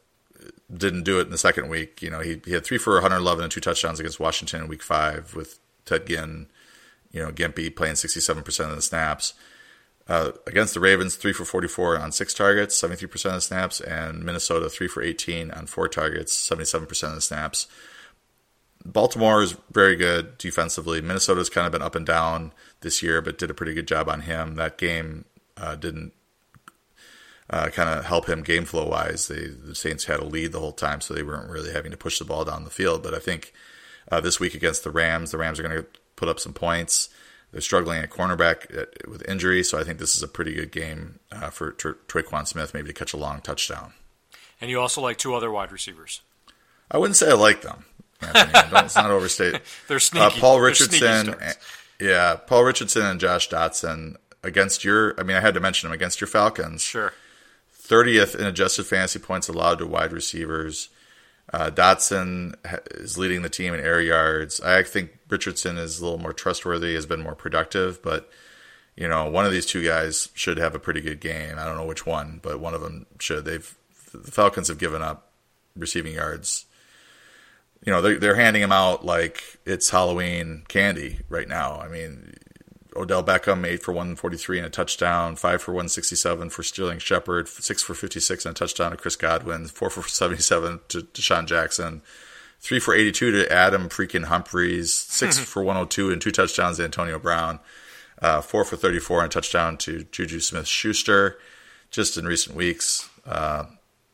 didn't 0.73 1.05
do 1.05 1.19
it 1.19 1.27
in 1.27 1.31
the 1.31 1.39
second 1.39 1.69
week. 1.69 2.03
You 2.03 2.11
know, 2.11 2.21
he, 2.21 2.41
he 2.45 2.53
had 2.53 2.65
three 2.65 2.79
for 2.79 2.95
111 2.95 3.43
and 3.43 3.51
two 3.51 3.61
touchdowns 3.61 3.99
against 3.99 4.21
Washington 4.21 4.63
in 4.63 4.69
week 4.69 4.83
five 4.83 5.35
with 5.35 5.59
Ted 5.87 6.07
Ginn, 6.07 6.49
you 7.11 7.23
know, 7.23 7.33
Gimpy 7.33 7.75
playing 7.75 7.95
67% 7.95 8.69
of 8.69 8.77
the 8.77 8.83
snaps. 8.83 9.35
Uh, 10.09 10.31
against 10.47 10.73
the 10.73 10.81
Ravens, 10.81 11.17
three 11.17 11.33
for 11.33 11.45
44 11.45 11.99
on 11.99 12.13
six 12.13 12.33
targets, 12.33 12.81
73% 12.81 13.27
of 13.27 13.33
the 13.33 13.41
snaps, 13.41 13.81
and 13.81 14.23
Minnesota, 14.23 14.71
three 14.71 14.87
for 14.87 15.03
18 15.03 15.51
on 15.51 15.67
four 15.67 15.89
targets, 15.89 16.49
77% 16.49 17.09
of 17.09 17.15
the 17.17 17.21
snaps. 17.21 17.67
Baltimore 18.85 19.43
is 19.43 19.57
very 19.73 19.97
good 19.97 20.39
defensively. 20.39 21.01
Minnesota's 21.01 21.51
kind 21.51 21.67
of 21.67 21.73
been 21.73 21.83
up 21.83 21.97
and 21.97 22.07
down 22.07 22.53
this 22.83 23.03
year, 23.03 23.21
but 23.21 23.37
did 23.37 23.51
a 23.51 23.55
pretty 23.55 23.75
good 23.75 23.89
job 23.89 24.09
on 24.09 24.21
him. 24.21 24.55
That 24.55 24.79
game 24.79 25.25
uh, 25.57 25.75
didn't 25.75 26.13
uh, 27.51 27.69
kind 27.69 27.89
of 27.89 28.05
help 28.05 28.29
him 28.29 28.43
game 28.43 28.65
flow 28.65 28.89
wise. 28.89 29.27
They, 29.27 29.47
the 29.47 29.75
Saints 29.75 30.05
had 30.05 30.21
a 30.21 30.25
lead 30.25 30.53
the 30.53 30.61
whole 30.61 30.73
time, 30.73 31.01
so 31.01 31.15
they 31.15 31.25
weren't 31.25 31.51
really 31.51 31.73
having 31.73 31.91
to 31.91 31.97
push 31.97 32.19
the 32.19 32.25
ball 32.25 32.45
down 32.45 32.65
the 32.65 32.71
field. 32.71 33.03
But 33.03 33.15
I 33.15 33.19
think 33.19 33.53
uh, 34.11 34.21
this 34.21 34.39
week 34.39 34.55
against 34.55 34.85
the 34.85 34.91
Rams, 34.91 35.33
the 35.33 35.39
Rams 35.39 35.59
are 35.59 35.65
going 35.65 35.77
to 35.77 35.87
put 36.15 36.29
up 36.29 36.39
some 36.39 36.53
points. 36.53 37.09
They're 37.53 37.61
struggling 37.61 38.03
at 38.03 38.11
cornerback 38.11 38.77
at, 38.77 39.09
with 39.09 39.27
injury, 39.29 39.63
so 39.63 39.79
I 39.79 39.85
think 39.85 39.99
this 39.99 40.17
is 40.17 40.23
a 40.23 40.29
pretty 40.29 40.55
good 40.55 40.73
game 40.73 41.21
uh, 41.33 41.51
for 41.51 41.73
Tra- 41.73 41.95
Tre'Quan 42.09 42.47
Smith, 42.47 42.75
maybe 42.75 42.89
to 42.89 42.93
catch 42.93 43.13
a 43.13 43.17
long 43.17 43.41
touchdown. 43.41 43.93
And 44.61 44.71
you 44.71 44.81
also 44.81 45.01
like 45.01 45.17
two 45.17 45.35
other 45.35 45.51
wide 45.51 45.73
receivers. 45.73 46.23
I 46.91 46.99
wouldn't 46.99 47.17
say 47.17 47.31
I 47.31 47.35
like 47.35 47.63
them. 47.63 47.85
Anthony. 48.21 48.73
Let's 48.73 48.97
not 48.97 49.11
overstate. 49.11 49.61
They're 49.89 50.01
sneaky. 50.01 50.25
Uh, 50.25 50.31
Paul 50.31 50.61
Richardson, 50.61 51.35
yeah, 52.01 52.37
Paul 52.37 52.65
Richardson 52.65 53.05
and 53.05 53.21
Josh 53.21 53.49
Doctson 53.49 54.17
against 54.43 54.85
your. 54.85 55.19
I 55.19 55.23
mean, 55.23 55.37
I 55.37 55.41
had 55.41 55.55
to 55.55 55.61
mention 55.61 55.89
them 55.89 55.95
against 55.95 56.21
your 56.21 56.29
Falcons. 56.29 56.83
Sure. 56.83 57.13
30th 57.79 58.35
in 58.35 58.47
adjusted 58.47 58.85
fantasy 58.85 59.19
points 59.19 59.49
allowed 59.49 59.79
to 59.79 59.87
wide 59.87 60.13
receivers. 60.13 60.89
Uh, 61.53 61.71
Doctson 61.71 62.55
is 62.91 63.17
leading 63.17 63.43
the 63.43 63.49
team 63.49 63.73
in 63.73 63.81
air 63.81 64.01
yards. 64.01 64.61
I 64.61 64.83
think 64.83 65.17
Richardson 65.29 65.79
is 65.79 66.01
a 66.01 66.05
little 66.05 66.19
more 66.19 66.33
trustworthy, 66.33 66.95
has 66.95 67.07
been 67.07 67.23
more 67.23 67.37
productive, 67.37 68.03
but 68.03 68.31
you 68.97 69.07
know, 69.07 69.29
one 69.29 69.45
of 69.45 69.53
these 69.53 69.67
two 69.67 69.85
guys 69.85 70.31
should 70.35 70.59
have 70.59 70.75
a 70.75 70.79
pretty 70.79 71.01
good 71.01 71.21
game. 71.21 71.59
I 71.59 71.65
don't 71.65 71.77
know 71.77 71.85
which 71.85 72.07
one, 72.07 72.41
but 72.43 72.61
one 72.61 72.75
of 72.75 72.81
them 72.81 73.07
should. 73.21 73.45
They've 73.45 73.77
the 74.13 74.31
Falcons 74.31 74.69
have 74.69 74.79
given 74.79 75.03
up 75.03 75.31
receiving 75.77 76.15
yards. 76.15 76.65
You 77.85 77.93
know, 77.93 78.01
they're, 78.01 78.19
they're 78.19 78.35
handing 78.35 78.63
them 78.63 78.73
out 78.73 79.05
like 79.05 79.43
it's 79.67 79.91
Halloween 79.91 80.65
candy 80.69 81.21
right 81.29 81.47
now. 81.47 81.79
I 81.79 81.89
mean, 81.89 82.35
Odell 82.97 83.23
Beckham, 83.23 83.67
eight 83.67 83.83
for 83.83 83.93
143 83.93 84.59
and 84.59 84.67
a 84.67 84.71
touchdown, 84.71 85.37
five 85.37 85.63
for 85.63 85.73
167 85.73 86.51
for 86.51 86.63
Sterling 86.63 86.99
Shepard, 86.99 87.49
six 87.49 87.83
for 87.83 87.95
56 87.95 88.47
and 88.47 88.57
a 88.57 88.59
touchdown 88.59 88.91
to 88.91 88.97
Chris 88.97 89.17
Godwin, 89.17 89.67
four 89.69 89.91
for 89.91 90.03
77 90.03 90.81
to 90.89 91.03
DeSean 91.03 91.47
Jackson, 91.47 92.03
three 92.61 92.81
for 92.81 92.95
82 92.95 93.31
to 93.33 93.53
Adam 93.53 93.89
freaking 93.89 94.25
Humphries, 94.25 94.93
6 94.93 95.39
for 95.41 95.63
102 95.63 96.11
and 96.11 96.21
two 96.21 96.31
touchdowns 96.31 96.79
to 96.79 96.85
Antonio 96.85 97.19
Brown, 97.19 97.61
uh, 98.21 98.41
four 98.41 98.65
for 98.65 98.77
34 98.77 99.25
and 99.25 99.33
a 99.33 99.35
touchdown 99.35 99.77
to 99.79 100.05
Juju 100.05 100.41
Smith 100.41 100.67
Schuster 100.67 101.39
just 101.91 102.17
in 102.17 102.25
recent 102.25 102.57
weeks. 102.57 103.09
Uh, 103.25 103.65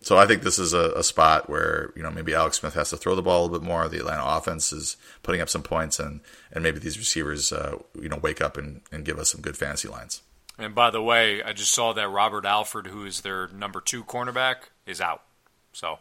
so 0.02 0.18
I 0.18 0.26
think 0.26 0.42
this 0.42 0.58
is 0.58 0.72
a, 0.72 0.92
a, 0.96 1.02
spot 1.04 1.48
where 1.48 1.92
you 1.96 2.02
know 2.02 2.10
maybe 2.10 2.34
Alex 2.34 2.58
Smith 2.58 2.74
has 2.74 2.90
to 2.90 2.96
throw 2.96 3.14
the 3.14 3.22
ball 3.22 3.40
a 3.40 3.42
little 3.44 3.58
bit 3.58 3.66
more. 3.66 3.88
The 3.88 3.98
Atlanta 3.98 4.24
offense 4.24 4.72
is 4.72 4.96
putting 5.22 5.40
up 5.40 5.48
some 5.48 5.62
points, 5.62 5.98
and 5.98 6.20
and 6.52 6.62
maybe 6.62 6.80
these 6.80 6.98
receivers 6.98 7.52
uh, 7.52 7.78
you 8.00 8.08
know 8.08 8.18
wake 8.18 8.40
up 8.40 8.56
and, 8.56 8.82
and 8.90 9.04
give 9.04 9.18
us 9.18 9.30
some 9.30 9.40
good 9.40 9.56
fantasy 9.56 9.88
lines. 9.88 10.22
And 10.58 10.74
by 10.74 10.90
the 10.90 11.02
way, 11.02 11.42
I 11.42 11.52
just 11.52 11.72
saw 11.72 11.92
that 11.94 12.08
Robert 12.08 12.44
Alford, 12.44 12.88
who 12.88 13.04
is 13.04 13.22
their 13.22 13.48
number 13.48 13.80
two 13.80 14.04
cornerback, 14.04 14.56
is 14.86 15.00
out. 15.00 15.22
So, 15.74 15.98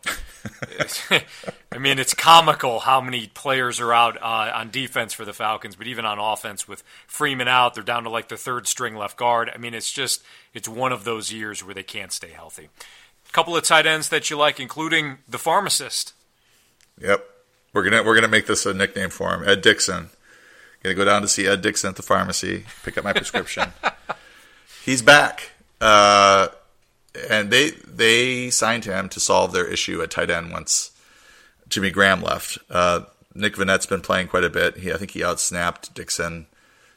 I 1.72 1.78
mean, 1.78 1.98
it's 1.98 2.14
comical 2.14 2.82
how 2.82 3.00
many 3.00 3.28
players 3.28 3.80
are 3.80 3.94
out 3.94 4.18
uh, 4.22 4.52
on 4.54 4.70
defense 4.70 5.14
for 5.14 5.24
the 5.24 5.32
Falcons, 5.32 5.78
but 5.78 5.88
even 5.88 6.06
on 6.06 6.20
offense 6.20 6.68
with 6.68 6.84
Freeman 7.08 7.48
out, 7.48 7.76
they're 7.76 7.84
down 7.84 8.04
to 8.04 8.10
like 8.10 8.28
the 8.28 8.36
third 8.36 8.68
string 8.68 8.96
left 8.96 9.16
guard. 9.16 9.50
I 9.54 9.58
mean, 9.58 9.74
it's 9.74 9.92
just 9.92 10.24
it's 10.54 10.68
one 10.68 10.92
of 10.92 11.06
those 11.06 11.32
years 11.32 11.64
where 11.64 11.74
they 11.74 11.84
can't 11.84 12.12
stay 12.12 12.32
healthy 12.32 12.68
couple 13.32 13.56
of 13.56 13.64
tight 13.64 13.86
ends 13.86 14.10
that 14.10 14.30
you 14.30 14.38
like, 14.38 14.60
including 14.60 15.20
the 15.28 15.38
pharmacist. 15.38 16.14
Yep, 17.00 17.26
we're 17.74 17.84
gonna 17.84 18.04
we're 18.04 18.16
gonna 18.16 18.28
make 18.28 18.48
this 18.48 18.66
a 18.66 18.74
nickname 18.74 19.10
for 19.10 19.34
him, 19.34 19.48
Ed 19.48 19.62
Dickson. 19.62 20.10
Gonna 20.84 20.96
go 20.96 21.06
down 21.06 21.22
to 21.22 21.28
see 21.28 21.48
Ed 21.48 21.62
Dickson 21.62 21.90
at 21.90 21.96
the 21.96 22.02
pharmacy, 22.02 22.66
pick 22.84 22.98
up 22.98 23.04
my 23.04 23.14
prescription. 23.14 23.72
He's 24.84 25.02
back, 25.02 25.52
uh, 25.80 26.48
and 27.30 27.52
they 27.52 27.72
they 27.72 28.50
signed 28.50 28.86
him 28.86 29.10
to 29.10 29.20
solve 29.20 29.54
their 29.54 29.68
issue 29.68 30.02
at 30.02 30.12
tight 30.12 30.30
end 30.30 30.52
once 30.52 30.92
Jimmy 31.70 31.92
Graham 31.92 32.22
left. 32.22 32.58
Uh, 32.70 33.02
Nick 33.34 33.56
Vannett's 33.56 33.86
been 33.86 34.02
playing 34.02 34.28
quite 34.28 34.44
a 34.44 34.50
bit. 34.50 34.78
He 34.78 34.92
I 34.92 34.98
think 34.98 35.12
he 35.12 35.22
outsnapped 35.22 35.94
Dickson. 35.94 36.48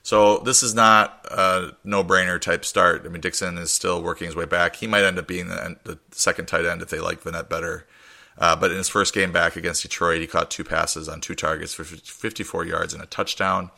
So 0.05 0.37
this 0.41 0.63
is 0.63 0.75
not 0.75 1.27
a 1.31 1.73
no-brainer 1.83 2.39
type 2.39 2.67
start. 2.67 3.05
I 3.07 3.09
mean, 3.09 3.23
Dickson 3.23 3.57
is 3.57 3.73
still 3.73 4.03
working 4.03 4.27
his 4.27 4.37
way 4.37 4.45
back. 4.45 4.77
He 4.77 4.87
might 4.87 5.03
end 5.03 5.19
up 5.19 5.27
being 5.27 5.49
the, 5.49 5.79
the 5.85 5.99
second 6.11 6.45
tight 6.45 6.67
end 6.67 6.83
if 6.83 6.91
they 6.91 7.01
like 7.01 7.23
Vannett 7.23 7.49
better. 7.49 7.87
Uh, 8.37 8.55
but 8.55 8.71
in 8.71 8.77
his 8.77 8.91
first 8.91 9.15
game 9.15 9.33
back 9.33 9.57
against 9.57 9.81
Detroit, 9.81 10.21
he 10.21 10.27
caught 10.27 10.51
two 10.51 10.63
passes 10.63 11.09
on 11.09 11.23
two 11.23 11.35
targets 11.35 11.73
for 11.73 11.85
54 11.85 12.67
yards 12.67 12.93
and 12.93 13.03
a 13.03 13.07
touchdown. 13.07 13.71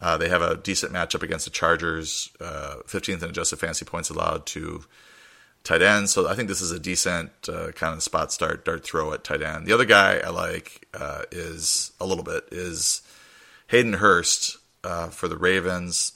Uh, 0.00 0.16
they 0.16 0.30
have 0.30 0.40
a 0.40 0.56
decent 0.56 0.94
matchup 0.94 1.22
against 1.22 1.44
the 1.44 1.50
Chargers, 1.50 2.30
uh, 2.40 2.76
15th 2.86 3.22
in 3.22 3.28
adjusted 3.28 3.58
fantasy 3.58 3.84
points 3.84 4.08
allowed 4.08 4.46
to 4.46 4.82
tight 5.62 5.82
end. 5.82 6.08
So 6.08 6.26
I 6.26 6.36
think 6.36 6.48
this 6.48 6.62
is 6.62 6.70
a 6.70 6.80
decent 6.80 7.32
uh, 7.50 7.72
kind 7.72 7.94
of 7.94 8.02
spot 8.02 8.32
start, 8.32 8.64
dart 8.64 8.82
throw 8.82 9.12
at 9.12 9.24
tight 9.24 9.42
end. 9.42 9.66
The 9.66 9.74
other 9.74 9.84
guy 9.84 10.20
I 10.24 10.30
like 10.30 10.88
uh, 10.94 11.24
is 11.30 11.92
a 12.00 12.06
little 12.06 12.24
bit 12.24 12.44
is 12.50 13.02
Hayden 13.66 13.92
Hurst 13.92 14.56
uh, 14.84 15.08
for 15.08 15.28
the 15.28 15.36
Ravens. 15.36 16.12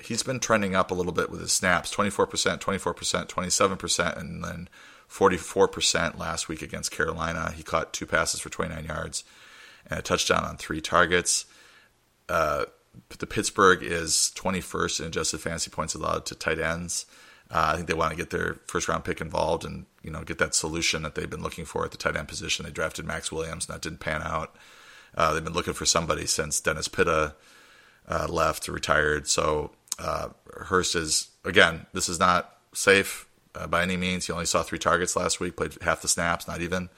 He's 0.00 0.22
been 0.22 0.40
trending 0.40 0.74
up 0.74 0.90
a 0.90 0.94
little 0.94 1.12
bit 1.12 1.30
with 1.30 1.40
his 1.40 1.52
snaps 1.52 1.94
24%, 1.94 2.58
24%, 2.58 3.26
27%, 3.28 4.18
and 4.18 4.44
then 4.44 4.68
44% 5.10 6.18
last 6.18 6.48
week 6.48 6.62
against 6.62 6.90
Carolina. 6.90 7.52
He 7.56 7.62
caught 7.62 7.92
two 7.92 8.06
passes 8.06 8.40
for 8.40 8.50
29 8.50 8.84
yards 8.84 9.24
and 9.88 9.98
a 9.98 10.02
touchdown 10.02 10.44
on 10.44 10.56
three 10.56 10.80
targets. 10.80 11.46
Uh, 12.28 12.64
the 13.18 13.26
Pittsburgh 13.26 13.82
is 13.82 14.32
21st 14.36 15.00
in 15.00 15.06
adjusted 15.06 15.40
fantasy 15.40 15.70
points 15.70 15.94
allowed 15.94 16.26
to 16.26 16.34
tight 16.34 16.58
ends. 16.58 17.06
Uh, 17.50 17.70
I 17.72 17.76
think 17.76 17.86
they 17.86 17.94
want 17.94 18.10
to 18.10 18.16
get 18.16 18.30
their 18.30 18.56
first 18.66 18.88
round 18.88 19.04
pick 19.04 19.20
involved 19.20 19.64
and 19.64 19.86
you 20.02 20.10
know 20.10 20.22
get 20.22 20.38
that 20.38 20.54
solution 20.54 21.02
that 21.02 21.14
they've 21.14 21.30
been 21.30 21.42
looking 21.42 21.64
for 21.64 21.84
at 21.84 21.92
the 21.92 21.96
tight 21.96 22.16
end 22.16 22.26
position. 22.26 22.64
They 22.64 22.72
drafted 22.72 23.04
Maxx 23.04 23.30
Williams 23.30 23.66
and 23.66 23.74
that 23.74 23.82
didn't 23.82 24.00
pan 24.00 24.22
out. 24.22 24.56
Uh, 25.16 25.32
they've 25.32 25.44
been 25.44 25.52
looking 25.52 25.74
for 25.74 25.86
somebody 25.86 26.26
since 26.26 26.60
Dennis 26.60 26.88
Pitta 26.88 27.34
uh, 28.08 28.26
left, 28.28 28.68
retired. 28.68 29.28
So 29.28 29.72
uh, 29.98 30.28
Hurst 30.52 30.94
is 30.94 31.30
again. 31.44 31.86
This 31.92 32.08
is 32.08 32.18
not 32.18 32.56
safe 32.72 33.26
uh, 33.54 33.66
by 33.66 33.82
any 33.82 33.96
means. 33.96 34.26
He 34.26 34.32
only 34.32 34.46
saw 34.46 34.62
three 34.62 34.78
targets 34.78 35.16
last 35.16 35.40
week, 35.40 35.56
played 35.56 35.76
half 35.82 36.02
the 36.02 36.08
snaps, 36.08 36.46
not 36.46 36.60
even. 36.60 36.88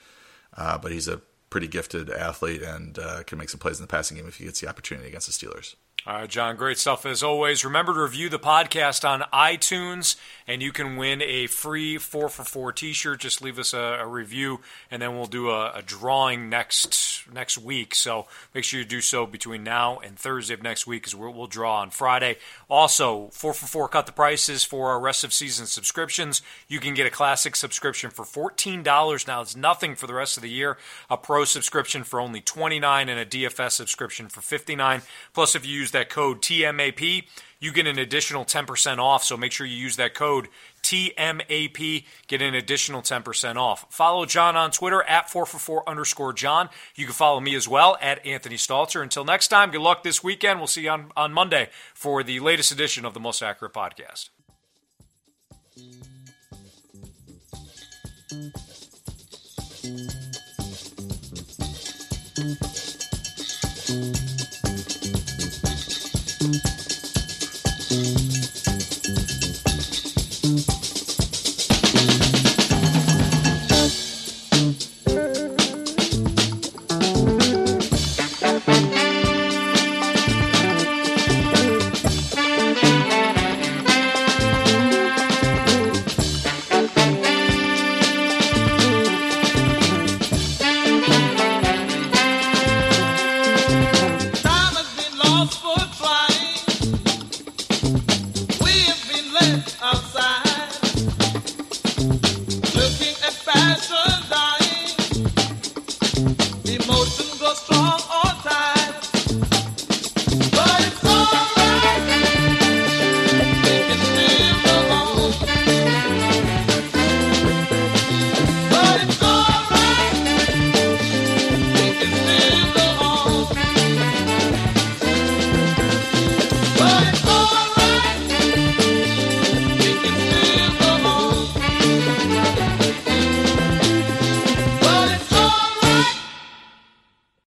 Uh, 0.56 0.78
but 0.78 0.92
he's 0.92 1.08
a 1.08 1.20
pretty 1.50 1.68
gifted 1.68 2.10
athlete 2.10 2.62
and 2.62 2.98
uh, 2.98 3.22
can 3.24 3.38
make 3.38 3.48
some 3.48 3.60
plays 3.60 3.78
in 3.78 3.82
the 3.82 3.88
passing 3.88 4.16
game 4.16 4.26
if 4.26 4.36
he 4.36 4.44
gets 4.44 4.60
the 4.60 4.68
opportunity 4.68 5.08
against 5.08 5.26
the 5.26 5.32
Steelers. 5.32 5.74
All 6.08 6.14
right, 6.14 6.30
John, 6.30 6.56
great 6.56 6.78
stuff 6.78 7.04
as 7.04 7.22
always. 7.22 7.66
Remember 7.66 7.92
to 7.92 8.00
review 8.00 8.30
the 8.30 8.38
podcast 8.38 9.06
on 9.06 9.26
iTunes, 9.30 10.16
and 10.46 10.62
you 10.62 10.72
can 10.72 10.96
win 10.96 11.20
a 11.20 11.48
free 11.48 11.98
4 11.98 12.30
for 12.30 12.44
4 12.44 12.72
t 12.72 12.94
shirt. 12.94 13.20
Just 13.20 13.42
leave 13.42 13.58
us 13.58 13.74
a, 13.74 13.98
a, 14.00 14.06
review, 14.06 14.60
and 14.90 15.02
then 15.02 15.14
we'll 15.14 15.26
do 15.26 15.50
a, 15.50 15.70
a, 15.74 15.82
drawing 15.82 16.48
next 16.48 17.28
next 17.30 17.58
week. 17.58 17.94
So 17.94 18.26
make 18.54 18.64
sure 18.64 18.80
you 18.80 18.86
do 18.86 19.02
so 19.02 19.26
between 19.26 19.62
now 19.62 19.98
and 19.98 20.18
Thursday 20.18 20.54
of 20.54 20.62
next 20.62 20.86
week, 20.86 21.02
because 21.02 21.14
we'll, 21.14 21.30
we'll 21.30 21.46
draw 21.46 21.82
on 21.82 21.90
Friday. 21.90 22.38
Also, 22.70 23.28
4 23.32 23.52
for 23.52 23.66
4 23.66 23.88
cut 23.88 24.06
the 24.06 24.12
prices 24.12 24.64
for 24.64 24.88
our 24.88 25.00
rest 25.00 25.24
of 25.24 25.34
season 25.34 25.66
subscriptions. 25.66 26.40
You 26.68 26.80
can 26.80 26.94
get 26.94 27.06
a 27.06 27.10
classic 27.10 27.54
subscription 27.54 28.08
for 28.08 28.24
$14 28.24 29.26
now. 29.26 29.42
It's 29.42 29.54
nothing 29.54 29.94
for 29.94 30.06
the 30.06 30.14
rest 30.14 30.38
of 30.38 30.42
the 30.42 30.48
year. 30.48 30.78
A 31.10 31.18
pro 31.18 31.44
subscription 31.44 32.02
for 32.02 32.18
only 32.18 32.40
29 32.40 33.10
and 33.10 33.20
a 33.20 33.26
DFS 33.26 33.72
subscription 33.72 34.30
for 34.30 34.40
59 34.40 35.02
Plus, 35.34 35.54
if 35.54 35.66
you 35.66 35.72
use 35.72 35.90
that 35.92 35.97
that 35.98 36.08
code 36.08 36.40
TMAP, 36.40 37.26
you 37.60 37.72
get 37.72 37.86
an 37.86 37.98
additional 37.98 38.44
10% 38.44 38.98
off. 38.98 39.24
So 39.24 39.36
make 39.36 39.50
sure 39.52 39.66
you 39.66 39.76
use 39.76 39.96
that 39.96 40.14
code 40.14 40.48
TMAP, 40.82 42.04
get 42.28 42.40
an 42.40 42.54
additional 42.54 43.02
10% 43.02 43.56
off. 43.56 43.86
Follow 43.90 44.24
John 44.26 44.56
on 44.56 44.70
Twitter 44.70 45.02
at 45.02 45.28
444 45.28 45.88
underscore 45.88 46.32
John. 46.32 46.68
You 46.94 47.04
can 47.04 47.14
follow 47.14 47.40
me 47.40 47.54
as 47.54 47.68
well 47.68 47.98
at 48.00 48.24
Anthony 48.24 48.56
Stalter. 48.56 49.02
Until 49.02 49.24
next 49.24 49.48
time, 49.48 49.70
good 49.70 49.80
luck 49.80 50.02
this 50.02 50.22
weekend. 50.22 50.60
We'll 50.60 50.68
see 50.68 50.82
you 50.82 50.90
on, 50.90 51.10
on 51.16 51.32
Monday 51.32 51.68
for 51.94 52.22
the 52.22 52.40
latest 52.40 52.70
edition 52.70 53.04
of 53.04 53.14
the 53.14 53.20
Most 53.20 53.42
Accurate 53.42 53.74
Podcast. 53.74 54.30